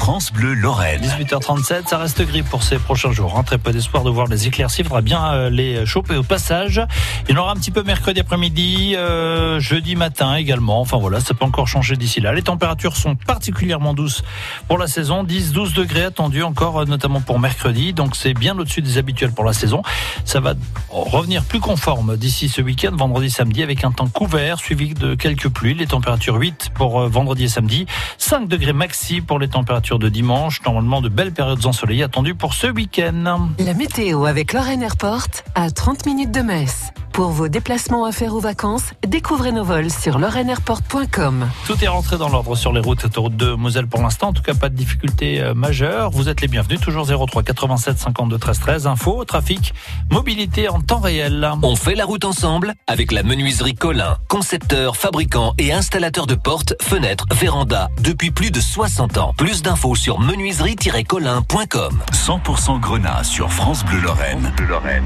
France 0.06 0.32
Bleu 0.32 0.54
Lorraine. 0.54 1.02
18h37, 1.02 1.88
ça 1.88 1.98
reste 1.98 2.22
gris 2.22 2.44
pour 2.44 2.62
ces 2.62 2.78
prochains 2.78 3.10
jours. 3.10 3.36
Hein. 3.36 3.42
Très 3.42 3.58
peu 3.58 3.72
d'espoir 3.72 4.04
de 4.04 4.10
voir 4.10 4.28
les 4.28 4.46
éclaircies. 4.46 4.82
Il 4.82 4.84
faudra 4.84 5.00
bien 5.00 5.32
euh, 5.32 5.50
les 5.50 5.84
choper 5.84 6.14
au 6.14 6.22
passage. 6.22 6.80
Il 7.28 7.34
y 7.34 7.36
en 7.36 7.40
aura 7.42 7.50
un 7.50 7.56
petit 7.56 7.72
peu 7.72 7.82
mercredi 7.82 8.20
après-midi, 8.20 8.94
euh, 8.94 9.58
jeudi 9.58 9.96
matin 9.96 10.36
également. 10.36 10.80
Enfin 10.80 10.96
voilà, 10.98 11.18
ça 11.18 11.34
peut 11.34 11.44
encore 11.44 11.66
changer 11.66 11.96
d'ici 11.96 12.20
là. 12.20 12.32
Les 12.32 12.42
températures 12.42 12.96
sont 12.96 13.16
particulièrement 13.16 13.94
douces 13.94 14.22
pour 14.68 14.78
la 14.78 14.86
saison. 14.86 15.24
10-12 15.24 15.74
degrés 15.74 16.04
attendus 16.04 16.44
encore, 16.44 16.82
euh, 16.82 16.84
notamment 16.84 17.20
pour 17.20 17.40
mercredi. 17.40 17.92
Donc 17.92 18.14
c'est 18.14 18.32
bien 18.32 18.56
au-dessus 18.56 18.82
des 18.82 18.98
habituels 18.98 19.32
pour 19.32 19.42
la 19.42 19.54
saison. 19.54 19.82
Ça 20.24 20.38
va 20.38 20.54
revenir 20.88 21.42
plus 21.42 21.58
conforme 21.58 22.16
d'ici 22.16 22.48
ce 22.48 22.62
week-end, 22.62 22.94
vendredi, 22.94 23.28
samedi, 23.28 23.60
avec 23.60 23.82
un 23.82 23.90
temps 23.90 24.06
couvert 24.06 24.60
suivi 24.60 24.94
de 24.94 25.16
quelques 25.16 25.48
pluies. 25.48 25.74
Les 25.74 25.88
températures 25.88 26.36
8 26.36 26.70
pour 26.76 27.08
vendredi 27.08 27.42
et 27.42 27.48
samedi. 27.48 27.86
5 28.18 28.46
degrés 28.46 28.72
maxi 28.72 29.20
pour 29.20 29.40
les 29.40 29.48
températures 29.48 29.95
de 29.98 30.08
dimanche. 30.08 30.60
Normalement, 30.64 31.00
de 31.00 31.08
belles 31.08 31.32
périodes 31.32 31.64
ensoleillées 31.66 32.04
attendues 32.04 32.34
pour 32.34 32.54
ce 32.54 32.66
week-end. 32.66 33.48
La 33.58 33.74
météo 33.74 34.24
avec 34.24 34.52
Lorraine 34.52 34.82
Airport 34.82 35.26
à 35.54 35.70
30 35.70 36.06
minutes 36.06 36.32
de 36.32 36.40
Metz. 36.40 36.92
Pour 37.16 37.30
vos 37.30 37.48
déplacements 37.48 38.04
à 38.04 38.12
faire 38.12 38.34
aux 38.34 38.40
vacances, 38.40 38.90
découvrez 39.06 39.50
nos 39.50 39.64
vols 39.64 39.90
sur 39.90 40.18
lorraineairport.com. 40.18 41.48
Tout 41.66 41.82
est 41.82 41.88
rentré 41.88 42.18
dans 42.18 42.28
l'ordre 42.28 42.54
sur 42.56 42.74
les 42.74 42.80
routes 42.80 43.06
autoroute 43.06 43.34
de 43.34 43.54
Moselle 43.54 43.86
pour 43.86 44.02
l'instant. 44.02 44.28
En 44.28 44.32
tout 44.34 44.42
cas, 44.42 44.52
pas 44.52 44.68
de 44.68 44.74
difficultés 44.74 45.40
euh, 45.40 45.54
majeures. 45.54 46.10
Vous 46.10 46.28
êtes 46.28 46.42
les 46.42 46.48
bienvenus. 46.48 46.78
Toujours 46.78 47.06
03 47.06 47.42
87 47.42 47.98
52 47.98 48.36
13 48.36 48.60
13. 48.60 48.86
Info, 48.86 49.24
trafic, 49.24 49.72
mobilité 50.10 50.68
en 50.68 50.82
temps 50.82 51.00
réel. 51.00 51.50
On 51.62 51.74
fait 51.74 51.94
la 51.94 52.04
route 52.04 52.26
ensemble 52.26 52.74
avec 52.86 53.12
la 53.12 53.22
menuiserie 53.22 53.74
Colin, 53.74 54.18
concepteur, 54.28 54.98
fabricant 54.98 55.54
et 55.56 55.72
installateur 55.72 56.26
de 56.26 56.34
portes, 56.34 56.74
fenêtres, 56.82 57.24
vérandas 57.34 57.88
depuis 58.02 58.30
plus 58.30 58.50
de 58.50 58.60
60 58.60 59.16
ans. 59.16 59.32
Plus 59.38 59.62
d'infos 59.62 59.85
sur 59.94 60.20
menuiserie-colin.com. 60.20 62.02
100% 62.12 62.80
Grenat 62.80 63.24
sur 63.24 63.52
France 63.52 63.84
Bleu 63.84 64.00
Lorraine. 64.00 64.52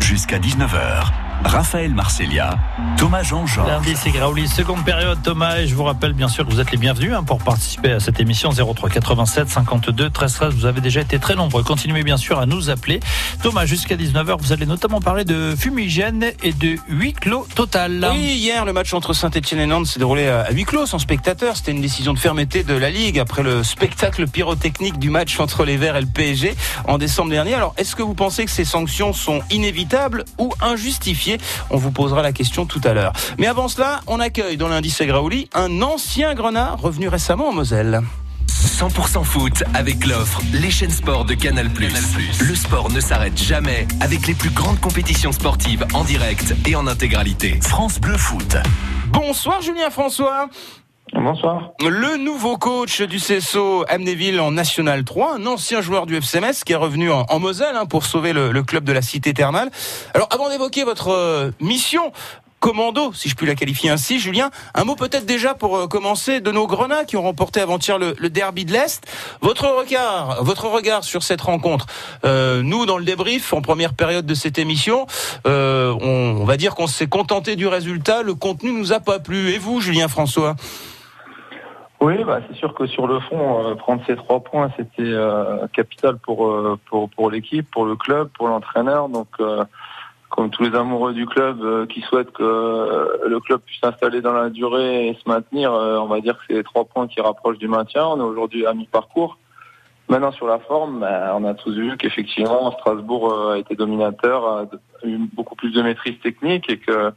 Jusqu'à 0.01 0.39
19h. 0.39 1.30
Raphaël 1.45 1.95
Marcelia, 1.95 2.59
Thomas 2.99 3.23
Jean-Jean. 3.23 3.67
Lundi, 3.67 3.95
c'est 3.97 4.11
Graouli, 4.11 4.47
seconde 4.47 4.85
période, 4.85 5.19
Thomas. 5.23 5.59
Et 5.59 5.67
je 5.67 5.75
vous 5.75 5.85
rappelle 5.85 6.13
bien 6.13 6.29
sûr 6.29 6.47
que 6.47 6.53
vous 6.53 6.61
êtes 6.61 6.71
les 6.71 6.77
bienvenus 6.77 7.15
hein, 7.15 7.23
pour 7.23 7.39
participer 7.39 7.93
à 7.93 8.01
cette 8.01 8.21
émission 8.21 8.51
03 8.51 8.91
87 8.91 9.49
52 9.49 10.11
13 10.11 10.35
13. 10.35 10.55
Vous 10.55 10.67
avez 10.67 10.81
déjà 10.81 11.01
été 11.01 11.19
très 11.19 11.35
nombreux. 11.35 11.63
Continuez 11.63 12.03
bien 12.03 12.19
sûr 12.19 12.39
à 12.39 12.47
nous 12.47 12.69
appeler. 12.69 13.01
Thomas, 13.43 13.65
jusqu'à 13.65 13.97
19h, 13.97 14.37
vous 14.39 14.53
allez 14.53 14.67
notamment 14.67 15.01
parler 15.01 15.25
de 15.25 15.55
fumigène 15.57 16.27
et 16.43 16.53
de 16.53 16.77
huis 16.89 17.15
clos 17.15 17.47
total. 17.55 18.07
Oui, 18.13 18.19
hier, 18.19 18.67
le 18.67 18.75
match 18.75 18.93
entre 18.93 19.15
Saint-Etienne 19.15 19.61
et 19.61 19.67
Nantes 19.67 19.87
s'est 19.87 19.99
déroulé 19.99 20.29
à 20.29 20.51
huis 20.53 20.65
clos, 20.65 20.85
sans 20.85 20.99
spectateurs. 20.99 21.57
C'était 21.57 21.73
une 21.73 21.81
décision 21.81 22.13
de 22.13 22.19
fermeté 22.19 22.65
de 22.65 22.75
la 22.75 22.91
Ligue 22.91 23.19
après 23.19 23.43
le 23.43 23.65
spectacle 23.65 24.29
pyrotechnique 24.29 24.99
du 24.99 25.09
match 25.09 25.41
entre 25.41 25.65
les 25.65 25.79
Verts 25.79 25.97
et 25.97 26.03
le 26.03 26.07
PSG 26.07 26.55
en 26.87 26.99
décembre 26.99 27.31
dernier. 27.31 27.55
Alors, 27.55 27.75
est-ce 27.79 27.97
que 27.97 28.03
vous 28.03 28.15
pensez 28.15 28.45
que 28.45 28.51
ces 28.51 28.67
sanctions 28.67 29.15
sont 29.15 29.41
inévitables 29.51 30.25
ou 30.39 30.53
injustifiées? 30.61 31.30
On 31.71 31.77
vous 31.77 31.91
posera 31.91 32.23
la 32.23 32.33
question 32.33 32.67
tout 32.67 32.81
à 32.85 32.93
l'heure. 32.93 33.13
Mais 33.39 33.47
avant 33.47 33.69
cela, 33.69 34.01
on 34.07 34.21
accueille 34.21 34.57
dans 34.57 34.69
l'indice 34.69 35.03
Graouli 35.03 35.49
un 35.55 35.83
ancien 35.83 36.35
grenat 36.35 36.75
revenu 36.77 37.09
récemment 37.09 37.49
en 37.49 37.53
Moselle. 37.53 38.01
100% 38.49 39.25
foot 39.25 39.65
avec 39.75 40.07
l'offre 40.07 40.43
Les 40.53 40.71
chaînes 40.71 40.91
sport 40.91 41.25
de 41.25 41.35
Canal+. 41.35 41.69
Le 42.41 42.55
sport 42.55 42.91
ne 42.91 43.01
s'arrête 43.01 43.41
jamais 43.41 43.87
avec 44.01 44.27
les 44.27 44.35
plus 44.35 44.51
grandes 44.51 44.81
compétitions 44.81 45.33
sportives 45.33 45.87
en 45.95 46.05
direct 46.05 46.55
et 46.67 46.75
en 46.77 46.87
intégralité. 46.87 47.59
France 47.63 47.99
Bleu 47.99 48.17
Foot. 48.17 48.57
Bonsoir 49.09 49.63
Julien 49.63 49.91
François. 49.91 50.49
Bonsoir. 51.13 51.73
Le 51.81 52.17
nouveau 52.17 52.57
coach 52.57 53.03
du 53.03 53.17
CSO 53.19 53.85
Amnéville 53.89 54.41
en 54.41 54.53
National 54.53 55.05
3, 55.05 55.37
un 55.37 55.47
ancien 55.47 55.81
joueur 55.81 56.07
du 56.07 56.17
FCMS 56.17 56.63
qui 56.65 56.73
est 56.73 56.77
revenu 56.77 57.11
en, 57.11 57.39
Moselle 57.41 57.75
hein, 57.75 57.87
pour 57.87 58.05
sauver 58.05 58.33
le, 58.33 58.63
club 58.63 58.85
de 58.85 58.93
la 58.93 59.03
cité 59.03 59.35
thermale. 59.35 59.71
Alors 60.15 60.29
avant 60.31 60.49
d'évoquer 60.49 60.85
votre 60.85 61.09
euh, 61.09 61.51
mission, 61.61 62.13
commando, 62.61 63.13
si 63.15 63.29
je 63.29 63.35
puis 63.35 63.47
la 63.47 63.55
qualifier 63.55 63.91
ainsi, 63.91 64.21
Julien. 64.21 64.51
Un 64.75 64.85
mot 64.85 64.95
peut-être 64.95 65.27
déjà 65.27 65.55
pour 65.55 65.77
euh, 65.77 65.87
commencer 65.89 66.41
de 66.41 66.53
nos 66.53 66.67
Grenats 66.67 67.05
qui 67.05 67.17
ont 67.17 67.23
remporté 67.23 67.61
avant-hier 67.61 67.99
le, 67.99 68.15
le, 68.19 68.31
derby 68.31 68.65
de 68.65 68.73
l'Est. 68.73 69.03
Votre 69.41 69.67
regard, 69.67 70.45
votre 70.45 70.67
regard 70.67 71.03
sur 71.03 71.23
cette 71.23 71.41
rencontre. 71.41 71.87
Euh, 72.25 72.63
nous, 72.63 72.87
dans 72.87 72.99
le 72.99 73.05
débrief, 73.05 73.53
en 73.53 73.63
première 73.63 73.95
période 73.95 74.27
de 74.27 74.35
cette 74.35 74.59
émission, 74.59 75.07
euh, 75.47 75.97
on, 76.01 76.41
on, 76.41 76.45
va 76.45 76.57
dire 76.57 76.75
qu'on 76.75 76.87
s'est 76.87 77.09
contenté 77.09 77.57
du 77.57 77.67
résultat. 77.67 78.23
Le 78.23 78.35
contenu 78.35 78.73
nous 78.73 78.93
a 78.93 79.01
pas 79.01 79.19
plu. 79.19 79.51
Et 79.51 79.59
vous, 79.59 79.81
Julien 79.81 80.09
François? 80.09 80.55
Oui, 82.01 82.25
bah, 82.25 82.41
c'est 82.49 82.57
sûr 82.57 82.73
que 82.73 82.87
sur 82.87 83.07
le 83.07 83.21
fond, 83.21 83.67
euh, 83.67 83.75
prendre 83.75 84.03
ces 84.07 84.17
trois 84.17 84.41
points, 84.41 84.71
c'était 84.77 85.03
euh, 85.03 85.67
capital 85.75 86.17
pour, 86.17 86.47
euh, 86.47 86.79
pour, 86.87 87.11
pour 87.11 87.31
l'équipe, 87.31 87.71
pour 87.71 87.85
le 87.85 87.95
club, 87.95 88.29
pour 88.29 88.49
l'entraîneur. 88.49 89.11
Donc, 89.11 89.29
euh, 89.41 89.65
comme 90.31 90.49
tous 90.49 90.63
les 90.63 90.75
amoureux 90.75 91.13
du 91.13 91.27
club 91.27 91.63
euh, 91.63 91.87
qui 91.87 92.01
souhaitent 92.01 92.33
que 92.33 93.21
le 93.27 93.41
club 93.41 93.61
puisse 93.61 93.81
s'installer 93.81 94.23
dans 94.23 94.33
la 94.33 94.49
durée 94.49 95.09
et 95.09 95.15
se 95.15 95.29
maintenir, 95.29 95.73
on 95.73 96.07
va 96.07 96.21
dire 96.21 96.39
que 96.39 96.45
c'est 96.49 96.55
les 96.55 96.63
trois 96.63 96.85
points 96.85 97.07
qui 97.07 97.21
rapprochent 97.21 97.59
du 97.59 97.69
maintien. 97.69 98.07
On 98.07 98.19
est 98.19 98.23
aujourd'hui 98.23 98.65
à 98.65 98.73
mi-parcours. 98.73 99.37
Maintenant, 100.09 100.33
sur 100.33 100.47
la 100.47 100.59
forme, 100.59 101.01
bah, 101.01 101.35
on 101.37 101.45
a 101.45 101.55
tous 101.55 101.75
vu 101.75 101.97
qu'effectivement, 101.97 102.73
Strasbourg 102.73 103.51
a 103.51 103.59
été 103.59 103.77
dominateur, 103.77 104.47
a 104.47 104.65
eu 105.05 105.19
beaucoup 105.35 105.55
plus 105.55 105.73
de 105.73 105.83
maîtrise 105.83 106.19
technique 106.21 106.71
et 106.71 106.79
que 106.79 107.13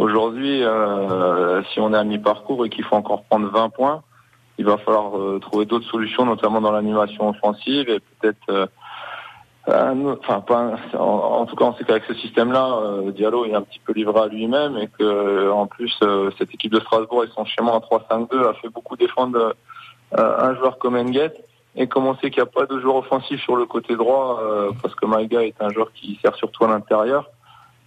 Aujourd'hui, 0.00 0.64
euh, 0.64 1.62
si 1.64 1.78
on 1.78 1.92
est 1.92 1.98
à 1.98 2.04
mi-parcours 2.04 2.64
et 2.64 2.70
qu'il 2.70 2.84
faut 2.84 2.96
encore 2.96 3.22
prendre 3.24 3.50
20 3.50 3.68
points, 3.68 4.02
il 4.56 4.64
va 4.64 4.78
falloir 4.78 5.14
euh, 5.18 5.38
trouver 5.40 5.66
d'autres 5.66 5.90
solutions, 5.90 6.24
notamment 6.24 6.62
dans 6.62 6.72
l'animation 6.72 7.28
offensive 7.28 7.86
et 7.90 8.00
peut-être, 8.00 8.70
euh, 9.68 10.16
enfin 10.22 10.40
pas, 10.40 10.76
en, 10.94 11.02
en, 11.02 11.44
tout 11.44 11.54
cas, 11.54 11.66
on 11.66 11.74
sait 11.74 11.84
qu'avec 11.84 12.04
ce 12.04 12.14
système-là, 12.14 12.78
euh, 12.82 13.10
Diallo 13.10 13.44
est 13.44 13.52
un 13.52 13.60
petit 13.60 13.78
peu 13.78 13.92
livré 13.92 14.18
à 14.18 14.26
lui-même 14.26 14.78
et 14.78 14.88
que 14.88 15.50
en 15.50 15.66
plus 15.66 15.94
cette 16.38 16.54
équipe 16.54 16.72
de 16.72 16.80
Strasbourg 16.80 17.24
et 17.24 17.28
son 17.34 17.44
schéma 17.44 17.72
en 17.72 17.80
3-5-2 17.80 18.48
a 18.48 18.54
fait 18.54 18.70
beaucoup 18.70 18.96
défendre 18.96 19.54
un 20.16 20.54
joueur 20.54 20.78
comme 20.78 20.96
Enguet. 20.96 21.34
Et 21.76 21.88
comme 21.88 22.06
on 22.06 22.14
sait 22.14 22.30
qu'il 22.30 22.42
n'y 22.42 22.48
a 22.48 22.52
pas 22.52 22.64
de 22.64 22.80
joueur 22.80 22.96
offensif 22.96 23.38
sur 23.42 23.54
le 23.54 23.66
côté 23.66 23.96
droit, 23.96 24.42
parce 24.80 24.94
que 24.94 25.04
Maïga 25.04 25.44
est 25.44 25.60
un 25.60 25.68
joueur 25.68 25.92
qui 25.92 26.18
sert 26.22 26.34
surtout 26.36 26.64
à 26.64 26.68
l'intérieur 26.68 27.30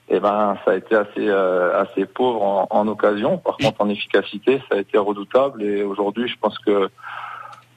eh 0.10 0.20
ben, 0.20 0.58
ça 0.66 0.72
a 0.72 0.76
été 0.76 0.96
assez, 0.96 1.28
euh, 1.28 1.82
assez 1.82 2.06
pauvre 2.06 2.44
en, 2.44 2.68
en, 2.70 2.88
occasion. 2.88 3.38
Par 3.38 3.58
contre, 3.58 3.82
en 3.82 3.90
efficacité, 3.90 4.62
ça 4.70 4.76
a 4.76 4.80
été 4.80 4.98
redoutable. 4.98 5.64
Et 5.64 5.84
aujourd'hui, 5.84 6.28
je 6.28 6.36
pense 6.40 6.58
que 6.60 6.90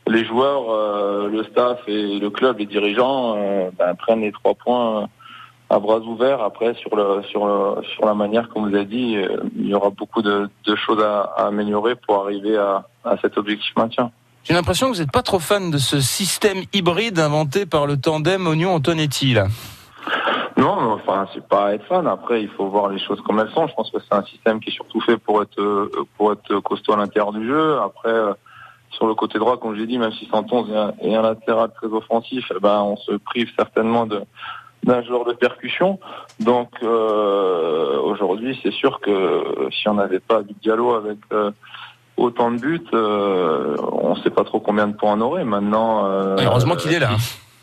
les 0.09 0.25
joueurs, 0.25 0.71
euh, 0.71 1.29
le 1.29 1.45
staff 1.45 1.79
et 1.87 2.19
le 2.19 2.31
club, 2.31 2.59
les 2.59 2.67
dirigeants, 2.67 3.37
euh, 3.37 3.71
ben, 3.79 3.95
prennent 3.95 4.23
les 4.23 4.33
trois 4.33 4.55
points 4.55 5.09
à 5.71 5.79
bras 5.79 5.99
ouverts. 6.01 6.43
Après, 6.43 6.75
sur, 6.75 6.95
le, 6.97 7.23
sur, 7.25 7.47
le, 7.47 7.83
sur 7.95 8.05
la 8.05 8.15
manière, 8.15 8.49
comme 8.49 8.69
vous 8.69 8.75
avez 8.75 8.85
dit, 8.85 9.17
il 9.57 9.67
y 9.67 9.75
aura 9.75 9.91
beaucoup 9.91 10.23
de, 10.23 10.49
de 10.65 10.77
choses 10.77 11.03
à, 11.03 11.23
à, 11.37 11.47
améliorer 11.47 11.95
pour 11.95 12.25
arriver 12.25 12.57
à, 12.57 12.87
à 13.05 13.17
cet 13.23 13.39
objectif 13.39 13.75
maintien. 13.77 14.11
J'ai 14.45 14.55
l'impression 14.55 14.89
que 14.89 14.95
vous 14.95 15.01
n'êtes 15.01 15.11
pas 15.11 15.23
trop 15.23 15.41
fan 15.41 15.73
de 15.73 15.79
ce 15.79 16.01
système 16.01 16.59
hybride 16.73 17.19
inventé 17.19 17.67
par 17.67 17.87
le 17.87 17.97
tandem 17.97 18.47
Oignon-Antonetti, 18.47 19.35
là. 19.35 19.47
Non, 20.57 20.93
enfin, 20.93 21.27
c'est 21.35 21.47
pas 21.47 21.75
être 21.75 21.85
fan. 21.85 22.07
Après, 22.07 22.43
il 22.43 22.49
faut 22.49 22.69
voir 22.69 22.89
les 22.89 22.99
choses 22.99 23.21
comme 23.21 23.39
elles 23.41 23.51
sont. 23.51 23.67
Je 23.67 23.75
pense 23.75 23.91
que 23.91 23.99
c'est 24.01 24.15
un 24.15 24.25
système 24.25 24.59
qui 24.61 24.71
est 24.71 24.73
surtout 24.73 25.01
fait 25.01 25.19
pour 25.19 25.43
être 25.43 25.91
pour 26.17 26.33
être 26.33 26.61
costaud 26.61 26.95
à 26.95 26.97
l'intérieur 26.97 27.33
du 27.33 27.47
jeu. 27.47 27.79
Après, 27.79 28.15
sur 28.91 29.07
le 29.07 29.15
côté 29.15 29.39
droit, 29.39 29.59
comme 29.59 29.77
j'ai 29.77 29.87
dit, 29.87 29.99
même 29.99 30.13
si 30.13 30.27
Santon 30.27 30.67
est 31.03 31.15
un 31.15 31.23
latéral 31.23 31.71
très 31.75 31.89
offensif, 31.89 32.51
eh 32.55 32.61
ben, 32.61 32.81
on 32.81 32.97
se 32.97 33.13
prive 33.13 33.49
certainement 33.57 34.07
de 34.07 34.23
d'un 34.85 35.03
joueur 35.03 35.25
de 35.25 35.33
percussion. 35.33 35.99
Donc 36.41 36.71
euh, 36.83 37.99
aujourd'hui, 37.99 38.59
c'est 38.63 38.73
sûr 38.73 39.01
que 39.01 39.69
si 39.73 39.89
on 39.89 39.95
n'avait 39.95 40.21
pas 40.21 40.43
du 40.43 40.55
Diallo 40.63 40.95
avec 40.95 41.19
euh, 41.33 41.51
autant 42.17 42.53
de 42.53 42.59
buts, 42.59 42.81
euh, 42.95 43.77
on 43.93 44.15
ne 44.15 44.21
sait 44.23 44.31
pas 44.31 44.45
trop 44.45 44.61
combien 44.61 44.87
de 44.87 44.95
points 44.95 45.15
on 45.15 45.21
aurait. 45.21 45.45
Maintenant, 45.45 46.07
heureusement 46.39 46.77
qu'il 46.77 46.93
est 46.93 47.01
là. 47.01 47.17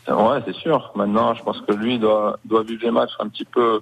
Ouais, 0.08 0.40
c'est 0.46 0.54
sûr. 0.54 0.92
Maintenant, 0.94 1.34
je 1.34 1.42
pense 1.42 1.60
que 1.62 1.72
lui 1.72 1.98
doit 1.98 2.38
doit 2.44 2.62
vivre 2.62 2.82
les 2.84 2.90
matchs 2.90 3.12
un 3.20 3.28
petit 3.28 3.44
peu 3.44 3.80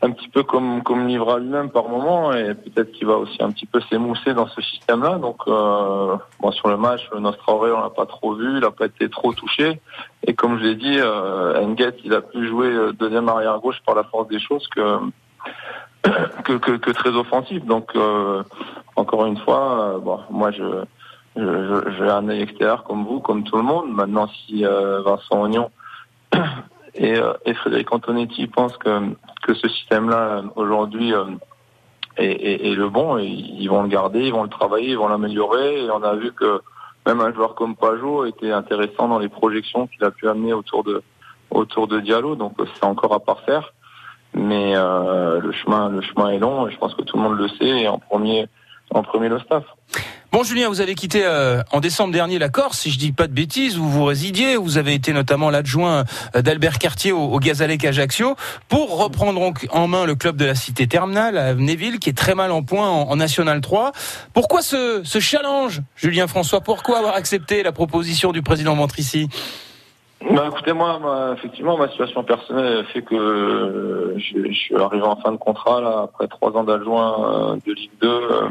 un 0.00 0.12
petit 0.12 0.28
peu 0.28 0.42
comme 0.42 0.82
comme 0.82 1.06
Livra 1.06 1.38
lui-même 1.38 1.70
par 1.70 1.88
moment 1.88 2.32
et 2.32 2.54
peut-être 2.54 2.92
qu'il 2.92 3.06
va 3.06 3.16
aussi 3.16 3.42
un 3.42 3.50
petit 3.50 3.66
peu 3.66 3.80
s'émousser 3.82 4.34
dans 4.34 4.46
ce 4.48 4.60
système-là. 4.62 5.18
Donc 5.18 5.42
euh, 5.46 6.16
bon, 6.40 6.52
sur 6.52 6.68
le 6.68 6.76
match, 6.76 7.08
notre 7.18 7.38
Traoré 7.38 7.72
on 7.72 7.80
l'a 7.80 7.90
pas 7.90 8.06
trop 8.06 8.34
vu, 8.34 8.58
il 8.58 8.64
a 8.64 8.70
pas 8.70 8.86
été 8.86 9.08
trop 9.08 9.32
touché 9.32 9.80
et 10.26 10.34
comme 10.34 10.58
je 10.58 10.64
l'ai 10.64 10.76
dit, 10.76 10.98
euh, 10.98 11.64
Nguet, 11.66 11.96
il 12.04 12.14
a 12.14 12.20
pu 12.20 12.46
jouer 12.46 12.68
euh, 12.68 12.92
deuxième 12.92 13.28
arrière 13.28 13.58
gauche 13.58 13.80
par 13.84 13.94
la 13.94 14.04
force 14.04 14.28
des 14.28 14.40
choses 14.40 14.66
que 14.68 14.98
que, 16.44 16.52
que, 16.58 16.72
que 16.72 16.90
très 16.90 17.10
offensif. 17.10 17.64
Donc 17.64 17.90
euh, 17.96 18.42
encore 18.96 19.26
une 19.26 19.38
fois, 19.38 19.94
euh, 19.94 19.98
bon, 19.98 20.20
moi 20.30 20.50
je 20.52 20.84
j'ai 21.38 22.08
un 22.08 22.28
œil 22.28 22.42
extérieur 22.42 22.84
comme 22.84 23.04
vous, 23.04 23.20
comme 23.20 23.44
tout 23.44 23.56
le 23.56 23.62
monde. 23.62 23.92
Maintenant, 23.92 24.28
si 24.28 24.64
euh, 24.64 25.00
Vincent 25.02 25.42
Ognon 25.42 25.70
et, 26.94 27.16
euh, 27.16 27.32
et 27.44 27.54
Frédéric 27.54 27.92
Antonetti 27.92 28.46
pensent 28.48 28.76
que, 28.76 29.14
que 29.42 29.54
ce 29.54 29.68
système-là, 29.68 30.42
aujourd'hui, 30.56 31.14
euh, 31.14 31.24
est, 32.16 32.26
est, 32.26 32.72
est, 32.72 32.74
le 32.74 32.88
bon, 32.88 33.18
et 33.18 33.26
ils 33.26 33.68
vont 33.68 33.82
le 33.82 33.88
garder, 33.88 34.24
ils 34.26 34.32
vont 34.32 34.42
le 34.42 34.48
travailler, 34.48 34.90
ils 34.90 34.98
vont 34.98 35.08
l'améliorer. 35.08 35.84
Et 35.84 35.90
on 35.90 36.02
a 36.02 36.14
vu 36.16 36.32
que 36.32 36.60
même 37.06 37.20
un 37.20 37.32
joueur 37.32 37.54
comme 37.54 37.76
Pajot 37.76 38.26
était 38.26 38.50
intéressant 38.50 39.08
dans 39.08 39.18
les 39.18 39.28
projections 39.28 39.86
qu'il 39.86 40.04
a 40.04 40.10
pu 40.10 40.28
amener 40.28 40.52
autour 40.52 40.82
de, 40.82 41.02
autour 41.50 41.86
de 41.86 42.00
Diallo. 42.00 42.34
Donc, 42.34 42.54
c'est 42.74 42.84
encore 42.84 43.14
à 43.14 43.20
parfaire. 43.20 43.72
Mais 44.34 44.74
euh, 44.76 45.40
le 45.40 45.52
chemin, 45.52 45.88
le 45.88 46.02
chemin 46.02 46.30
est 46.30 46.38
long, 46.38 46.68
et 46.68 46.72
je 46.72 46.78
pense 46.78 46.94
que 46.94 47.02
tout 47.02 47.16
le 47.16 47.22
monde 47.22 47.38
le 47.38 47.48
sait. 47.48 47.82
Et 47.82 47.88
en 47.88 47.98
premier, 47.98 48.48
en 48.90 49.02
premier 49.02 49.28
le 49.28 49.38
staff. 49.38 49.64
Bon 50.30 50.42
Julien, 50.42 50.68
vous 50.68 50.82
avez 50.82 50.94
quitté 50.94 51.22
euh, 51.24 51.62
en 51.72 51.80
décembre 51.80 52.12
dernier 52.12 52.38
la 52.38 52.50
Corse, 52.50 52.80
si 52.80 52.90
je 52.90 52.98
dis 52.98 53.12
pas 53.12 53.28
de 53.28 53.32
bêtises, 53.32 53.78
où 53.78 53.88
vous 53.88 54.04
résidiez, 54.04 54.56
vous 54.56 54.76
avez 54.76 54.92
été 54.92 55.14
notamment 55.14 55.48
l'adjoint 55.48 56.04
euh, 56.36 56.42
d'Albert 56.42 56.78
Cartier 56.78 57.12
au, 57.12 57.32
au 57.32 57.40
Gazalec 57.40 57.82
Ajaccio, 57.86 58.36
pour 58.68 58.98
reprendre 58.98 59.54
en 59.70 59.88
main 59.88 60.04
le 60.04 60.14
club 60.16 60.36
de 60.36 60.44
la 60.44 60.54
cité 60.54 60.86
terminale 60.86 61.38
à 61.38 61.54
Neville, 61.54 61.98
qui 61.98 62.10
est 62.10 62.16
très 62.16 62.34
mal 62.34 62.52
en 62.52 62.62
point 62.62 62.90
en, 62.90 63.08
en 63.08 63.16
National 63.16 63.62
3. 63.62 63.92
Pourquoi 64.34 64.60
ce, 64.60 65.00
ce, 65.02 65.18
challenge, 65.18 65.80
Julien 65.96 66.26
François 66.26 66.60
Pourquoi 66.60 66.98
avoir 66.98 67.14
accepté 67.14 67.62
la 67.62 67.72
proposition 67.72 68.30
du 68.30 68.42
président 68.42 68.76
Ventrici 68.76 69.30
bah, 70.20 70.48
écoutez, 70.48 70.72
moi, 70.72 70.98
ma, 70.98 71.32
effectivement, 71.34 71.76
ma 71.76 71.88
situation 71.88 72.24
personnelle 72.24 72.84
fait 72.86 73.02
que 73.02 73.14
euh, 73.14 74.18
je, 74.18 74.52
suis 74.52 74.74
arrivé 74.74 75.04
en 75.04 75.16
fin 75.16 75.30
de 75.30 75.36
contrat 75.36 75.80
là 75.80 76.00
après 76.04 76.26
trois 76.26 76.50
ans 76.56 76.64
d'adjoint 76.64 77.52
euh, 77.52 77.56
de 77.64 77.72
Ligue 77.72 77.90
2, 78.00 78.08
euh, 78.08 78.48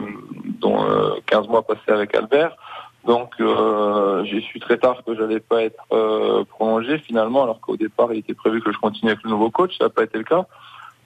dont 0.62 0.78
15 1.26 1.48
mois 1.50 1.64
passés 1.64 1.92
avec 1.92 2.16
Albert. 2.16 2.56
Donc, 3.06 3.36
j'ai 4.26 4.42
su 4.42 4.60
très 4.60 4.78
tard 4.78 5.02
que 5.06 5.16
j'allais 5.16 5.40
pas 5.40 5.64
être 5.64 6.46
prolongé 6.50 6.98
finalement, 7.00 7.44
alors 7.44 7.62
qu'au 7.62 7.78
départ, 7.78 8.12
il 8.12 8.20
était 8.20 8.34
prévu 8.34 8.62
que 8.62 8.72
je 8.72 8.78
continue 8.80 9.12
avec 9.12 9.24
le 9.24 9.30
nouveau 9.30 9.50
coach. 9.50 9.78
Ça 9.78 9.86
n'a 9.86 9.90
pas 9.90 10.04
été 10.04 10.18
le 10.18 10.26
cas. 10.26 10.46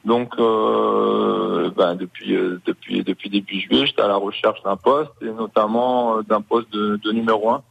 Donc, 0.03 0.35
ben, 0.37 1.95
depuis 1.95 2.35
depuis 2.65 3.03
depuis 3.03 3.29
début 3.29 3.59
juillet, 3.59 3.85
j'étais 3.85 4.01
à 4.01 4.07
la 4.07 4.15
recherche 4.15 4.63
d'un 4.63 4.77
poste 4.77 5.11
et 5.21 5.29
notamment 5.29 6.21
d'un 6.23 6.41
poste 6.41 6.71
de, 6.73 6.95
de 7.03 7.11
numéro 7.11 7.51
un 7.51 7.61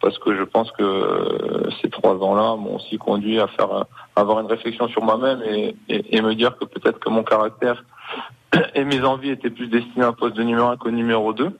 parce 0.00 0.18
que 0.18 0.36
je 0.36 0.44
pense 0.44 0.70
que 0.72 1.68
ces 1.82 1.90
trois 1.90 2.14
ans-là 2.14 2.56
m'ont 2.56 2.76
aussi 2.76 2.98
conduit 2.98 3.40
à 3.40 3.48
faire 3.48 3.72
à 3.72 3.86
avoir 4.16 4.40
une 4.40 4.46
réflexion 4.46 4.88
sur 4.88 5.02
moi-même 5.02 5.42
et, 5.42 5.74
et, 5.88 6.16
et, 6.16 6.22
me 6.22 6.34
dire 6.34 6.56
que 6.56 6.64
peut-être 6.64 6.98
que 6.98 7.08
mon 7.08 7.24
caractère 7.24 7.84
et 8.74 8.84
mes 8.84 9.04
envies 9.04 9.30
étaient 9.30 9.50
plus 9.50 9.68
destinés 9.68 10.04
à 10.04 10.08
un 10.08 10.12
poste 10.12 10.36
de 10.36 10.42
numéro 10.42 10.68
un 10.68 10.76
qu'au 10.76 10.90
numéro 10.90 11.32
2. 11.32 11.56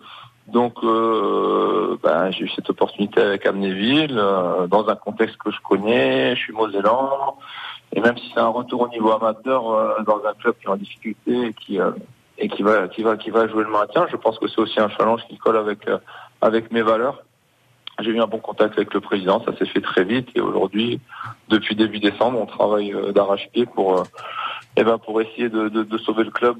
Donc 0.48 0.74
euh, 0.82 1.98
ben, 2.02 2.30
j'ai 2.30 2.44
eu 2.44 2.48
cette 2.48 2.70
opportunité 2.70 3.20
avec 3.20 3.44
Amnéville, 3.44 4.16
euh, 4.18 4.66
dans 4.66 4.88
un 4.88 4.96
contexte 4.96 5.36
que 5.36 5.50
je 5.50 5.58
connais, 5.68 6.34
je 6.36 6.40
suis 6.40 6.52
mosellan, 6.54 7.36
et 7.92 8.00
même 8.00 8.16
si 8.16 8.30
c'est 8.32 8.40
un 8.40 8.48
retour 8.48 8.82
au 8.82 8.88
niveau 8.88 9.12
amateur 9.12 9.70
euh, 9.70 10.02
dans 10.06 10.24
un 10.24 10.32
club 10.32 10.54
qui 10.58 10.66
est 10.66 10.70
en 10.70 10.76
difficulté 10.76 11.48
et 11.48 11.52
qui 11.52 11.78
et 12.38 12.48
qui 12.48 12.62
va 12.62 12.88
qui 12.88 13.02
va 13.02 13.16
qui 13.18 13.30
va 13.30 13.46
jouer 13.46 13.64
le 13.64 13.70
maintien, 13.70 14.06
je 14.10 14.16
pense 14.16 14.38
que 14.38 14.48
c'est 14.48 14.60
aussi 14.60 14.80
un 14.80 14.88
challenge 14.88 15.20
qui 15.28 15.36
colle 15.36 15.58
avec 15.58 15.80
avec 16.40 16.72
mes 16.72 16.82
valeurs. 16.82 17.22
J'ai 18.00 18.10
eu 18.10 18.20
un 18.20 18.26
bon 18.26 18.38
contact 18.38 18.74
avec 18.76 18.94
le 18.94 19.00
président, 19.00 19.42
ça 19.44 19.56
s'est 19.56 19.66
fait 19.66 19.80
très 19.80 20.04
vite 20.04 20.28
et 20.34 20.40
aujourd'hui, 20.40 21.00
depuis 21.48 21.74
début 21.74 21.98
décembre, 21.98 22.40
on 22.40 22.46
travaille 22.46 22.94
d'arrache-pied 23.12 23.66
pour, 23.66 24.04
eh 24.76 24.84
ben 24.84 24.98
pour 24.98 25.20
essayer 25.20 25.48
de, 25.48 25.68
de, 25.68 25.82
de, 25.82 25.98
sauver 25.98 26.24
le 26.24 26.30
club 26.30 26.58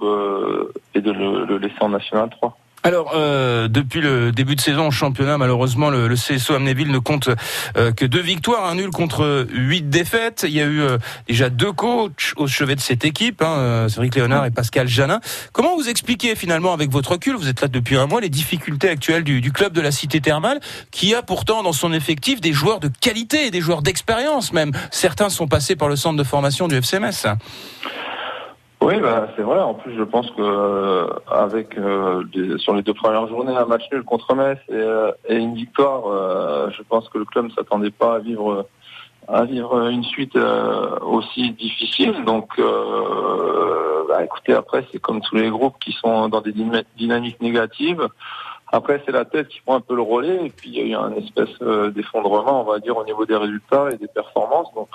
et 0.95 1.01
de 1.01 1.13
le, 1.13 1.45
le 1.45 1.59
laisser 1.59 1.81
en 1.81 1.91
National 1.91 2.29
3. 2.31 2.57
Alors, 2.85 3.13
euh, 3.15 3.67
depuis 3.67 4.01
le 4.01 4.31
début 4.31 4.55
de 4.55 4.61
saison 4.61 4.87
au 4.87 4.91
championnat, 4.91 5.37
malheureusement, 5.37 5.91
le, 5.91 6.15
CSO 6.15 6.55
Amnéville 6.55 6.91
ne 6.93 6.99
compte 6.99 7.29
euh, 7.77 7.93
que 7.93 8.05
deux 8.05 8.21
victoires, 8.21 8.67
un 8.67 8.77
nul 8.77 8.91
contre 8.91 9.47
huit 9.51 9.89
défaites. 9.89 10.45
Il 10.47 10.55
y 10.55 10.61
a 10.61 10.65
eu 10.65 10.81
euh, 10.81 10.99
déjà 11.27 11.51
deux 11.51 11.73
coachs 11.73 12.33
au 12.37 12.47
chevet 12.47 12.77
de 12.77 12.81
cette 12.81 13.05
équipe, 13.05 13.43
hein, 13.43 13.89
Cédric 13.89 14.15
Léonard 14.15 14.47
et 14.47 14.51
Pascal 14.51 14.87
Janin. 14.87 15.21
Comment 15.53 15.77
vous 15.77 15.89
expliquez 15.89 16.37
finalement, 16.37 16.73
avec 16.73 16.91
votre 16.91 17.13
recul, 17.13 17.35
vous 17.35 17.49
êtes 17.49 17.61
là 17.61 17.69
depuis 17.69 17.97
un 17.97 18.07
mois, 18.07 18.21
les 18.21 18.29
difficultés 18.29 18.89
actuelles 18.89 19.25
du, 19.25 19.41
du 19.41 19.53
club 19.53 19.73
de 19.73 19.81
la 19.81 19.91
Cité 19.91 20.21
Thermale, 20.21 20.61
qui 20.93 21.15
a 21.15 21.23
pourtant 21.23 21.63
dans 21.63 21.73
son 21.73 21.93
effectif 21.93 22.41
des 22.41 22.53
joueurs 22.53 22.79
de 22.79 22.91
qualité, 23.01 23.51
des 23.51 23.61
joueurs 23.61 23.83
d'expérience 23.83 24.53
même. 24.53 24.71
Certains 24.93 25.31
sont 25.31 25.49
passés 25.49 25.75
par 25.75 25.89
le 25.89 25.97
centre 25.97 26.17
de 26.17 26.25
formation 26.25 26.69
du 26.69 26.77
FCMS. 26.77 27.37
Oui, 28.81 29.01
bah, 29.01 29.29
c'est 29.35 29.43
vrai. 29.43 29.59
En 29.61 29.75
plus, 29.75 29.97
je 29.97 30.03
pense 30.05 30.31
que 30.31 30.41
euh, 30.41 31.09
avec 31.27 31.77
euh, 31.77 32.23
des, 32.33 32.59
sur 32.59 32.75
les 32.75 32.83
deux 32.83 32.95
premières 32.95 33.27
journées, 33.27 33.57
un 33.57 33.65
match 33.65 33.83
nul 33.91 34.05
contre 34.05 34.35
Metz 34.35 34.59
et, 34.69 34.75
euh, 34.75 35.11
et 35.29 35.37
une 35.37 35.55
victoire, 35.55 36.71
je 36.71 36.83
pense 36.85 37.09
que 37.09 37.19
le 37.19 37.25
club 37.25 37.47
ne 37.47 37.51
s'attendait 37.51 37.91
pas 37.91 38.17
à 38.17 38.19
vivre 38.19 38.67
à 39.27 39.45
vivre 39.45 39.89
une 39.89 40.05
suite 40.05 40.39
aussi 41.03 41.51
difficile. 41.53 42.25
Donc, 42.25 42.59
bah, 44.09 44.25
écoutez, 44.25 44.55
après, 44.55 44.87
c'est 44.91 45.01
comme 45.01 45.21
tous 45.21 45.35
les 45.35 45.51
groupes 45.51 45.79
qui 45.81 45.93
sont 45.93 46.29
dans 46.29 46.41
des 46.41 46.55
dynamiques 46.97 47.43
négatives. 47.43 48.09
Après, 48.71 49.03
c'est 49.05 49.13
la 49.13 49.25
tête 49.25 49.49
qui 49.49 49.61
prend 49.61 49.77
un 49.77 49.81
peu 49.81 49.97
le 49.97 50.03
relais. 50.03 50.47
Et 50.47 50.51
puis, 50.51 50.71
il 50.71 50.77
y 50.77 50.81
a 50.81 50.87
eu 50.87 50.95
un 50.95 51.13
espèce 51.15 51.59
d'effondrement, 51.95 52.63
on 52.63 52.65
va 52.65 52.79
dire, 52.79 52.97
au 52.97 53.05
niveau 53.05 53.27
des 53.27 53.37
résultats 53.37 53.91
et 53.93 53.99
des 53.99 54.09
performances. 54.09 54.73
Donc 54.75 54.89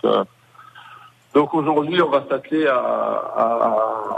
donc 1.33 1.53
aujourd'hui, 1.53 2.01
on 2.01 2.09
va 2.09 2.23
s'atteler 2.29 2.67
à, 2.67 2.75
à, 2.75 3.43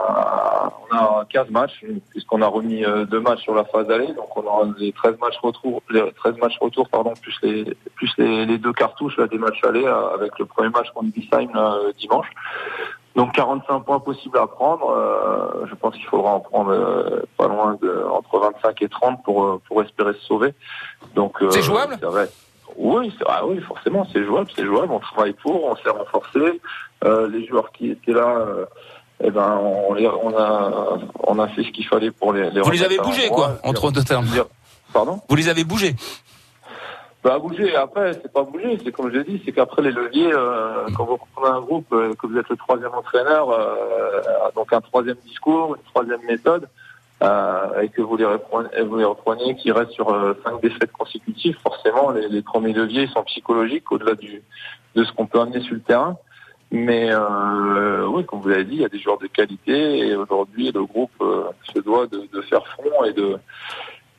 à, 0.07 0.74
on 0.91 0.95
a 0.95 1.26
15 1.30 1.49
matchs 1.49 1.84
puisqu'on 2.09 2.41
a 2.41 2.47
remis 2.47 2.84
deux 3.09 3.20
matchs 3.20 3.43
sur 3.43 3.55
la 3.55 3.63
phase 3.66 3.89
aller. 3.89 4.07
Donc 4.13 4.36
on 4.36 4.43
aura 4.43 4.66
les 4.78 4.91
13 4.91 5.18
matchs 5.20 5.38
retour, 5.41 5.82
les 5.89 6.11
13 6.11 6.38
matchs 6.38 6.57
retour 6.59 6.89
pardon, 6.89 7.13
plus 7.22 7.38
les 7.41 7.76
plus 7.95 8.11
les, 8.18 8.45
les 8.45 8.57
deux 8.57 8.74
cartouches 8.74 9.18
là, 9.18 9.28
des 9.28 9.38
matchs 9.38 9.63
aller 9.63 9.86
avec 9.86 10.38
le 10.39 10.45
premier 10.45 10.70
match 10.70 10.89
contre 10.91 11.11
Bissheim 11.13 11.49
dimanche. 11.97 12.28
Donc 13.16 13.32
45 13.32 13.80
points 13.82 13.99
possibles 13.99 14.38
à 14.38 14.45
prendre. 14.45 14.89
Euh, 14.89 15.66
je 15.70 15.76
pense 15.76 15.95
qu'il 15.95 16.05
faudra 16.05 16.32
en 16.32 16.41
prendre 16.41 16.72
euh, 16.72 17.22
pas 17.38 17.47
loin 17.47 17.78
de 17.82 18.05
entre 18.11 18.39
25 18.39 18.82
et 18.82 18.89
30 18.89 19.24
pour 19.24 19.61
pour 19.61 19.82
espérer 19.82 20.13
se 20.13 20.26
sauver. 20.26 20.53
Donc 21.16 21.38
c'est 21.49 21.61
jouable? 21.61 21.97
Oui, 22.78 23.13
ah 23.26 23.45
oui, 23.45 23.59
forcément, 23.61 24.05
c'est 24.11 24.23
jouable, 24.23 24.49
c'est 24.55 24.65
jouable. 24.65 24.91
On 24.91 24.99
travaille 24.99 25.34
pour, 25.34 25.63
on 25.63 25.76
s'est 25.78 25.89
renforcé. 25.89 26.61
Euh, 27.03 27.28
les 27.30 27.45
joueurs 27.45 27.71
qui 27.71 27.91
étaient 27.91 28.13
là, 28.13 28.38
euh, 28.38 28.65
eh 29.23 29.32
ben, 29.32 29.59
on, 29.61 29.93
les, 29.93 30.07
on, 30.07 30.38
a, 30.38 30.97
on 31.23 31.39
a 31.39 31.47
fait 31.49 31.63
ce 31.63 31.69
qu'il 31.71 31.86
fallait 31.88 32.11
pour 32.11 32.34
les. 32.34 32.49
les 32.51 32.61
Vous 32.61 32.71
les 32.71 32.84
avez 32.84 32.97
bougés, 32.97 33.30
quoi, 33.30 33.57
entre 33.63 33.91
deux 33.91 34.03
termes. 34.03 34.28
Pardon? 34.93 35.19
Vous 35.28 35.36
les 35.36 35.49
avez 35.49 35.63
bougés. 35.63 35.95
Bah 37.26 37.39
bouger. 37.39 37.76
Après, 37.76 38.13
c'est 38.13 38.32
pas 38.32 38.43
bouger. 38.43 38.78
C'est 38.84 38.91
comme 38.91 39.11
je 39.11 39.17
l'ai 39.17 39.23
dit, 39.23 39.41
c'est 39.43 39.51
qu'après 39.51 39.82
les 39.82 39.91
leviers, 39.91 40.32
euh, 40.32 40.86
quand 40.95 41.05
vous 41.05 41.17
prenez 41.36 41.55
un 41.55 41.61
groupe, 41.61 41.91
euh, 41.91 42.13
que 42.13 42.28
vous 42.28 42.38
êtes 42.38 42.47
le 42.49 42.55
troisième 42.55 42.93
entraîneur, 42.93 43.49
euh, 43.49 44.21
donc 44.55 44.71
un 44.71 44.80
troisième 44.80 45.17
discours, 45.26 45.76
une 45.76 45.82
troisième 45.89 46.23
méthode. 46.28 46.69
Euh, 47.24 47.80
et 47.82 47.88
que 47.88 48.01
vous 48.01 48.18
les 48.18 48.26
reprenez, 48.26 48.70
vous 48.82 48.97
les 48.97 49.55
qui 49.55 49.72
restent 49.72 49.91
sur 49.91 50.09
euh, 50.09 50.34
cinq 50.43 50.61
défaites 50.61 50.91
consécutives, 50.91 51.57
forcément 51.63 52.11
les, 52.11 52.41
premiers 52.41 52.74
leviers 52.74 53.07
sont 53.07 53.24
psychologiques 53.24 53.89
au-delà 53.89 54.16
du 54.16 54.43
de 54.95 55.03
ce 55.03 55.13
qu'on 55.13 55.26
peut 55.26 55.39
amener 55.39 55.61
sur 55.61 55.76
le 55.76 55.82
terrain. 55.82 56.18
Mais 56.72 57.07
euh, 57.11 58.05
oui, 58.07 58.26
comme 58.26 58.41
vous 58.41 58.49
l'avez 58.49 58.66
dit, 58.66 58.76
il 58.76 58.82
y 58.82 58.86
a 58.86 58.89
des 58.89 58.99
joueurs 58.99 59.18
de 59.18 59.28
qualité 59.28 59.99
et 59.99 60.16
aujourd'hui 60.16 60.72
le 60.74 60.84
groupe 60.84 61.11
euh, 61.22 61.45
se 61.74 61.80
doit 61.80 62.05
de, 62.07 62.28
de, 62.34 62.41
faire 62.41 62.68
front 62.68 63.05
et 63.05 63.13
de 63.13 63.38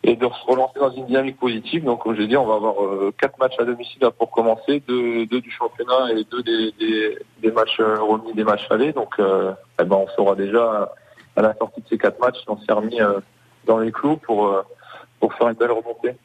et 0.02 0.16
de 0.16 0.24
se 0.24 0.50
relancer 0.50 0.78
dans 0.78 0.90
une 0.90 1.04
dynamique 1.04 1.38
positive. 1.38 1.84
Donc 1.84 2.02
comme 2.02 2.14
je 2.14 2.22
l'ai 2.22 2.28
dit, 2.28 2.36
on 2.36 2.46
va 2.46 2.54
avoir 2.54 2.82
euh, 2.82 3.12
quatre 3.20 3.38
matchs 3.38 3.58
à 3.58 3.64
domicile 3.64 4.08
pour 4.18 4.30
commencer, 4.30 4.82
deux, 4.88 5.26
deux, 5.26 5.42
du 5.42 5.50
championnat 5.50 6.12
et 6.12 6.24
deux 6.24 6.42
des, 6.42 6.72
des, 6.78 7.18
des 7.42 7.50
matchs 7.50 7.78
remis 7.78 8.32
des 8.32 8.44
matchs 8.44 8.66
allés. 8.70 8.94
Donc 8.94 9.16
eh 9.18 9.84
ben, 9.84 9.96
on 9.96 10.08
saura 10.16 10.34
déjà 10.34 10.90
à 11.36 11.42
la 11.42 11.54
sortie 11.54 11.82
de 11.82 11.88
ces 11.88 11.98
quatre 11.98 12.18
matchs, 12.18 12.38
on 12.46 12.58
s'est 12.58 12.72
remis 12.72 13.00
euh, 13.00 13.20
dans 13.64 13.78
les 13.78 13.92
clous 13.92 14.16
pour, 14.16 14.46
euh, 14.48 14.62
pour 15.20 15.34
faire 15.34 15.48
une 15.48 15.54
belle 15.54 15.72
remontée. 15.72 16.16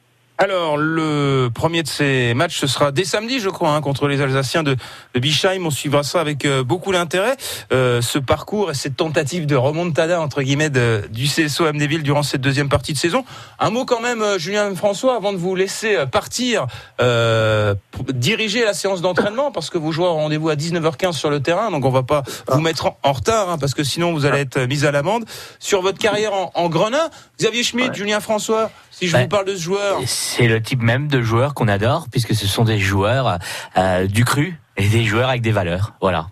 Alors, 0.44 0.76
le 0.76 1.50
premier 1.54 1.84
de 1.84 1.88
ces 1.88 2.34
matchs, 2.34 2.58
ce 2.58 2.66
sera 2.66 2.92
dès 2.92 3.04
samedi, 3.04 3.40
je 3.40 3.50
crois, 3.50 3.70
hein, 3.70 3.82
contre 3.82 4.08
les 4.08 4.22
Alsaciens 4.22 4.64
de, 4.64 4.76
de 5.14 5.20
Bischheim. 5.20 5.64
On 5.68 5.70
suivra 5.70 6.02
ça 6.02 6.20
avec 6.20 6.46
euh, 6.46 6.64
beaucoup 6.64 6.92
d'intérêt. 6.92 7.38
Euh, 7.72 8.02
ce 8.02 8.18
parcours 8.18 8.72
et 8.72 8.74
cette 8.74 8.96
tentative 8.96 9.46
de 9.46 9.56
remontada, 9.56 10.20
entre 10.20 10.42
guillemets, 10.42 10.72
de, 10.72 11.04
du 11.12 11.28
CSO 11.28 11.66
Amnéville 11.66 12.02
durant 12.02 12.24
cette 12.24 12.42
deuxième 12.42 12.70
partie 12.70 12.94
de 12.94 12.98
saison. 12.98 13.24
Un 13.60 13.70
mot 13.70 13.86
quand 13.86 14.02
même, 14.02 14.24
euh, 14.24 14.40
Julien 14.40 14.74
François, 14.74 15.16
avant 15.16 15.32
de 15.32 15.38
vous 15.38 15.54
laisser 15.54 15.96
euh, 15.96 16.08
partir, 16.08 16.66
euh, 17.02 17.76
diriger 18.12 18.66
la 18.66 18.74
séance 18.74 19.02
d'entraînement, 19.04 19.52
parce 19.52 19.70
que 19.70 19.78
vous 19.78 19.92
jouez 19.92 20.08
au 20.08 20.14
rendez-vous 20.16 20.50
à 20.50 20.56
19h15 20.56 21.14
sur 21.14 21.30
le 21.30 21.40
terrain, 21.44 21.70
donc 21.70 21.86
on 21.86 21.92
va 21.92 22.02
pas 22.02 22.24
vous 22.48 22.62
mettre 22.62 22.88
en, 22.88 22.98
en 23.04 23.12
retard, 23.12 23.48
hein, 23.52 23.58
parce 23.60 23.76
que 23.76 23.84
sinon 23.84 24.12
vous 24.12 24.26
allez 24.26 24.40
être 24.40 24.60
mis 24.62 24.86
à 24.86 24.92
l'amende. 24.92 25.26
Sur 25.60 25.84
votre 25.84 26.00
carrière 26.00 26.34
en, 26.34 26.50
en 26.56 26.68
Grenin, 26.68 27.12
Xavier 27.40 27.62
Schmidt, 27.64 27.94
Julien 27.94 28.20
François, 28.20 28.72
si 28.90 29.08
je 29.08 29.12
Ouais. 29.16 29.24
vous 29.24 29.28
parle 29.30 29.46
de 29.46 29.56
ce 29.56 29.62
joueur. 29.62 30.00
C'est 30.34 30.48
le 30.48 30.62
type 30.62 30.82
même 30.82 31.10
de 31.10 31.22
joueur 31.22 31.54
qu'on 31.54 31.68
adore, 31.68 32.06
puisque 32.10 32.34
ce 32.34 32.48
sont 32.48 32.64
des 32.64 32.80
joueurs 32.80 33.38
euh, 33.78 34.08
du 34.08 34.24
cru 34.24 34.58
et 34.78 34.88
des 34.88 35.04
joueurs 35.04 35.28
avec 35.28 35.42
des 35.42 35.52
valeurs. 35.52 35.92
Voilà. 36.00 36.28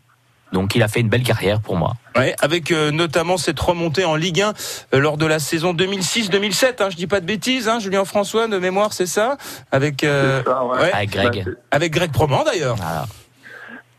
Donc 0.54 0.74
il 0.74 0.82
a 0.84 0.88
fait 0.88 1.02
une 1.02 1.10
belle 1.10 1.24
carrière 1.24 1.60
pour 1.60 1.76
moi. 1.76 1.96
Ouais, 2.16 2.34
avec 2.40 2.72
euh, 2.72 2.92
notamment 2.92 3.36
cette 3.36 3.60
remontée 3.60 4.06
en 4.06 4.16
Ligue 4.16 4.42
1 4.42 4.54
euh, 4.94 5.00
lors 5.00 5.18
de 5.18 5.26
la 5.26 5.40
saison 5.40 5.74
2006-2007. 5.74 6.82
Hein, 6.82 6.90
je 6.90 6.96
dis 6.96 7.08
pas 7.08 7.20
de 7.20 7.26
bêtises, 7.26 7.68
hein, 7.68 7.80
Julien 7.80 8.06
François 8.06 8.48
de 8.48 8.58
mémoire, 8.58 8.94
c'est 8.94 9.06
ça? 9.06 9.36
Avec 9.70 10.06
euh, 10.06 10.44
ouais. 10.44 10.94
Avec 10.94 11.10
Greg. 11.10 11.46
Avec 11.70 11.92
Greg 11.92 12.14
Proman 12.14 12.46
d'ailleurs. 12.46 12.78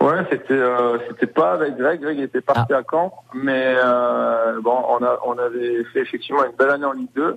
Ouais, 0.01 0.25
c'était 0.31 0.55
euh, 0.55 0.97
c'était 1.09 1.27
pas 1.27 1.53
avec 1.53 1.77
Greg. 1.77 2.01
Greg 2.01 2.21
était 2.21 2.41
parti 2.41 2.73
à 2.73 2.81
Caen, 2.91 3.13
mais 3.35 3.75
euh, 3.77 4.59
bon, 4.63 4.83
on 4.89 5.05
a 5.05 5.19
on 5.27 5.37
avait 5.37 5.85
fait 5.93 6.01
effectivement 6.01 6.43
une 6.43 6.57
belle 6.59 6.71
année 6.71 6.87
en 6.87 6.93
Ligue 6.93 7.11
2. 7.15 7.37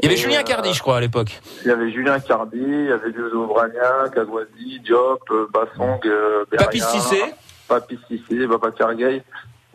Il 0.00 0.04
y 0.04 0.08
avait 0.08 0.14
Et, 0.14 0.22
Julien 0.22 0.40
euh, 0.40 0.44
Cardi, 0.44 0.72
je 0.72 0.80
crois, 0.80 0.96
à 0.96 1.00
l'époque. 1.00 1.40
Il 1.62 1.68
y 1.68 1.70
avait 1.70 1.90
Julien 1.90 2.18
Cardi, 2.20 2.58
il 2.58 2.86
y 2.86 2.92
avait 2.92 3.12
Diozo 3.12 3.46
Bragna, 3.46 4.08
Kazwazi, 4.12 4.80
Diop, 4.80 5.22
euh, 5.30 5.46
Bassong, 5.52 6.00
euh, 6.06 6.44
Papy 6.56 6.80
Cissé. 6.80 7.22
Papy 7.68 7.98
Cissé, 8.08 8.46
Babacar 8.46 8.94
Gay. 8.94 9.22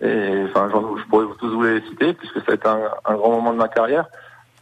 Et 0.02 0.44
enfin, 0.50 0.70
je 0.70 1.04
pourrais 1.10 1.26
tous 1.40 1.50
vous 1.50 1.64
les 1.64 1.82
citer 1.82 2.14
puisque 2.14 2.40
ça 2.46 2.52
a 2.52 2.54
été 2.54 2.68
un, 2.68 2.80
un 3.06 3.16
grand 3.16 3.32
moment 3.32 3.52
de 3.52 3.58
ma 3.58 3.68
carrière. 3.68 4.06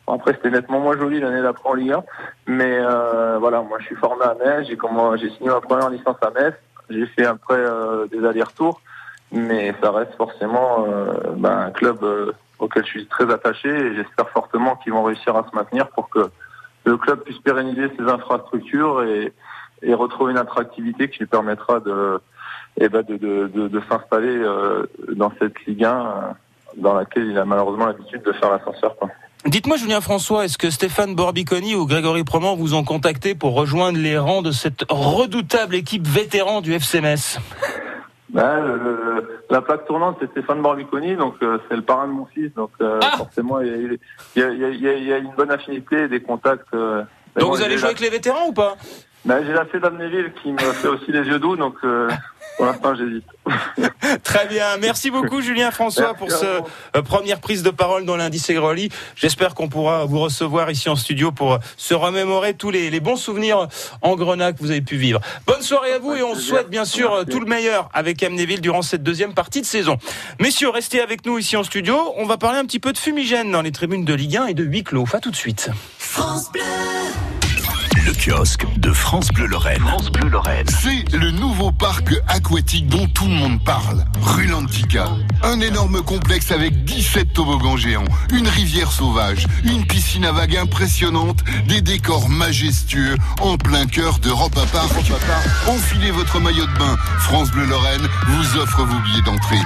Après, 0.08 0.34
c'était 0.34 0.52
nettement 0.52 0.80
moins 0.80 0.98
joli 0.98 1.20
l'année 1.20 1.42
d'après 1.42 1.70
en 1.70 1.74
Ligue 1.74 1.92
1. 1.92 2.04
Mais 2.48 2.80
euh, 2.80 3.38
voilà, 3.40 3.62
moi, 3.62 3.78
je 3.82 3.88
suis 3.88 3.96
formé 3.96 4.24
à 4.24 4.36
Metz. 4.36 4.68
J'ai 4.68 4.78
j'ai 5.18 5.36
signé 5.36 5.50
ma 5.50 5.60
première 5.60 5.90
licence 5.90 6.16
à 6.22 6.32
Metz. 6.32 6.56
J'ai 6.90 7.06
fait 7.08 7.26
après 7.26 7.58
euh, 7.58 8.08
des 8.08 8.26
allers-retours. 8.26 8.82
Mais 9.32 9.76
ça 9.82 9.92
reste 9.92 10.16
forcément 10.16 10.86
euh, 10.88 11.12
ben, 11.36 11.66
un 11.68 11.72
club 11.72 11.98
euh, 12.04 12.32
auquel 12.60 12.86
je 12.86 12.90
suis 12.90 13.08
très 13.08 13.32
attaché 13.32 13.70
et 13.70 13.96
j'espère 13.96 14.30
fortement 14.30 14.76
qu'ils 14.78 14.94
vont 14.94 15.04
réussir 15.04 15.36
à 15.36 15.46
se 15.50 15.56
maintenir 15.56 15.90
pour 15.90 16.10
que 16.10 16.30
le 16.86 16.98
club 16.98 17.24
puisse 17.24 17.40
pérenniser 17.40 17.92
ses 17.98 18.06
infrastructures 18.06 19.04
et, 19.04 19.34
et 19.82 19.94
retrouver 19.94 20.32
une 20.32 20.38
attractivité 20.38 21.10
qui 21.10 21.20
lui 21.20 21.26
permettra 21.28 21.80
de, 21.80 22.20
eh 22.80 22.90
ben 22.90 23.04
de, 23.04 23.18
de, 23.18 23.48
de, 23.48 23.68
de 23.68 23.82
s'installer 23.90 24.38
euh, 24.38 24.86
dans 25.14 25.32
cette 25.40 25.66
Ligue 25.66 25.84
1 25.84 25.90
euh, 25.90 26.12
dans 26.78 26.94
laquelle 26.94 27.28
il 27.28 27.38
a 27.38 27.46
malheureusement 27.46 27.88
l'habitude 27.88 28.24
de 28.24 28.32
faire 28.34 28.52
l'ascenseur. 28.52 28.96
Dites-moi, 29.46 29.78
Julien 29.78 30.02
François, 30.02 30.46
est-ce 30.46 30.58
que 30.58 30.70
Stéphane 30.70 31.16
Borbiconi 31.16 31.76
ou 31.76 31.86
Grégory 31.86 32.24
Proman 32.24 32.56
vous 32.56 32.74
ont 32.74 32.84
contacté 32.84 33.36
pour 33.36 33.54
rejoindre 33.54 33.98
les 33.98 34.18
rangs 34.18 34.42
de 34.42 34.52
cette 34.52 34.84
redoutable 34.90 35.76
équipe 35.76 36.08
vétéran 36.08 36.62
du 36.62 36.74
FC 36.74 37.02
Metz? 37.02 37.40
Ben, 38.30 38.60
le- 38.66 38.76
le- 38.78 39.40
la 39.50 39.62
plaque 39.62 39.86
tournante, 39.86 40.18
c'est 40.20 40.30
Stéphane 40.32 40.62
Barbiconi, 40.62 41.16
donc 41.16 41.36
euh, 41.42 41.60
c'est 41.70 41.76
le 41.78 41.82
parrain 41.82 42.08
de 42.08 42.12
mon 42.12 42.26
fils, 42.26 42.54
donc 42.56 42.72
euh, 42.82 43.00
forcément 43.18 43.62
il 43.62 43.98
y, 44.36 44.40
y 44.40 44.44
y 44.44 45.06
y 45.06 45.14
a- 45.14 45.18
une 45.18 45.32
bonne 45.38 45.50
affinité 45.52 46.04
et 46.04 46.08
des 46.10 46.20
contacts. 46.22 46.68
euh. 46.74 47.04
Donc 47.40 47.56
vous 47.56 47.62
allez 47.62 47.76
jouer 47.78 47.84
la- 47.84 47.88
avec 47.88 48.00
les 48.02 48.10
vétérans 48.10 48.48
ou 48.50 48.54
pas? 48.54 48.76
Ben, 49.24 49.44
J'ai 49.46 49.54
la 49.54 49.66
fée 49.66 49.80
d'Amnéville 49.80 50.34
qui 50.42 50.52
me 50.52 50.58
fait 50.58 50.88
aussi 50.90 51.12
les 51.12 51.22
yeux 51.24 51.40
doux, 51.40 51.56
donc 51.56 51.76
euh, 51.86 52.10
pour 52.58 52.66
l'instant 52.66 52.96
j'hésite. 52.96 53.24
Très 54.24 54.48
bien, 54.48 54.78
merci 54.82 55.12
beaucoup 55.12 55.42
Julien 55.42 55.72
François 55.72 56.14
Merci 56.14 56.20
pour 56.20 56.32
cette 56.32 56.64
vous. 56.96 57.04
première 57.04 57.40
prise 57.40 57.64
de 57.64 57.70
parole 57.70 58.06
dans 58.06 58.18
lundi 58.18 58.40
Segroli. 58.40 58.90
J'espère 59.16 59.56
qu'on 59.56 59.70
pourra 59.70 60.06
vous 60.06 60.20
recevoir 60.20 60.70
ici 60.72 60.90
en 60.90 60.96
studio 60.96 61.32
pour 61.32 61.54
euh, 61.54 61.58
se 61.78 61.94
remémorer 61.94 62.56
tous 62.56 62.72
les, 62.72 62.90
les 62.90 63.00
bons 63.00 63.16
souvenirs 63.16 63.68
en 64.02 64.16
Grenade 64.16 64.56
que 64.56 64.62
vous 64.62 64.72
avez 64.72 64.82
pu 64.82 64.98
vivre. 64.98 65.22
Bonne 65.46 65.62
soirée 65.62 65.94
à 65.94 66.00
vous 66.00 66.16
et 66.16 66.24
on 66.24 66.36
souhaite 66.36 66.70
bien 66.70 66.86
sûr 66.86 67.14
euh, 67.14 67.24
tout 67.24 67.40
le 67.40 67.46
meilleur 67.46 67.90
avec 67.94 68.22
Amnéville 68.24 68.62
durant 68.62 68.82
cette 68.82 69.04
deuxième 69.04 69.34
partie 69.34 69.62
de 69.62 69.66
saison. 69.66 69.98
Messieurs, 70.40 70.70
restez 70.70 71.02
avec 71.02 71.26
nous 71.26 71.38
ici 71.38 71.56
en 71.56 71.64
studio. 71.64 72.14
On 72.18 72.26
va 72.26 72.38
parler 72.38 72.60
un 72.60 72.66
petit 72.66 72.80
peu 72.80 72.92
de 72.92 72.98
fumigène 72.98 73.52
dans 73.52 73.62
les 73.62 73.72
tribunes 73.72 74.06
de 74.06 74.14
Ligue 74.14 74.38
1 74.38 74.48
et 74.48 74.54
de 74.54 74.64
huis 74.64 74.84
clos. 74.84 75.06
À 75.14 75.20
tout 75.20 75.32
de 75.32 75.36
suite. 75.36 75.70
France 75.98 76.52
Bleu. 76.52 76.62
Le 78.08 78.14
kiosque 78.14 78.66
de 78.78 78.94
France 78.94 79.28
Bleu 79.34 79.48
Lorraine. 79.48 79.82
France 79.82 80.10
Bleu 80.10 80.30
Lorraine. 80.30 80.66
C'est 80.70 81.14
le 81.14 81.30
nouveau 81.30 81.74
parc 81.74 82.16
aquatique 82.30 82.88
dont 82.88 83.06
tout 83.08 83.26
le 83.26 83.34
monde 83.34 83.62
parle. 83.62 84.06
Rue 84.22 84.48
Lantica. 84.48 85.10
Un 85.44 85.60
énorme 85.60 86.02
complexe 86.02 86.52
avec 86.54 86.86
17 86.86 87.34
toboggans 87.34 87.76
géants, 87.76 88.06
une 88.32 88.48
rivière 88.48 88.94
sauvage, 88.94 89.46
une 89.66 89.86
piscine 89.86 90.24
à 90.24 90.32
vagues 90.32 90.56
impressionnante, 90.56 91.44
des 91.68 91.82
décors 91.82 92.30
majestueux 92.30 93.18
en 93.42 93.58
plein 93.58 93.86
cœur 93.86 94.20
d'Europe 94.20 94.58
à 94.58 94.66
Park. 94.68 94.94
Enfilez 95.68 96.12
votre 96.12 96.40
maillot 96.40 96.66
de 96.66 96.80
bain. 96.80 96.96
France 97.20 97.52
Bleu 97.52 97.66
Lorraine 97.66 98.08
vous 98.28 98.58
offre 98.58 98.86
vos 98.86 99.00
billets 99.02 99.24
d'entrée. 99.24 99.60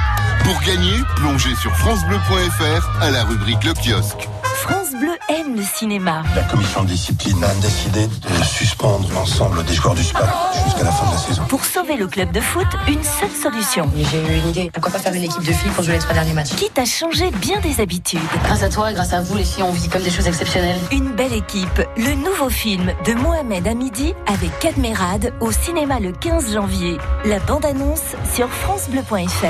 Pour 0.43 0.59
gagner, 0.61 0.95
plongez 1.17 1.53
sur 1.57 1.75
francebleu.fr 1.77 2.89
à 3.01 3.11
la 3.11 3.23
rubrique 3.23 3.63
Le 3.65 3.73
kiosque. 3.75 4.27
France 4.61 4.91
Bleu 4.91 5.17
aime 5.29 5.55
le 5.55 5.63
cinéma. 5.63 6.21
La 6.35 6.43
commission 6.43 6.83
de 6.83 6.89
discipline 6.89 7.43
a 7.43 7.53
décidé 7.55 8.05
de 8.05 8.13
suspendre 8.43 9.09
l'ensemble 9.13 9.63
des 9.65 9.73
joueurs 9.73 9.95
du 9.95 10.03
SPAC 10.03 10.29
jusqu'à 10.65 10.83
la 10.83 10.91
fin 10.91 11.07
de 11.07 11.11
la 11.11 11.17
saison. 11.17 11.43
Pour 11.47 11.65
sauver 11.65 11.95
le 11.95 12.07
club 12.07 12.31
de 12.31 12.39
foot, 12.39 12.67
une 12.87 13.03
seule 13.03 13.29
solution. 13.31 13.89
J'ai 13.95 14.21
eu 14.21 14.39
une 14.39 14.49
idée. 14.49 14.71
Pourquoi 14.73 14.91
pas 14.91 14.99
faire 14.99 15.13
une 15.13 15.23
équipe 15.23 15.43
de 15.43 15.51
filles 15.51 15.71
pour 15.71 15.83
jouer 15.83 15.93
les 15.93 15.99
trois 15.99 16.13
derniers 16.13 16.33
matchs 16.33 16.49
Quitte 16.55 16.77
à 16.79 16.85
changer 16.85 17.31
bien 17.31 17.59
des 17.59 17.81
habitudes. 17.81 18.19
Grâce 18.43 18.63
à 18.63 18.69
toi 18.69 18.91
et 18.91 18.93
grâce 18.93 19.13
à 19.13 19.21
vous, 19.21 19.35
les 19.35 19.43
filles, 19.43 19.63
on 19.63 19.71
vit 19.71 19.89
comme 19.89 20.03
des 20.03 20.09
choses 20.11 20.27
exceptionnelles. 20.27 20.79
Une 20.91 21.11
belle 21.11 21.33
équipe. 21.33 21.81
Le 21.97 22.13
nouveau 22.15 22.49
film 22.49 22.93
de 23.05 23.13
Mohamed 23.13 23.67
Hamidi 23.67 24.13
avec 24.27 24.57
Cadmerade 24.59 25.33
au 25.39 25.51
cinéma 25.51 25.99
le 25.99 26.11
15 26.11 26.53
janvier. 26.53 26.97
La 27.25 27.39
bande-annonce 27.39 28.15
sur 28.33 28.49
francebleu.fr. 28.49 29.45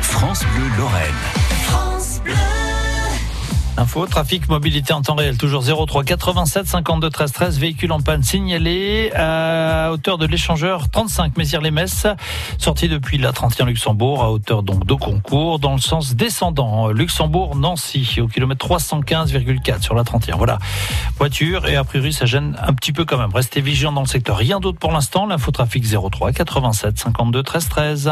France 0.00 0.44
Bleu 0.54 0.68
Lorraine. 0.78 1.43
Info, 3.76 4.06
trafic, 4.06 4.48
mobilité 4.48 4.92
en 4.92 5.02
temps 5.02 5.16
réel, 5.16 5.36
toujours 5.36 5.64
03 5.64 6.04
87 6.04 6.68
52 6.68 7.10
13 7.10 7.32
13, 7.32 7.58
véhicule 7.58 7.90
en 7.90 8.00
panne 8.00 8.22
signalé 8.22 9.10
à 9.16 9.90
hauteur 9.92 10.16
de 10.16 10.26
l'échangeur 10.26 10.88
35 10.90 11.36
Mézières-les-Messes, 11.36 12.06
sorti 12.58 12.88
depuis 12.88 13.18
la 13.18 13.32
31 13.32 13.66
Luxembourg, 13.66 14.22
à 14.22 14.30
hauteur 14.30 14.62
donc 14.62 14.86
de 14.86 14.94
concours, 14.94 15.58
dans 15.58 15.72
le 15.72 15.80
sens 15.80 16.14
descendant, 16.14 16.88
Luxembourg-Nancy, 16.88 18.20
au 18.20 18.28
kilomètre 18.28 18.64
315,4 18.64 19.82
sur 19.82 19.96
la 19.96 20.04
31. 20.04 20.36
Voilà, 20.36 20.60
voiture, 21.18 21.66
et 21.66 21.74
a 21.74 21.82
priori 21.82 22.12
ça 22.12 22.26
gêne 22.26 22.56
un 22.64 22.74
petit 22.74 22.92
peu 22.92 23.04
quand 23.04 23.18
même. 23.18 23.34
Restez 23.34 23.60
vigilants 23.60 23.92
dans 23.92 24.02
le 24.02 24.06
secteur. 24.06 24.36
Rien 24.36 24.60
d'autre 24.60 24.78
pour 24.78 24.92
l'instant, 24.92 25.26
l'infotrafic 25.26 25.84
03 25.84 26.30
87 26.30 26.96
52 26.96 27.42
13 27.42 27.68
13. 27.68 28.10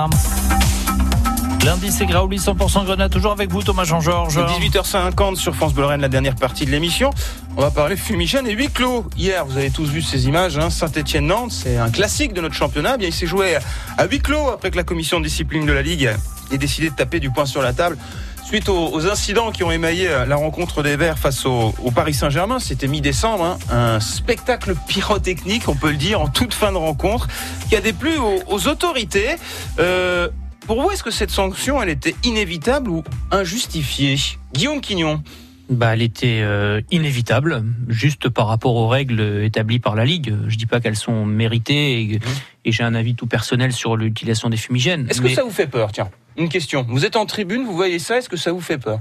Lundi, 1.65 1.93
c'est 1.93 2.07
Graouli 2.07 2.39
100% 2.39 2.85
Grenade, 2.85 3.13
toujours 3.13 3.31
avec 3.31 3.49
vous 3.53 3.63
Thomas 3.63 3.85
Jean-Georges. 3.85 4.37
18h50 4.37 5.37
sur 5.37 5.55
France 5.55 5.73
Bleu 5.73 5.87
la 5.97 6.09
dernière 6.09 6.35
partie 6.35 6.67
de 6.67 6.73
l'émission. 6.73 7.11
On 7.57 7.61
va 7.61 7.71
parler 7.71 7.95
fumigène 7.95 8.49
et 8.49 8.53
huis 8.53 8.69
clos. 8.69 9.07
Hier, 9.17 9.47
vous 9.47 9.57
avez 9.57 9.71
tous 9.71 9.89
vu 9.89 10.03
ces 10.03 10.27
images, 10.27 10.59
hein, 10.59 10.71
Saint-Etienne-Nantes, 10.71 11.53
c'est 11.53 11.77
un 11.77 11.91
classique 11.91 12.33
de 12.33 12.41
notre 12.41 12.57
championnat. 12.57 12.95
Eh 12.97 12.99
Bien, 12.99 13.09
il 13.09 13.15
s'est 13.15 13.29
joué 13.29 13.59
à 13.97 14.07
huis 14.07 14.19
clos 14.19 14.49
après 14.49 14.73
que 14.73 14.77
la 14.77 14.83
commission 14.83 15.21
de 15.21 15.25
discipline 15.25 15.65
de 15.65 15.73
la 15.73 15.83
Ligue 15.83 16.11
ait 16.51 16.59
décidé 16.59 16.91
de 16.91 16.97
taper 16.97 17.21
du 17.21 17.31
poing 17.31 17.47
sur 17.47 17.63
la 17.63 17.73
table. 17.73 17.97
Suite 18.45 18.69
aux, 18.69 19.07
incidents 19.07 19.53
qui 19.53 19.63
ont 19.63 19.71
émaillé 19.71 20.09
la 20.27 20.35
rencontre 20.35 20.83
des 20.83 20.97
Verts 20.97 21.19
face 21.19 21.47
au, 21.47 21.73
au 21.81 21.91
Paris 21.93 22.13
Saint-Germain, 22.13 22.59
c'était 22.59 22.89
mi-décembre, 22.89 23.45
hein, 23.45 23.59
un 23.71 24.01
spectacle 24.01 24.75
pyrotechnique, 24.89 25.69
on 25.69 25.77
peut 25.77 25.91
le 25.91 25.97
dire, 25.97 26.21
en 26.21 26.27
toute 26.27 26.55
fin 26.55 26.73
de 26.73 26.77
rencontre, 26.77 27.29
qui 27.69 27.77
a 27.77 27.81
déplu 27.81 28.19
aux, 28.19 28.43
aux 28.49 28.67
autorités. 28.67 29.37
Euh, 29.79 30.29
pour 30.67 30.81
vous, 30.81 30.91
est-ce 30.91 31.03
que 31.03 31.11
cette 31.11 31.31
sanction, 31.31 31.83
elle 31.83 31.89
était 31.89 32.15
inévitable 32.25 32.91
ou 32.91 33.03
injustifiée? 33.31 34.17
Guillaume 34.55 34.81
Quignon 34.81 35.23
Bah, 35.69 35.95
elle 35.95 36.03
était 36.03 36.41
euh, 36.43 36.81
inévitable, 36.91 37.65
juste 37.89 38.29
par 38.29 38.47
rapport 38.47 38.75
aux 38.75 38.89
règles 38.89 39.43
établies 39.43 39.79
par 39.79 39.95
la 39.95 40.05
Ligue. 40.05 40.35
Je 40.49 40.57
dis 40.57 40.67
pas 40.67 40.81
qu'elles 40.81 40.97
sont 40.97 41.25
méritées 41.25 42.01
et, 42.03 42.21
et 42.65 42.73
j'ai 42.73 42.83
un 42.83 42.95
avis 42.95 43.15
tout 43.15 43.27
personnel 43.27 43.73
sur 43.73 43.97
l'utilisation 43.97 44.51
des 44.51 44.57
fumigènes. 44.57 45.07
Est-ce 45.11 45.21
que 45.21 45.29
ça 45.29 45.43
vous 45.43 45.51
fait 45.51 45.67
peur? 45.67 45.93
Tiens, 45.93 46.11
une 46.37 46.49
question. 46.49 46.85
Vous 46.89 47.05
êtes 47.05 47.17
en 47.17 47.27
tribune, 47.27 47.65
vous 47.65 47.75
voyez 47.75 47.99
ça, 47.99 48.19
est-ce 48.19 48.29
que 48.29 48.37
ça 48.37 48.53
vous 48.53 48.61
fait 48.61 48.79
peur? 48.79 49.01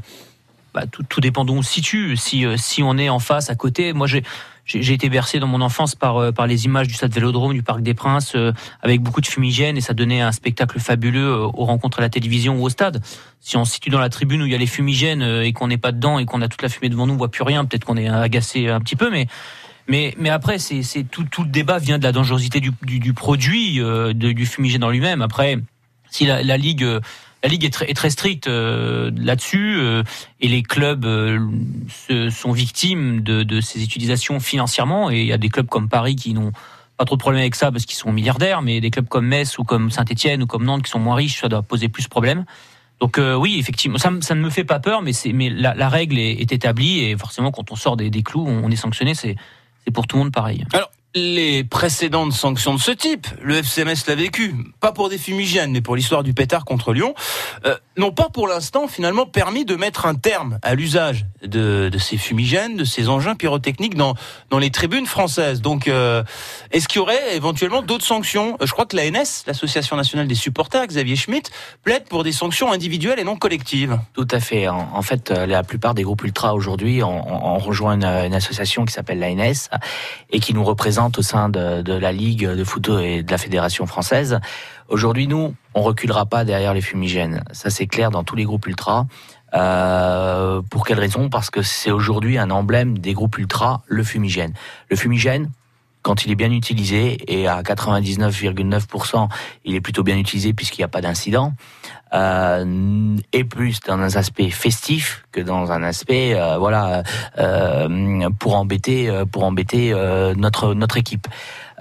Bah, 0.73 0.85
tout, 0.91 1.03
tout 1.03 1.21
dépend 1.21 1.45
d'où 1.45 1.53
on 1.53 1.61
se 1.61 1.71
situe. 1.71 2.17
Si, 2.17 2.45
euh, 2.45 2.55
si 2.57 2.83
on 2.83 2.97
est 2.97 3.09
en 3.09 3.19
face, 3.19 3.49
à 3.49 3.55
côté, 3.55 3.93
moi 3.93 4.07
j'ai 4.07 4.23
j'ai 4.63 4.93
été 4.93 5.09
bercé 5.09 5.39
dans 5.39 5.47
mon 5.47 5.59
enfance 5.59 5.95
par, 5.95 6.17
euh, 6.17 6.31
par 6.31 6.47
les 6.47 6.63
images 6.65 6.87
du 6.87 6.93
stade 6.93 7.11
Vélodrome, 7.11 7.53
du 7.53 7.63
Parc 7.63 7.81
des 7.81 7.95
Princes, 7.95 8.33
euh, 8.35 8.53
avec 8.81 9.01
beaucoup 9.01 9.19
de 9.19 9.25
fumigènes, 9.25 9.75
et 9.75 9.81
ça 9.81 9.93
donnait 9.93 10.21
un 10.21 10.31
spectacle 10.31 10.79
fabuleux 10.79 11.27
euh, 11.27 11.45
aux 11.45 11.65
rencontres 11.65 11.97
à 11.99 12.01
la 12.01 12.09
télévision 12.09 12.55
ou 12.57 12.63
au 12.63 12.69
stade. 12.69 13.03
Si 13.41 13.57
on 13.57 13.65
se 13.65 13.73
situe 13.73 13.89
dans 13.89 13.99
la 13.99 14.07
tribune 14.07 14.41
où 14.43 14.45
il 14.45 14.51
y 14.51 14.55
a 14.55 14.59
les 14.59 14.67
fumigènes 14.67 15.23
euh, 15.23 15.43
et 15.43 15.51
qu'on 15.51 15.67
n'est 15.67 15.79
pas 15.79 15.91
dedans 15.91 16.19
et 16.19 16.25
qu'on 16.25 16.41
a 16.41 16.47
toute 16.47 16.61
la 16.61 16.69
fumée 16.69 16.87
devant 16.89 17.05
nous, 17.05 17.15
on 17.15 17.17
voit 17.17 17.31
plus 17.31 17.43
rien, 17.43 17.65
peut-être 17.65 17.83
qu'on 17.83 17.97
est 17.97 18.07
agacé 18.07 18.69
un 18.69 18.79
petit 18.79 18.95
peu, 18.95 19.09
mais 19.09 19.27
mais, 19.87 20.29
après, 20.29 20.57
c'est 20.57 21.03
tout, 21.03 21.25
tout 21.25 21.43
le 21.43 21.49
débat 21.49 21.77
vient 21.77 21.97
de 21.97 22.03
la 22.03 22.13
dangerosité 22.13 22.61
du, 22.61 22.71
du, 22.83 22.99
du 22.99 23.13
produit, 23.13 23.79
de- 23.79 24.13
du 24.13 24.45
fumigène 24.45 24.85
en 24.85 24.89
lui-même. 24.89 25.21
Après, 25.21 25.57
si 26.09 26.25
la, 26.25 26.43
la 26.43 26.55
ligue, 26.55 26.87
la 27.43 27.49
ligue 27.49 27.65
est 27.65 27.95
très, 27.95 28.09
stricte 28.09 28.47
euh, 28.47 29.11
là-dessus, 29.15 29.77
euh, 29.79 30.03
et 30.41 30.47
les 30.47 30.61
clubs 30.61 31.05
euh, 31.05 31.39
sont 32.29 32.51
victimes 32.51 33.21
de, 33.21 33.61
ces 33.61 33.83
utilisations 33.83 34.39
financièrement. 34.39 35.09
Et 35.09 35.21
il 35.21 35.27
y 35.27 35.33
a 35.33 35.37
des 35.37 35.49
clubs 35.49 35.67
comme 35.67 35.89
Paris 35.89 36.15
qui 36.15 36.33
n'ont 36.33 36.51
pas 36.97 37.05
trop 37.05 37.15
de 37.15 37.21
problèmes 37.21 37.41
avec 37.41 37.55
ça 37.55 37.71
parce 37.71 37.85
qu'ils 37.85 37.97
sont 37.97 38.11
milliardaires, 38.11 38.61
mais 38.61 38.79
des 38.79 38.91
clubs 38.91 39.07
comme 39.07 39.25
Metz 39.25 39.57
ou 39.57 39.63
comme 39.63 39.89
Saint-Etienne 39.89 40.43
ou 40.43 40.47
comme 40.47 40.65
Nantes 40.65 40.83
qui 40.83 40.91
sont 40.91 40.99
moins 40.99 41.15
riches, 41.15 41.41
ça 41.41 41.49
doit 41.49 41.63
poser 41.63 41.89
plus 41.89 42.03
de 42.03 42.09
problèmes. 42.09 42.45
Donc 42.99 43.19
oui, 43.19 43.57
effectivement, 43.57 43.97
ça, 43.97 44.11
ne 44.11 44.41
me 44.41 44.49
fait 44.51 44.63
pas 44.63 44.79
peur, 44.79 45.01
mais, 45.01 45.49
la, 45.49 45.89
règle 45.89 46.19
est, 46.19 46.51
établie 46.51 46.99
et 46.99 47.17
forcément, 47.17 47.51
quand 47.51 47.71
on 47.71 47.75
sort 47.75 47.97
des, 47.97 48.11
clous, 48.21 48.45
on, 48.47 48.69
est 48.69 48.75
sanctionné. 48.75 49.15
C'est, 49.15 49.35
pour 49.91 50.05
tout 50.05 50.17
le 50.17 50.23
monde 50.23 50.31
pareil. 50.31 50.63
Les 51.13 51.63
précédentes 51.65 52.31
sanctions 52.31 52.73
de 52.73 52.79
ce 52.79 52.91
type, 52.91 53.27
le 53.41 53.55
FCMS 53.57 54.07
l'a 54.07 54.15
vécu, 54.15 54.55
pas 54.79 54.93
pour 54.93 55.09
des 55.09 55.17
fumigènes, 55.17 55.71
mais 55.71 55.81
pour 55.81 55.95
l'histoire 55.97 56.23
du 56.23 56.33
pétard 56.33 56.63
contre 56.63 56.93
Lyon, 56.93 57.13
euh, 57.65 57.75
n'ont 57.97 58.13
pas 58.13 58.29
pour 58.29 58.47
l'instant 58.47 58.87
finalement 58.87 59.25
permis 59.25 59.65
de 59.65 59.75
mettre 59.75 60.05
un 60.05 60.15
terme 60.15 60.57
à 60.61 60.73
l'usage 60.73 61.25
de, 61.43 61.91
ces 61.99 62.15
fumigènes, 62.17 62.77
de 62.77 62.85
ces 62.85 63.09
engins 63.09 63.35
pyrotechniques 63.35 63.95
dans, 63.95 64.15
dans 64.49 64.57
les 64.59 64.71
tribunes 64.71 65.05
françaises. 65.05 65.59
Donc, 65.61 65.89
euh, 65.89 66.23
est-ce 66.71 66.87
qu'il 66.87 66.99
y 66.99 67.01
aurait 67.01 67.35
éventuellement 67.35 67.81
d'autres 67.81 68.05
sanctions? 68.05 68.55
Euh, 68.61 68.65
Je 68.65 68.71
crois 68.71 68.85
que 68.85 68.95
l'ANS, 68.95 69.43
l'Association 69.47 69.97
nationale 69.97 70.27
des 70.27 70.35
supporters, 70.35 70.87
Xavier 70.87 71.17
Schmitt, 71.17 71.51
plaide 71.83 72.05
pour 72.05 72.23
des 72.23 72.31
sanctions 72.31 72.71
individuelles 72.71 73.19
et 73.19 73.25
non 73.25 73.35
collectives. 73.35 73.99
Tout 74.13 74.27
à 74.31 74.39
fait. 74.39 74.69
En, 74.69 75.01
fait, 75.01 75.29
la 75.29 75.63
plupart 75.63 75.93
des 75.93 76.03
groupes 76.03 76.23
ultra 76.23 76.53
aujourd'hui 76.55 77.03
ont- 77.03 77.55
ont 77.55 77.57
rejoint 77.57 77.95
une, 77.95 78.05
une 78.05 78.33
association 78.33 78.85
qui 78.85 78.93
s'appelle 78.93 79.19
l'ANS 79.19 79.69
et 80.29 80.39
qui 80.39 80.53
nous 80.53 80.63
représente 80.63 81.00
au 81.17 81.21
sein 81.21 81.49
de, 81.49 81.93
la 81.93 82.11
Ligue 82.11 82.47
de 82.47 82.63
foot 82.63 82.89
et 83.01 83.23
de 83.23 83.31
la 83.31 83.37
Fédération 83.37 83.85
française. 83.85 84.39
Aujourd'hui, 84.87 85.27
nous, 85.27 85.55
on 85.73 85.81
reculera 85.81 86.25
pas 86.25 86.43
derrière 86.43 86.73
les 86.73 86.81
fumigènes. 86.81 87.43
Ça, 87.51 87.69
c'est 87.69 87.87
clair 87.87 88.11
dans 88.11 88.23
tous 88.23 88.35
les 88.35 88.43
groupes 88.43 88.67
ultra. 88.67 89.07
Euh, 89.53 90.61
pour 90.69 90.85
quelle 90.85 90.99
raison? 90.99 91.29
Parce 91.29 91.49
que 91.49 91.61
c'est 91.61 91.91
aujourd'hui 91.91 92.37
un 92.37 92.51
emblème 92.51 92.97
des 92.97 93.13
groupes 93.13 93.37
ultra, 93.37 93.83
le 93.87 94.03
fumigène. 94.03 94.53
Le 94.89 94.95
fumigène, 94.95 95.49
quand 96.01 96.25
il 96.25 96.31
est 96.31 96.35
bien 96.35 96.51
utilisé, 96.51 97.17
et 97.27 97.47
à 97.47 97.61
99,9%, 97.61 99.29
il 99.65 99.75
est 99.75 99.81
plutôt 99.81 100.03
bien 100.03 100.17
utilisé 100.17 100.53
puisqu'il 100.53 100.81
n'y 100.81 100.85
a 100.85 100.89
pas 100.89 101.01
d'incident, 101.01 101.53
euh, 102.13 103.15
et 103.33 103.43
plus 103.43 103.79
dans 103.81 103.93
un 103.93 104.03
aspect 104.03 104.49
festif 104.49 105.23
que 105.31 105.39
dans 105.41 105.71
un 105.71 105.83
aspect, 105.83 106.33
euh, 106.35 106.57
voilà, 106.57 107.03
euh, 107.37 108.29
pour 108.39 108.55
embêter, 108.55 109.09
euh, 109.09 109.25
pour 109.25 109.43
embêter 109.43 109.93
euh, 109.93 110.33
notre 110.35 110.73
notre 110.73 110.97
équipe. 110.97 111.27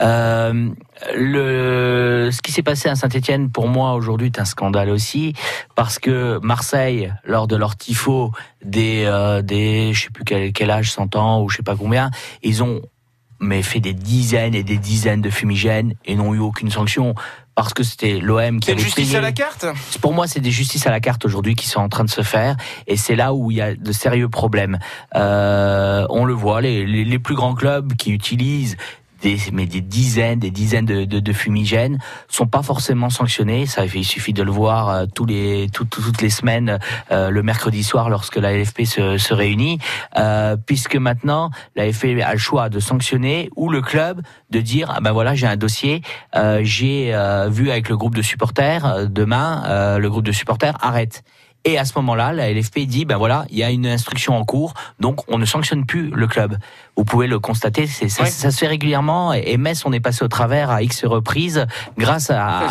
Euh, 0.01 0.71
le, 1.15 2.31
ce 2.33 2.41
qui 2.41 2.53
s'est 2.53 2.63
passé 2.63 2.89
à 2.89 2.95
Saint-Etienne, 2.95 3.51
pour 3.51 3.69
moi, 3.69 3.95
aujourd'hui, 3.95 4.29
est 4.29 4.39
un 4.41 4.45
scandale 4.45 4.89
aussi, 4.89 5.35
parce 5.75 5.99
que 5.99 6.39
Marseille, 6.43 7.13
lors 7.25 7.47
de 7.47 7.57
leur 7.57 7.77
tifo 7.77 8.33
des, 8.65 9.05
euh, 9.07 9.43
des 9.43 9.93
je 9.93 10.05
sais 10.05 10.11
plus 10.11 10.25
quel, 10.25 10.53
quel 10.53 10.71
âge, 10.71 10.91
100 10.91 11.17
ans 11.17 11.43
ou 11.43 11.49
je 11.51 11.57
sais 11.57 11.63
pas 11.63 11.77
combien, 11.77 12.11
ils 12.43 12.63
ont 12.63 12.81
mais 13.41 13.63
fait 13.63 13.81
des 13.81 13.95
dizaines 13.95 14.55
et 14.55 14.63
des 14.63 14.79
dizaines 14.79 15.23
de 15.23 15.31
fumigènes 15.31 15.95
et 16.05 16.15
n'ont 16.15 16.35
eu 16.35 16.39
aucune 16.39 16.71
sanction 16.71 17.15
parce 17.55 17.75
que 17.75 17.83
c'était 17.83 18.21
l'OM 18.21 18.61
qui 18.61 18.67
C'est 18.67 18.73
une 18.73 18.79
justice 18.79 19.07
payé. 19.09 19.19
à 19.19 19.21
la 19.21 19.33
carte? 19.33 19.67
Pour 20.01 20.15
moi, 20.15 20.27
c'est 20.27 20.41
des 20.41 20.51
justices 20.51 20.87
à 20.87 20.91
la 20.91 21.01
carte 21.01 21.25
aujourd'hui 21.25 21.55
qui 21.57 21.67
sont 21.67 21.81
en 21.81 21.89
train 21.89 22.05
de 22.05 22.11
se 22.11 22.23
faire, 22.23 22.57
et 22.87 22.97
c'est 22.97 23.17
là 23.17 23.35
où 23.35 23.51
il 23.51 23.57
y 23.59 23.61
a 23.61 23.75
de 23.75 23.93
sérieux 23.93 24.29
problèmes. 24.29 24.79
Euh, 25.15 26.07
on 26.11 26.25
le 26.25 26.33
voit, 26.33 26.61
les, 26.61 26.87
les, 26.87 27.05
les 27.05 27.19
plus 27.19 27.35
grands 27.35 27.55
clubs 27.55 27.95
qui 27.97 28.13
utilisent 28.13 28.77
des, 29.23 29.37
mais 29.53 29.67
des 29.67 29.81
dizaines, 29.81 30.39
des 30.39 30.51
dizaines 30.51 30.87
de, 30.87 31.05
de, 31.05 31.21
de 31.21 31.33
fumigènes 31.33 31.99
sont 32.29 32.47
pas 32.47 32.63
forcément 32.63 33.11
sanctionnés. 33.11 33.67
Ça, 33.67 33.85
il 33.87 34.05
suffit 34.05 34.33
de 34.33 34.43
le 34.43 34.51
voir 34.51 34.89
euh, 34.89 35.07
tous 35.15 35.27
les, 35.27 35.69
tout- 35.73 35.85
tout- 35.85 36.03
toutes 36.03 36.23
les 36.23 36.31
semaines, 36.31 36.79
euh, 37.11 37.31
le 37.31 37.43
mercredi 37.43 37.83
soir, 37.83 38.09
lorsque 38.11 38.37
la 38.37 38.53
LFP 38.53 38.85
se, 38.85 39.19
se 39.19 39.35
réunit, 39.35 39.79
euh, 40.19 40.57
puisque 40.57 40.97
maintenant 40.97 41.51
la 41.77 41.87
LFP 41.87 42.21
a 42.25 42.33
le 42.33 42.39
choix 42.39 42.69
de 42.69 42.81
sanctionner 42.81 43.51
ou 43.57 43.69
le 43.71 43.81
club 43.83 44.23
de 44.51 44.61
dire 44.61 44.93
ah 44.95 45.01
ben 45.01 45.13
voilà 45.13 45.35
j'ai 45.35 45.47
un 45.47 45.57
dossier, 45.57 46.03
euh, 46.37 46.61
j'ai 46.63 47.15
euh, 47.15 47.49
vu 47.51 47.71
avec 47.71 47.89
le 47.89 47.97
groupe 47.97 48.15
de 48.15 48.23
supporters 48.23 48.85
euh, 48.87 49.07
demain 49.07 49.99
le 49.99 50.09
groupe 50.11 50.25
de 50.25 50.33
supporters 50.33 50.77
arrête. 50.81 51.23
Et 51.67 51.77
à 51.79 51.85
ce 51.85 51.93
moment-là, 51.97 52.33
la 52.33 52.51
LFP 52.51 52.81
dit, 52.87 53.05
ben 53.05 53.19
voilà, 53.19 53.45
il 53.51 53.59
y 53.59 53.63
a 53.63 53.71
une 53.71 53.87
instruction 53.87 54.35
en 54.35 54.45
cours, 54.47 54.73
donc 54.99 55.21
on 55.29 55.37
ne 55.37 55.45
sanctionne 55.45 55.85
plus 55.85 56.09
le 56.11 56.27
club. 56.27 56.57
Vous 56.97 57.05
pouvez 57.05 57.27
le 57.27 57.39
constater, 57.39 57.87
c'est, 57.87 58.09
ça, 58.09 58.25
ça 58.25 58.51
se 58.51 58.57
fait 58.59 58.67
régulièrement. 58.67 59.35
Et 59.35 59.43
et 59.47 59.57
Metz, 59.59 59.83
on 59.85 59.93
est 59.93 60.01
passé 60.01 60.25
au 60.25 60.29
travers 60.29 60.71
à 60.71 60.83
X 60.83 61.05
reprises 61.05 61.67
grâce 61.99 62.31
à, 62.31 62.63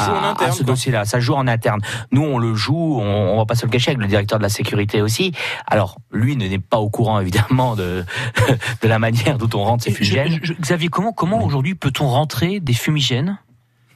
ce 0.51 0.57
quoi. 0.57 0.65
dossier-là. 0.65 1.05
Ça 1.05 1.19
joue 1.19 1.35
en 1.35 1.45
interne. 1.47 1.81
Nous, 2.11 2.23
on 2.23 2.39
le 2.39 2.55
joue, 2.55 2.97
on, 2.99 3.03
on 3.03 3.37
va 3.37 3.45
pas 3.45 3.53
se 3.55 3.65
le 3.65 3.71
cacher 3.71 3.91
avec 3.91 4.01
le 4.01 4.07
directeur 4.07 4.39
de 4.39 4.43
la 4.43 4.49
sécurité 4.49 5.01
aussi. 5.03 5.33
Alors, 5.67 5.97
lui 6.11 6.35
ne 6.35 6.47
n'est 6.47 6.57
pas 6.59 6.77
au 6.79 6.89
courant, 6.89 7.19
évidemment, 7.19 7.75
de, 7.75 8.03
de 8.81 8.87
la 8.87 8.97
manière 8.97 9.37
dont 9.37 9.49
on 9.59 9.63
rentre 9.65 9.83
ces 9.83 9.91
fumigènes. 9.91 10.39
Je- 10.41 10.47
je- 10.47 10.53
Xavier, 10.53 10.89
comment, 10.89 11.11
comment 11.13 11.43
aujourd'hui 11.43 11.75
peut-on 11.75 12.07
rentrer 12.07 12.59
des 12.59 12.73
fumigènes 12.73 13.37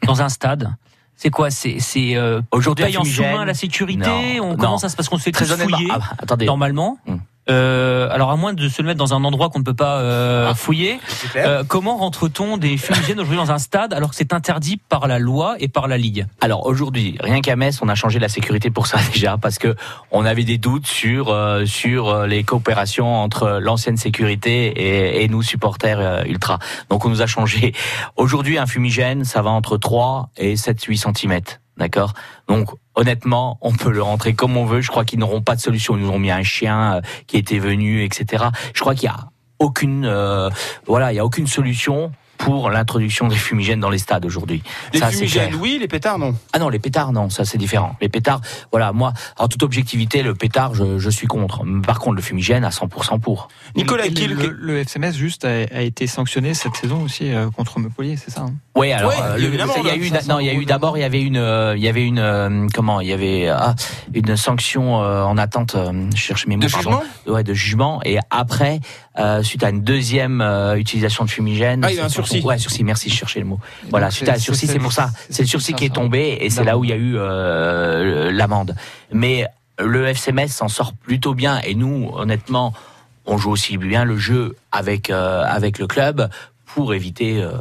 dans 0.05 0.21
un 0.21 0.29
stade? 0.29 0.75
C'est 1.23 1.29
quoi 1.29 1.49
C'est 1.51 1.79
c'est 1.79 2.17
euh, 2.17 2.41
Aujourd'hui, 2.51 2.83
on 2.83 2.87
paye 2.87 2.97
en 2.97 3.05
sous-main 3.05 3.45
la 3.45 3.53
sécurité 3.53 4.39
Non, 4.39 4.45
on, 4.45 4.49
non. 4.49 4.55
Comment 4.57 4.77
ça 4.77 4.89
se 4.89 4.97
passe 4.97 5.07
qu'on 5.07 5.17
se 5.17 5.23
fait 5.23 5.31
Très 5.31 5.45
fouiller 5.45 5.87
ah 5.89 5.99
bah, 5.99 6.05
attendez. 6.17 6.45
normalement 6.45 6.97
Hmm. 7.05 7.15
Euh, 7.49 8.09
alors 8.09 8.31
à 8.31 8.37
moins 8.37 8.53
de 8.53 8.69
se 8.69 8.81
le 8.81 8.87
mettre 8.87 8.99
dans 8.99 9.13
un 9.13 9.23
endroit 9.23 9.49
qu'on 9.49 9.59
ne 9.59 9.63
peut 9.63 9.73
pas 9.73 9.99
euh, 9.99 10.47
Ah, 10.49 10.55
fouiller, 10.55 10.99
euh, 11.35 11.63
comment 11.67 11.97
rentre-t-on 11.97 12.57
des 12.57 12.77
fumigènes 12.77 13.19
aujourd'hui 13.19 13.37
dans 13.37 13.51
un 13.51 13.57
stade 13.57 13.93
alors 13.93 14.11
que 14.11 14.15
c'est 14.15 14.33
interdit 14.33 14.77
par 14.77 15.07
la 15.07 15.19
loi 15.19 15.55
et 15.59 15.67
par 15.67 15.87
la 15.87 15.97
ligue? 15.97 16.25
Alors 16.39 16.65
aujourd'hui, 16.65 17.17
rien 17.19 17.41
qu'à 17.41 17.55
Metz, 17.55 17.79
on 17.81 17.89
a 17.89 17.95
changé 17.95 18.19
la 18.19 18.29
sécurité 18.29 18.69
pour 18.69 18.87
ça 18.87 18.97
déjà 19.13 19.37
parce 19.37 19.57
que 19.57 19.75
on 20.11 20.25
avait 20.25 20.45
des 20.45 20.57
doutes 20.57 20.87
sur 20.87 21.29
euh, 21.29 21.65
sur 21.65 22.09
euh, 22.09 22.27
les 22.27 22.43
coopérations 22.43 23.13
entre 23.13 23.59
l'ancienne 23.61 23.97
sécurité 23.97 24.67
et, 24.67 25.23
et 25.23 25.27
nous 25.27 25.43
supporters 25.43 25.99
euh, 25.99 26.23
ultra. 26.25 26.59
Donc 26.89 27.03
on 27.05 27.09
nous 27.09 27.21
a 27.21 27.27
changé. 27.27 27.73
Aujourd'hui, 28.15 28.57
un 28.57 28.65
fumigène, 28.65 29.25
ça 29.25 29.41
va 29.41 29.49
entre 29.49 29.77
3 29.77 30.29
et 30.37 30.55
7 30.55 30.81
8 30.81 30.97
cm. 30.97 31.39
D'accord? 31.77 32.13
Donc 32.47 32.69
honnêtement, 32.95 33.57
on 33.61 33.73
peut 33.73 33.91
le 33.91 34.01
rentrer 34.01 34.33
comme 34.33 34.57
on 34.57 34.65
veut. 34.65 34.81
Je 34.81 34.89
crois 34.89 35.05
qu'ils 35.05 35.19
n'auront 35.19 35.41
pas 35.41 35.55
de 35.55 35.61
solution. 35.61 35.97
Ils 35.97 36.03
nous 36.03 36.11
ont 36.11 36.19
mis 36.19 36.31
un 36.31 36.43
chien 36.43 36.95
euh, 36.95 37.01
qui 37.27 37.37
était 37.37 37.59
venu, 37.59 38.03
etc. 38.03 38.45
Je 38.73 38.81
crois 38.81 38.95
qu'il 38.95 39.05
y 39.05 39.11
a 39.11 39.17
aucune 39.59 40.05
euh, 40.05 40.49
voilà, 40.85 41.13
il 41.13 41.15
y 41.15 41.19
a 41.19 41.25
aucune 41.25 41.47
solution 41.47 42.11
pour 42.37 42.69
l'introduction 42.69 43.27
des 43.29 43.35
fumigènes 43.35 43.79
dans 43.79 43.89
les 43.89 43.99
stades 43.99 44.25
aujourd'hui. 44.25 44.63
Les 44.91 44.99
Ça, 44.99 45.11
fumigènes, 45.11 45.55
oui, 45.55 45.77
les 45.79 45.87
pétards, 45.87 46.19
non. 46.19 46.35
Ah 46.51 46.59
non, 46.59 46.67
les 46.67 46.79
pétards, 46.79 47.13
non, 47.13 47.29
ça 47.29 47.45
c'est 47.45 47.57
différent. 47.57 47.95
Les 48.01 48.09
pétards, 48.09 48.41
voilà, 48.71 48.91
moi, 48.91 49.13
en 49.37 49.47
toute 49.47 49.63
objectivité, 49.63 50.23
le 50.23 50.35
pétard, 50.35 50.73
je, 50.73 50.97
je 50.99 51.09
suis 51.09 51.27
contre. 51.27 51.63
Par 51.85 51.99
contre, 51.99 52.15
le 52.17 52.21
fumigène, 52.21 52.65
à 52.65 52.69
100% 52.69 53.21
pour. 53.21 53.47
Nicolas 53.77 54.07
le, 54.07 54.33
le, 54.33 54.49
le 54.49 54.83
FCMS 54.83 55.13
juste 55.13 55.45
a, 55.45 55.49
a 55.49 55.81
été 55.81 56.05
sanctionné 56.05 56.53
cette 56.53 56.75
saison 56.75 57.03
aussi 57.03 57.31
euh, 57.31 57.49
contre 57.51 57.79
Montpellier, 57.79 58.17
c'est 58.17 58.31
ça 58.31 58.41
hein? 58.41 58.53
Oui, 58.75 58.91
alors 58.91 59.11
Ouais, 59.11 59.15
euh, 59.21 59.35
le- 59.37 59.43
il 59.43 59.55
y 59.85 59.89
a 59.91 59.95
eu, 59.95 60.11
non, 60.27 60.39
il 60.39 60.45
y 60.47 60.49
a 60.49 60.53
eu 60.53 60.65
d'abord, 60.65 60.97
il 60.97 61.01
y 61.01 61.03
avait 61.03 61.21
une, 61.21 61.37
euh, 61.37 61.75
il 61.77 61.83
y 61.83 61.87
avait 61.87 62.03
une, 62.05 62.17
euh, 62.17 62.67
comment, 62.73 63.01
il 63.01 63.07
y 63.07 63.13
avait 63.13 63.47
ah, 63.47 63.75
une 64.15 64.35
sanction 64.35 65.03
euh, 65.03 65.21
en 65.23 65.37
attente. 65.37 65.75
euh, 65.75 65.91
je 66.15 66.19
cherche 66.19 66.47
mes 66.47 66.55
mots. 66.55 66.63
De 66.63 66.71
pardon. 66.71 66.89
jugement? 66.89 67.03
Ouais, 67.35 67.43
de 67.43 67.53
jugement. 67.53 68.01
Et 68.03 68.17
après, 68.31 68.79
euh, 69.19 69.43
suite 69.43 69.63
à 69.63 69.69
une 69.69 69.83
deuxième 69.83 70.41
euh, 70.41 70.75
utilisation 70.75 71.23
de 71.23 71.29
fumigène. 71.29 71.83
Ah, 71.85 71.91
il 71.91 71.97
y 71.97 71.99
a 71.99 72.05
un 72.05 72.09
c'est- 72.09 72.15
sursis. 72.15 72.41
Ouais, 72.41 72.57
sursis. 72.57 72.83
Merci, 72.83 73.09
je 73.11 73.15
cherchais 73.15 73.39
le 73.39 73.45
mot. 73.45 73.59
Voilà, 73.91 74.07
donc, 74.07 74.13
suite 74.13 74.29
à 74.29 74.33
un 74.33 74.37
sursis, 74.39 74.65
c'est- 74.65 74.79
pour 74.79 74.91
ça. 74.91 75.11
c'est- 75.29 75.43
le 75.43 75.47
sursis 75.47 75.73
qui 75.73 75.85
est 75.85 75.93
tombé 75.93 76.39
et 76.41 76.49
c'est 76.49 76.63
là 76.63 76.75
où 76.79 76.83
il 76.83 76.89
y 76.89 76.93
a 76.93 76.97
eu 76.97 77.13
euh, 77.15 78.31
l'amende. 78.31 78.75
Mais 79.11 79.45
le 79.79 80.07
FCMS 80.07 80.47
s'en 80.47 80.67
sort 80.67 80.93
plutôt 80.93 81.35
bien 81.35 81.59
et 81.63 81.75
nous, 81.75 82.09
honnêtement, 82.15 82.73
on 83.25 83.37
joue 83.37 83.51
aussi 83.51 83.77
bien 83.77 84.03
le 84.03 84.17
jeu 84.17 84.55
avec 84.71 85.09
euh, 85.11 85.43
avec 85.47 85.77
le 85.79 85.85
club 85.87 86.27
pour 86.73 86.93
éviter 86.93 87.41
euh, 87.41 87.51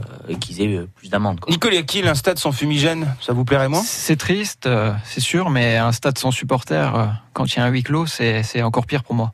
qu'ils 0.41 0.63
aient 0.63 0.77
euh, 0.77 0.89
plus 0.97 1.09
d'amendes. 1.11 1.41
Nicolas 1.49 1.83
Kiel, 1.83 2.09
un 2.09 2.15
stade 2.15 2.39
sans 2.39 2.53
fumigène, 2.53 3.15
ça 3.21 3.33
vous 3.33 3.45
plairait 3.45 3.69
moins? 3.69 3.83
C'est 3.85 4.17
triste, 4.17 4.67
euh, 4.67 4.93
c'est 5.05 5.21
sûr, 5.21 5.51
mais 5.51 5.77
un 5.77 5.93
stade 5.93 6.17
sans 6.19 6.31
supporters, 6.31 6.95
euh, 6.97 7.07
quand 7.35 7.47
il 7.55 7.59
y 7.59 7.63
a 7.63 7.65
un 7.65 7.69
huis 7.69 7.83
clos, 7.83 8.07
c'est 8.07 8.43
c'est 8.43 8.63
encore 8.63 8.87
pire 8.87 9.03
pour 9.05 9.15
moi. 9.15 9.33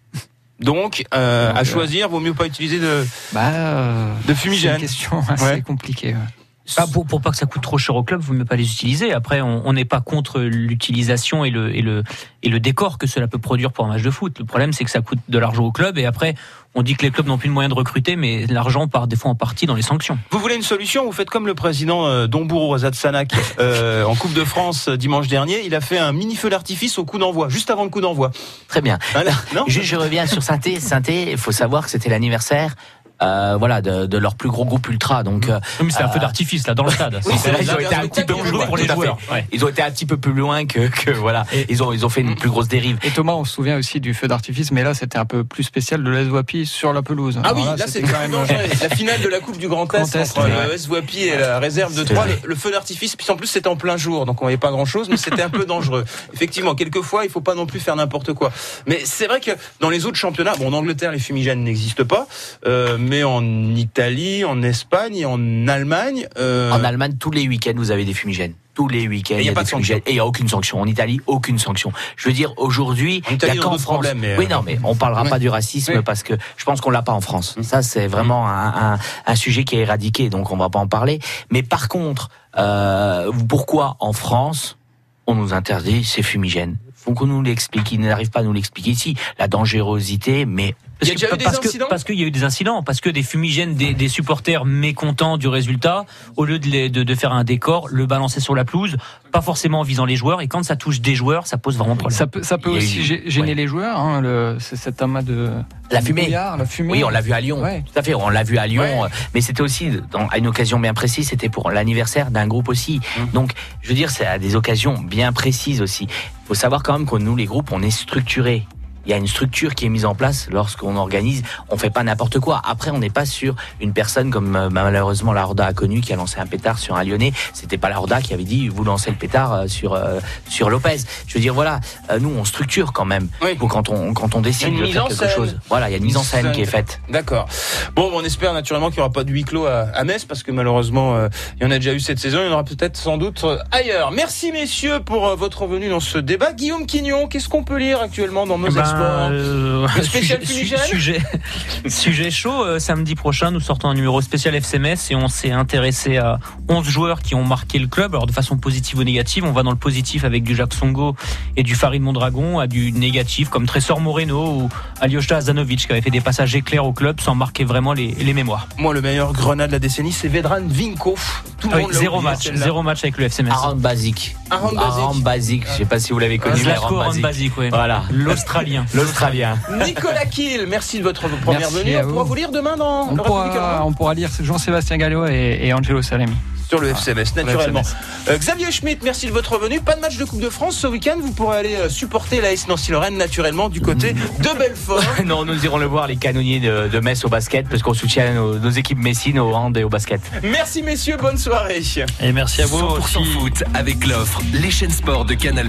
Donc, 0.60 1.04
euh, 1.14 1.48
Donc, 1.48 1.56
à 1.56 1.60
euh, 1.60 1.64
choisir, 1.64 2.08
vaut 2.08 2.18
mieux 2.18 2.34
pas 2.34 2.46
utiliser 2.46 2.80
de, 2.80 3.06
Bah, 3.32 3.50
euh, 3.52 4.12
de 4.14 4.20
c'est 4.26 4.30
une 4.32 4.36
fumigène. 4.36 4.80
question 4.80 5.22
assez 5.28 5.44
Ouais. 5.44 5.62
compliquée. 5.62 6.14
ouais. 6.14 6.37
Bah, 6.76 6.86
pour, 6.92 7.06
pour 7.06 7.20
pas 7.20 7.30
que 7.30 7.36
ça 7.36 7.46
coûte 7.46 7.62
trop 7.62 7.78
cher 7.78 7.96
au 7.96 8.02
club, 8.02 8.20
vous 8.20 8.34
ne 8.34 8.44
pas 8.44 8.56
les 8.56 8.70
utiliser. 8.70 9.12
Après, 9.12 9.40
on 9.40 9.72
n'est 9.72 9.84
pas 9.84 10.00
contre 10.00 10.40
l'utilisation 10.40 11.44
et 11.44 11.50
le, 11.50 11.74
et, 11.74 11.82
le, 11.82 12.02
et 12.42 12.48
le 12.48 12.60
décor 12.60 12.98
que 12.98 13.06
cela 13.06 13.26
peut 13.28 13.38
produire 13.38 13.72
pour 13.72 13.84
un 13.84 13.88
match 13.88 14.02
de 14.02 14.10
foot. 14.10 14.38
Le 14.38 14.44
problème, 14.44 14.72
c'est 14.72 14.84
que 14.84 14.90
ça 14.90 15.00
coûte 15.00 15.18
de 15.28 15.38
l'argent 15.38 15.64
au 15.64 15.72
club 15.72 15.98
et 15.98 16.04
après, 16.04 16.34
on 16.74 16.82
dit 16.82 16.94
que 16.94 17.02
les 17.02 17.10
clubs 17.10 17.26
n'ont 17.26 17.38
plus 17.38 17.48
de 17.48 17.54
moyens 17.54 17.74
de 17.74 17.78
recruter, 17.78 18.14
mais 18.14 18.46
l'argent 18.46 18.86
part 18.86 19.08
des 19.08 19.16
fois 19.16 19.30
en 19.30 19.34
partie 19.34 19.66
dans 19.66 19.74
les 19.74 19.82
sanctions. 19.82 20.18
Vous 20.30 20.38
voulez 20.38 20.54
une 20.54 20.62
solution? 20.62 21.06
Vous 21.06 21.12
faites 21.12 21.30
comme 21.30 21.46
le 21.46 21.54
président 21.54 22.06
euh, 22.06 22.26
Dombourou 22.26 22.76
Sanak 22.92 23.32
euh, 23.58 24.04
en 24.04 24.14
Coupe 24.14 24.34
de 24.34 24.44
France 24.44 24.88
euh, 24.88 24.96
dimanche 24.96 25.28
dernier. 25.28 25.64
Il 25.64 25.74
a 25.74 25.80
fait 25.80 25.98
un 25.98 26.12
mini 26.12 26.36
feu 26.36 26.50
d'artifice 26.50 26.98
au 26.98 27.04
coup 27.04 27.18
d'envoi, 27.18 27.48
juste 27.48 27.70
avant 27.70 27.84
le 27.84 27.90
coup 27.90 28.02
d'envoi. 28.02 28.30
Très 28.68 28.82
bien. 28.82 28.98
Voilà. 29.12 29.32
Non? 29.54 29.64
Je, 29.66 29.80
je 29.80 29.96
reviens 29.96 30.26
sur 30.26 30.42
Sainté. 30.42 30.78
Sainté, 30.78 31.32
il 31.32 31.38
faut 31.38 31.52
savoir 31.52 31.84
que 31.84 31.90
c'était 31.90 32.10
l'anniversaire. 32.10 32.76
Euh, 33.22 33.56
voilà, 33.58 33.80
de, 33.80 34.06
de 34.06 34.18
leur 34.18 34.34
plus 34.34 34.48
gros 34.48 34.64
groupe 34.64 34.88
ultra. 34.88 35.22
Donc, 35.22 35.48
euh, 35.48 35.60
Oui, 35.80 35.86
mais 35.86 35.92
c'est 35.92 36.02
un 36.02 36.08
feu 36.08 36.18
euh, 36.18 36.20
d'artifice 36.20 36.66
là 36.66 36.74
dans 36.74 36.84
le 36.84 36.90
stade. 36.90 37.20
Oui, 37.26 37.34
c'est 37.36 37.50
vrai, 37.50 37.60
ils 37.62 37.70
ont 37.70 37.78
été 37.78 37.94
un 37.94 38.08
petit 38.08 38.24
peu 38.24 38.34
plus 38.34 38.50
loin 38.50 38.66
pour 38.66 38.76
les 38.76 38.86
joueurs. 38.86 39.18
Ouais. 39.30 39.46
Ils 39.52 39.64
ont 39.64 39.68
été 39.68 39.82
un 39.82 39.90
petit 39.90 40.06
peu 40.06 40.16
plus 40.16 40.32
loin 40.32 40.66
que, 40.66 40.88
que 40.88 41.10
voilà. 41.10 41.44
Ils 41.68 41.82
ont 41.82 41.92
ils 41.92 42.06
ont 42.06 42.08
fait 42.08 42.20
une 42.20 42.36
plus 42.36 42.48
grosse 42.48 42.68
dérive. 42.68 42.98
Et 43.02 43.10
Thomas, 43.10 43.32
on 43.32 43.44
se 43.44 43.52
souvient 43.52 43.76
aussi 43.76 44.00
du 44.00 44.14
feu 44.14 44.28
d'artifice, 44.28 44.70
mais 44.70 44.82
là 44.82 44.94
c'était 44.94 45.18
un 45.18 45.24
peu 45.24 45.44
plus 45.44 45.64
spécial 45.64 46.02
de 46.02 46.10
l'Es 46.10 46.28
Wapi 46.28 46.64
sur 46.64 46.92
la 46.92 47.02
pelouse. 47.02 47.40
Ah 47.44 47.52
oui, 47.54 47.64
là 47.64 47.74
c'est 47.78 48.00
c'était 48.00 48.12
quand 48.12 48.20
même 48.20 48.30
dangereux. 48.30 48.56
La 48.80 48.88
finale 48.90 49.20
de 49.20 49.28
la 49.28 49.40
Coupe 49.40 49.58
du 49.58 49.68
Grand 49.68 49.92
Est 49.94 50.16
entre 50.16 50.42
ouais. 50.42 50.66
le 50.68 50.74
S 50.74 50.88
Wapi 50.88 51.24
et 51.24 51.38
la 51.38 51.58
réserve 51.58 51.94
de 51.94 52.04
Troyes, 52.04 52.26
le, 52.26 52.48
le 52.48 52.54
feu 52.54 52.70
d'artifice, 52.70 53.16
puis 53.16 53.30
en 53.30 53.36
plus 53.36 53.46
c'était 53.46 53.68
en 53.68 53.76
plein 53.76 53.96
jour, 53.96 54.26
donc 54.26 54.40
on 54.40 54.44
voyait 54.44 54.56
pas 54.56 54.70
grand 54.70 54.84
chose, 54.84 55.08
mais 55.08 55.16
c'était 55.16 55.42
un 55.42 55.50
peu 55.50 55.64
dangereux. 55.64 56.04
Effectivement, 56.34 56.74
quelquefois 56.74 57.24
il 57.24 57.30
faut 57.30 57.40
pas 57.40 57.54
non 57.54 57.66
plus 57.66 57.80
faire 57.80 57.96
n'importe 57.96 58.32
quoi. 58.32 58.52
Mais 58.86 59.00
c'est 59.04 59.26
vrai 59.26 59.40
que 59.40 59.50
dans 59.80 59.90
les 59.90 60.06
autres 60.06 60.16
championnats, 60.16 60.54
bon 60.56 60.68
en 60.68 60.72
Angleterre 60.72 61.12
les 61.12 61.18
fumigènes 61.18 61.64
n'existent 61.64 62.04
pas, 62.04 62.26
euh, 62.66 62.98
mais 63.08 63.24
en 63.24 63.42
Italie, 63.74 64.44
en 64.44 64.62
Espagne 64.62 65.16
et 65.16 65.24
en 65.24 65.68
Allemagne, 65.68 66.26
euh, 66.38 66.70
En 66.70 66.84
Allemagne, 66.84 67.14
tous 67.18 67.30
les 67.30 67.48
week-ends, 67.48 67.72
vous 67.76 67.90
avez 67.90 68.04
des 68.04 68.14
fumigènes. 68.14 68.54
Tous 68.74 68.86
les 68.86 69.08
week-ends, 69.08 69.36
il 69.38 69.44
y 69.44 69.48
a, 69.48 69.52
pas 69.52 69.62
des 69.62 69.66
de 69.66 69.70
sanction. 69.70 69.96
Et 69.96 70.02
il 70.10 70.14
n'y 70.14 70.20
a 70.20 70.26
aucune 70.26 70.48
sanction. 70.48 70.80
En 70.80 70.86
Italie, 70.86 71.20
aucune 71.26 71.58
sanction. 71.58 71.92
Je 72.16 72.28
veux 72.28 72.34
dire, 72.34 72.52
aujourd'hui, 72.56 73.22
il 73.26 73.32
y 73.32 73.34
Italie, 73.34 73.58
a 73.58 73.62
qu'en 73.62 73.70
France. 73.70 73.82
problèmes, 73.82 74.18
mais, 74.18 74.36
oui, 74.38 74.46
euh, 74.46 74.54
non, 74.54 74.62
mais 74.64 74.78
on 74.84 74.94
parlera 74.94 75.24
ouais. 75.24 75.30
pas 75.30 75.40
du 75.40 75.48
racisme 75.48 76.02
parce 76.02 76.22
que 76.22 76.34
je 76.56 76.64
pense 76.64 76.80
qu'on 76.80 76.90
l'a 76.90 77.02
pas 77.02 77.12
en 77.12 77.20
France. 77.20 77.56
Ça, 77.62 77.82
c'est 77.82 78.06
vraiment 78.06 78.46
un, 78.46 78.92
un, 78.94 78.98
un 79.26 79.34
sujet 79.34 79.64
qui 79.64 79.76
est 79.76 79.80
éradiqué, 79.80 80.28
donc 80.28 80.52
on 80.52 80.56
va 80.56 80.70
pas 80.70 80.78
en 80.78 80.86
parler. 80.86 81.18
Mais 81.50 81.64
par 81.64 81.88
contre, 81.88 82.30
euh, 82.56 83.32
pourquoi 83.48 83.96
en 83.98 84.12
France 84.12 84.78
on 85.26 85.34
nous 85.34 85.52
interdit 85.54 86.04
ces 86.04 86.22
fumigènes? 86.22 86.76
Faut 86.94 87.14
qu'on 87.14 87.26
nous 87.26 87.42
l'explique. 87.42 87.90
Ils 87.92 88.00
n'arrivent 88.00 88.30
pas 88.30 88.40
à 88.40 88.42
nous 88.42 88.52
l'expliquer 88.52 88.90
ici. 88.90 89.16
La 89.38 89.48
dangerosité, 89.48 90.46
mais 90.46 90.74
Parce 90.98 91.08
Il 91.08 91.08
y 91.08 91.10
a 91.12 91.14
déjà 91.14 91.26
que- 91.28 91.34
eu 91.34 91.38
des 91.38 91.44
parce 91.44 91.58
que- 91.60 91.68
incidents 91.68 91.86
Parce 91.88 92.04
qu'il 92.04 92.18
y 92.18 92.24
a 92.24 92.26
eu 92.26 92.30
des 92.30 92.42
incidents, 92.44 92.82
parce 92.82 93.00
que 93.00 93.08
des 93.10 93.22
fumigènes, 93.22 93.74
des, 93.74 93.94
des 93.94 94.08
supporters 94.08 94.64
mécontents 94.64 95.36
du 95.36 95.46
résultat, 95.46 96.04
au 96.36 96.44
lieu 96.44 96.58
de, 96.58 96.66
les- 96.66 96.88
de, 96.90 97.02
de 97.04 97.14
faire 97.14 97.32
un 97.32 97.44
décor, 97.44 97.86
le 97.90 98.06
balancer 98.06 98.40
sur 98.40 98.54
la 98.54 98.64
pelouse, 98.64 98.96
pas 99.30 99.40
forcément 99.40 99.80
en 99.80 99.82
visant 99.84 100.04
les 100.06 100.16
joueurs, 100.16 100.40
et 100.40 100.48
quand 100.48 100.62
ça 100.64 100.74
touche 100.74 101.00
des 101.00 101.14
joueurs, 101.14 101.46
ça 101.46 101.56
pose 101.58 101.76
vraiment 101.78 101.94
problème. 101.96 102.16
Ça 102.18 102.26
peut, 102.26 102.42
ça 102.42 102.56
aussi 102.66 102.98
eu- 103.00 103.22
gêner 103.30 103.48
ouais. 103.48 103.54
les 103.54 103.66
joueurs, 103.68 103.98
hein, 104.00 104.20
le, 104.20 104.56
c'est 104.58 104.74
cet 104.76 105.00
amas 105.02 105.22
de 105.22 105.50
La 105.90 106.00
fumée. 106.00 106.28
la 106.30 106.64
fumée. 106.66 106.92
Oui, 106.94 107.04
on 107.04 107.10
l'a 107.10 107.20
vu 107.20 107.32
à 107.32 107.40
Lyon. 107.40 107.62
Ouais. 107.62 107.84
Tout 107.92 107.98
à 107.98 108.02
fait, 108.02 108.14
on 108.14 108.28
l'a 108.28 108.42
vu 108.42 108.58
à 108.58 108.66
Lyon. 108.66 108.82
Ouais. 108.82 109.04
euh, 109.04 109.08
Mais 109.34 109.40
c'était 109.40 109.62
aussi 109.62 109.90
dans, 110.10 110.26
à 110.28 110.38
une 110.38 110.46
occasion 110.48 110.80
bien 110.80 110.94
précise. 110.94 111.28
C'était 111.28 111.48
pour 111.48 111.70
l'anniversaire 111.70 112.30
d'un 112.30 112.46
groupe 112.46 112.68
aussi. 112.68 112.98
Mmh. 113.18 113.20
Donc, 113.34 113.52
je 113.82 113.88
veux 113.88 113.94
dire, 113.94 114.10
c'est 114.10 114.26
à 114.26 114.38
des 114.38 114.56
occasions 114.56 114.94
bien 114.98 115.32
précises 115.32 115.80
aussi. 115.80 116.04
Il 116.04 116.46
faut 116.48 116.54
savoir 116.54 116.82
quand 116.82 116.94
même 116.98 117.06
que 117.06 117.16
nous, 117.16 117.36
les 117.36 117.44
groupes, 117.46 117.70
on 117.72 117.82
est 117.82 117.90
structurés. 117.90 118.66
Il 119.08 119.12
y 119.12 119.14
a 119.14 119.16
une 119.16 119.26
structure 119.26 119.74
qui 119.74 119.86
est 119.86 119.88
mise 119.88 120.04
en 120.04 120.14
place 120.14 120.48
lorsqu'on 120.50 120.94
organise. 120.96 121.42
On 121.70 121.78
fait 121.78 121.88
pas 121.88 122.02
n'importe 122.02 122.40
quoi. 122.40 122.60
Après, 122.62 122.90
on 122.90 122.98
n'est 122.98 123.08
pas 123.08 123.24
sur 123.24 123.56
une 123.80 123.94
personne 123.94 124.30
comme 124.30 124.54
euh, 124.54 124.68
malheureusement 124.70 125.32
la 125.32 125.44
Horda 125.44 125.64
a 125.64 125.72
connu 125.72 126.02
qui 126.02 126.12
a 126.12 126.16
lancé 126.16 126.38
un 126.38 126.46
pétard 126.46 126.78
sur 126.78 126.94
un 126.94 127.04
Lyonnais. 127.04 127.32
C'était 127.54 127.78
pas 127.78 127.88
la 127.88 127.98
Horda 127.98 128.20
qui 128.20 128.34
avait 128.34 128.44
dit 128.44 128.68
vous 128.68 128.84
lancez 128.84 129.10
le 129.10 129.16
pétard 129.16 129.52
euh, 129.54 129.66
sur 129.66 129.94
euh, 129.94 130.20
sur 130.46 130.68
Lopez. 130.68 130.98
Je 131.26 131.32
veux 131.34 131.40
dire 131.40 131.54
voilà, 131.54 131.80
euh, 132.10 132.18
nous 132.18 132.28
on 132.28 132.44
structure 132.44 132.92
quand 132.92 133.06
même. 133.06 133.28
Pour 133.58 133.70
quand 133.70 133.88
on 133.88 134.12
quand 134.12 134.34
on 134.34 134.42
décide 134.42 134.68
une 134.68 134.76
de 134.76 134.82
mise 134.82 134.92
faire 134.92 135.06
en 135.06 135.08
quelque 135.08 135.18
scène. 135.24 135.30
chose. 135.34 135.58
Voilà, 135.70 135.88
il 135.88 135.92
y 135.92 135.94
a 135.94 135.98
une 135.98 136.04
mise 136.04 136.18
en 136.18 136.22
scène 136.22 136.52
qui 136.52 136.60
est 136.60 136.66
faite. 136.66 137.00
D'accord. 137.08 137.48
Bon, 137.96 138.10
on 138.12 138.22
espère 138.22 138.52
naturellement 138.52 138.88
qu'il 138.90 138.98
n'y 138.98 139.04
aura 139.04 139.12
pas 139.12 139.24
de 139.24 139.30
huis 139.30 139.44
clos 139.44 139.64
à, 139.64 139.86
à 139.94 140.04
Metz 140.04 140.26
parce 140.26 140.42
que 140.42 140.52
malheureusement, 140.52 141.16
euh, 141.16 141.28
il 141.56 141.62
y 141.62 141.66
en 141.66 141.70
a 141.70 141.78
déjà 141.78 141.94
eu 141.94 142.00
cette 142.00 142.18
saison. 142.18 142.40
Il 142.42 142.46
y 142.46 142.48
en 142.50 142.52
aura 142.52 142.64
peut-être 142.64 142.96
sans 142.98 143.16
doute 143.16 143.44
ailleurs. 143.72 144.10
Merci 144.10 144.52
messieurs 144.52 145.00
pour 145.00 145.26
euh, 145.28 145.34
votre 145.34 145.66
venue 145.66 145.88
dans 145.88 146.00
ce 146.00 146.18
débat. 146.18 146.52
Guillaume 146.52 146.86
Quignon, 146.86 147.26
qu'est-ce 147.26 147.48
qu'on 147.48 147.64
peut 147.64 147.78
lire 147.78 148.00
actuellement 148.02 148.46
dans 148.46 148.58
Moselle 148.58 148.82
Ben, 148.82 148.88
Sport 148.98 149.28
euh, 149.30 149.86
Le 149.96 150.02
spécial 150.02 150.44
sujet, 150.46 150.76
sujet, 150.78 151.18
sujet 151.88 152.30
chaud. 152.30 152.64
euh, 152.64 152.78
samedi 152.78 153.14
prochain, 153.14 153.50
nous 153.50 153.60
sortons 153.60 153.88
un 153.88 153.94
numéro 153.94 154.20
spécial 154.20 154.54
FCMS 154.54 154.96
et 155.10 155.14
on 155.16 155.28
s'est 155.28 155.50
intéressé 155.52 156.16
à 156.18 156.38
11 156.68 156.86
joueurs 156.88 157.20
qui 157.22 157.34
ont 157.34 157.44
marqué 157.44 157.78
le 157.78 157.86
club. 157.86 158.14
Alors 158.14 158.26
de 158.26 158.32
façon 158.32 158.56
positive 158.58 158.98
ou 158.98 159.04
négative, 159.04 159.44
on 159.44 159.52
va 159.52 159.62
dans 159.62 159.70
le 159.70 159.76
positif 159.76 160.24
avec 160.24 160.42
du 160.42 160.54
Jacques 160.56 160.74
Songo 160.74 161.14
et 161.56 161.62
du 161.62 161.74
Farid 161.74 162.02
Mondragon, 162.02 162.58
à 162.58 162.66
du 162.66 162.92
négatif 162.92 163.48
comme 163.48 163.66
Tressor 163.66 164.00
Moreno 164.00 164.46
ou 164.62 164.68
Alyosha 165.00 165.36
Azanovic 165.36 165.86
qui 165.86 165.92
avait 165.92 166.00
fait 166.02 166.10
des 166.10 166.20
passages 166.20 166.54
éclairs 166.54 166.84
au 166.84 166.92
club 166.92 167.20
sans 167.20 167.34
marquer 167.34 167.64
vraiment 167.64 167.92
les, 167.92 168.08
les 168.12 168.34
mémoires. 168.34 168.68
Moi, 168.78 168.92
le 168.94 169.00
meilleur 169.00 169.32
grenat 169.32 169.66
de 169.66 169.72
la 169.72 169.78
décennie, 169.78 170.12
c'est 170.12 170.28
Vedran 170.28 170.60
Vinko. 170.66 171.16
Tout 171.60 171.68
le 171.68 171.74
Ah 171.74 171.76
oui, 171.78 171.82
monde 171.82 171.92
l'a 171.92 171.98
zéro 171.98 172.16
oublié, 172.18 172.30
match, 172.30 172.50
zéro 172.54 172.82
match 172.82 172.98
avec 173.04 173.18
le 173.18 173.24
FCMS. 173.28 173.50
Aaron 173.50 173.76
Basic. 173.76 174.36
Aaron 174.50 174.72
Basic. 174.74 174.80
Aaron 174.80 175.14
Basic. 175.16 175.66
Je 175.66 175.76
sais 175.78 175.84
pas 175.84 175.98
si 175.98 176.12
vous 176.12 176.18
l'avez 176.18 176.38
connu. 176.38 176.56
Zlatko 176.56 176.84
Aaron 176.84 177.00
Aaron 177.00 177.06
Basic. 177.10 177.22
Basic, 177.22 177.58
oui. 177.58 177.68
Voilà. 177.70 178.02
L'Australien. 178.12 178.84
L'Australien. 178.94 179.58
Nicolas 179.84 180.24
Kiel, 180.26 180.66
merci 180.66 180.98
de 180.98 181.02
votre 181.02 181.28
première 181.40 181.60
Merci 181.60 181.78
venue. 181.78 181.96
On 181.98 182.02
vous. 182.02 182.10
pourra 182.12 182.24
vous 182.24 182.34
lire 182.34 182.50
demain 182.50 182.76
dans 182.76 183.08
On 183.08 183.14
le 183.14 183.22
pourra, 183.22 183.82
on 183.84 183.92
pourra 183.92 184.14
lire 184.14 184.30
Jean-Sébastien 184.40 184.96
Gallo 184.96 185.26
et, 185.26 185.58
et 185.62 185.72
Angelo 185.72 186.00
Salemi. 186.02 186.34
Sur 186.68 186.80
le 186.80 186.88
FCMS, 186.88 187.24
Sur 187.24 187.36
le 187.36 187.42
naturellement. 187.44 187.80
FCMS. 187.80 188.28
Euh, 188.28 188.38
Xavier 188.38 188.70
Schmitt, 188.70 189.02
merci 189.02 189.26
de 189.26 189.32
votre 189.32 189.58
venue. 189.58 189.80
Pas 189.80 189.94
de 189.94 190.00
match 190.00 190.16
de 190.16 190.24
Coupe 190.24 190.40
de 190.40 190.50
France 190.50 190.76
ce 190.76 190.86
week-end. 190.86 191.16
Vous 191.20 191.32
pourrez 191.32 191.58
aller 191.58 191.74
euh, 191.74 191.88
supporter 191.88 192.40
la 192.40 192.52
S 192.52 192.68
Nancy-Lorraine, 192.68 193.16
naturellement, 193.16 193.68
du 193.68 193.80
côté 193.80 194.12
de 194.38 194.58
Belfort. 194.58 195.02
non, 195.24 195.44
nous 195.44 195.64
irons 195.64 195.78
le 195.78 195.86
voir, 195.86 196.06
les 196.06 196.16
canonniers 196.16 196.60
de, 196.60 196.88
de 196.88 197.00
Metz 197.00 197.24
au 197.24 197.28
basket, 197.28 197.68
parce 197.68 197.82
qu'on 197.82 197.94
soutient 197.94 198.34
nos, 198.34 198.58
nos 198.58 198.70
équipes 198.70 198.98
messines 198.98 199.38
au 199.38 199.54
hand 199.54 199.76
et 199.76 199.84
au 199.84 199.88
basket. 199.88 200.20
Merci, 200.42 200.82
messieurs. 200.82 201.16
Bonne 201.18 201.38
soirée. 201.38 201.82
Et 202.20 202.32
merci 202.32 202.62
à 202.62 202.66
vous 202.66 202.78
100% 202.78 202.98
aussi. 202.98 203.24
foot 203.32 203.64
avec 203.74 204.06
l'offre 204.06 204.40
Les 204.52 204.70
chaînes 204.70 204.90
sport 204.90 205.24
de 205.24 205.34
Canal+. 205.34 205.68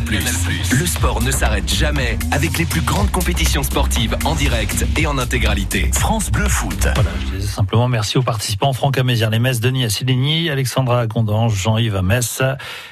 Le 0.71 0.85
sport 0.85 1.21
ne 1.21 1.31
s'arrête 1.31 1.71
jamais 1.71 2.17
avec 2.31 2.57
les 2.57 2.65
plus 2.65 2.81
grandes 2.81 3.11
compétitions 3.11 3.63
sportives 3.63 4.17
en 4.25 4.35
direct 4.35 4.85
et 4.97 5.07
en 5.07 5.17
intégralité. 5.17 5.91
France 5.93 6.31
Bleu 6.31 6.47
Foot. 6.47 6.87
Voilà, 6.95 7.09
je 7.21 7.37
disais 7.37 7.47
simplement 7.47 7.87
merci 7.87 8.17
aux 8.17 8.23
participants 8.23 8.73
Franck 8.73 8.97
Amézière, 8.97 9.29
les 9.29 9.39
Metz, 9.39 9.59
Denis 9.59 9.85
Assilini, 9.85 10.49
Alexandra 10.89 11.07
Gondange, 11.07 11.55
Jean-Yves 11.55 12.01
Metz 12.01 12.41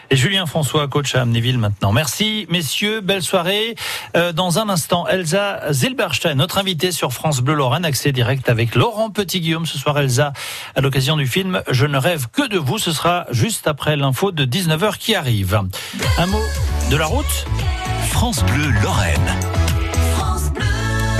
et 0.09 0.15
Julien 0.15 0.45
François, 0.45 0.87
coach 0.87 1.15
à 1.15 1.21
Amnéville 1.21 1.57
maintenant. 1.57 1.91
Merci 1.91 2.45
messieurs, 2.49 3.01
belle 3.01 3.23
soirée. 3.23 3.75
Euh, 4.15 4.31
dans 4.31 4.59
un 4.59 4.69
instant, 4.69 5.07
Elsa 5.07 5.71
Zilberstein, 5.71 6.35
notre 6.35 6.57
invitée 6.57 6.91
sur 6.91 7.11
France 7.13 7.41
Bleu 7.41 7.55
Lorraine, 7.55 7.85
accès 7.85 8.11
direct 8.11 8.49
avec 8.49 8.75
Laurent 8.75 9.09
Petit-Guillaume. 9.09 9.65
Ce 9.65 9.77
soir, 9.77 9.97
Elsa, 9.97 10.33
à 10.75 10.81
l'occasion 10.81 11.17
du 11.17 11.27
film 11.27 11.61
Je 11.69 11.85
ne 11.85 11.97
rêve 11.97 12.27
que 12.31 12.47
de 12.47 12.57
vous. 12.57 12.77
Ce 12.77 12.91
sera 12.91 13.25
juste 13.31 13.67
après 13.67 13.95
l'info 13.95 14.31
de 14.31 14.45
19h 14.45 14.97
qui 14.97 15.15
arrive. 15.15 15.59
Un 16.17 16.25
mot 16.27 16.43
de 16.91 16.95
la 16.95 17.05
route? 17.05 17.45
France 18.09 18.43
Bleu 18.43 18.69
Lorraine. 18.81 19.66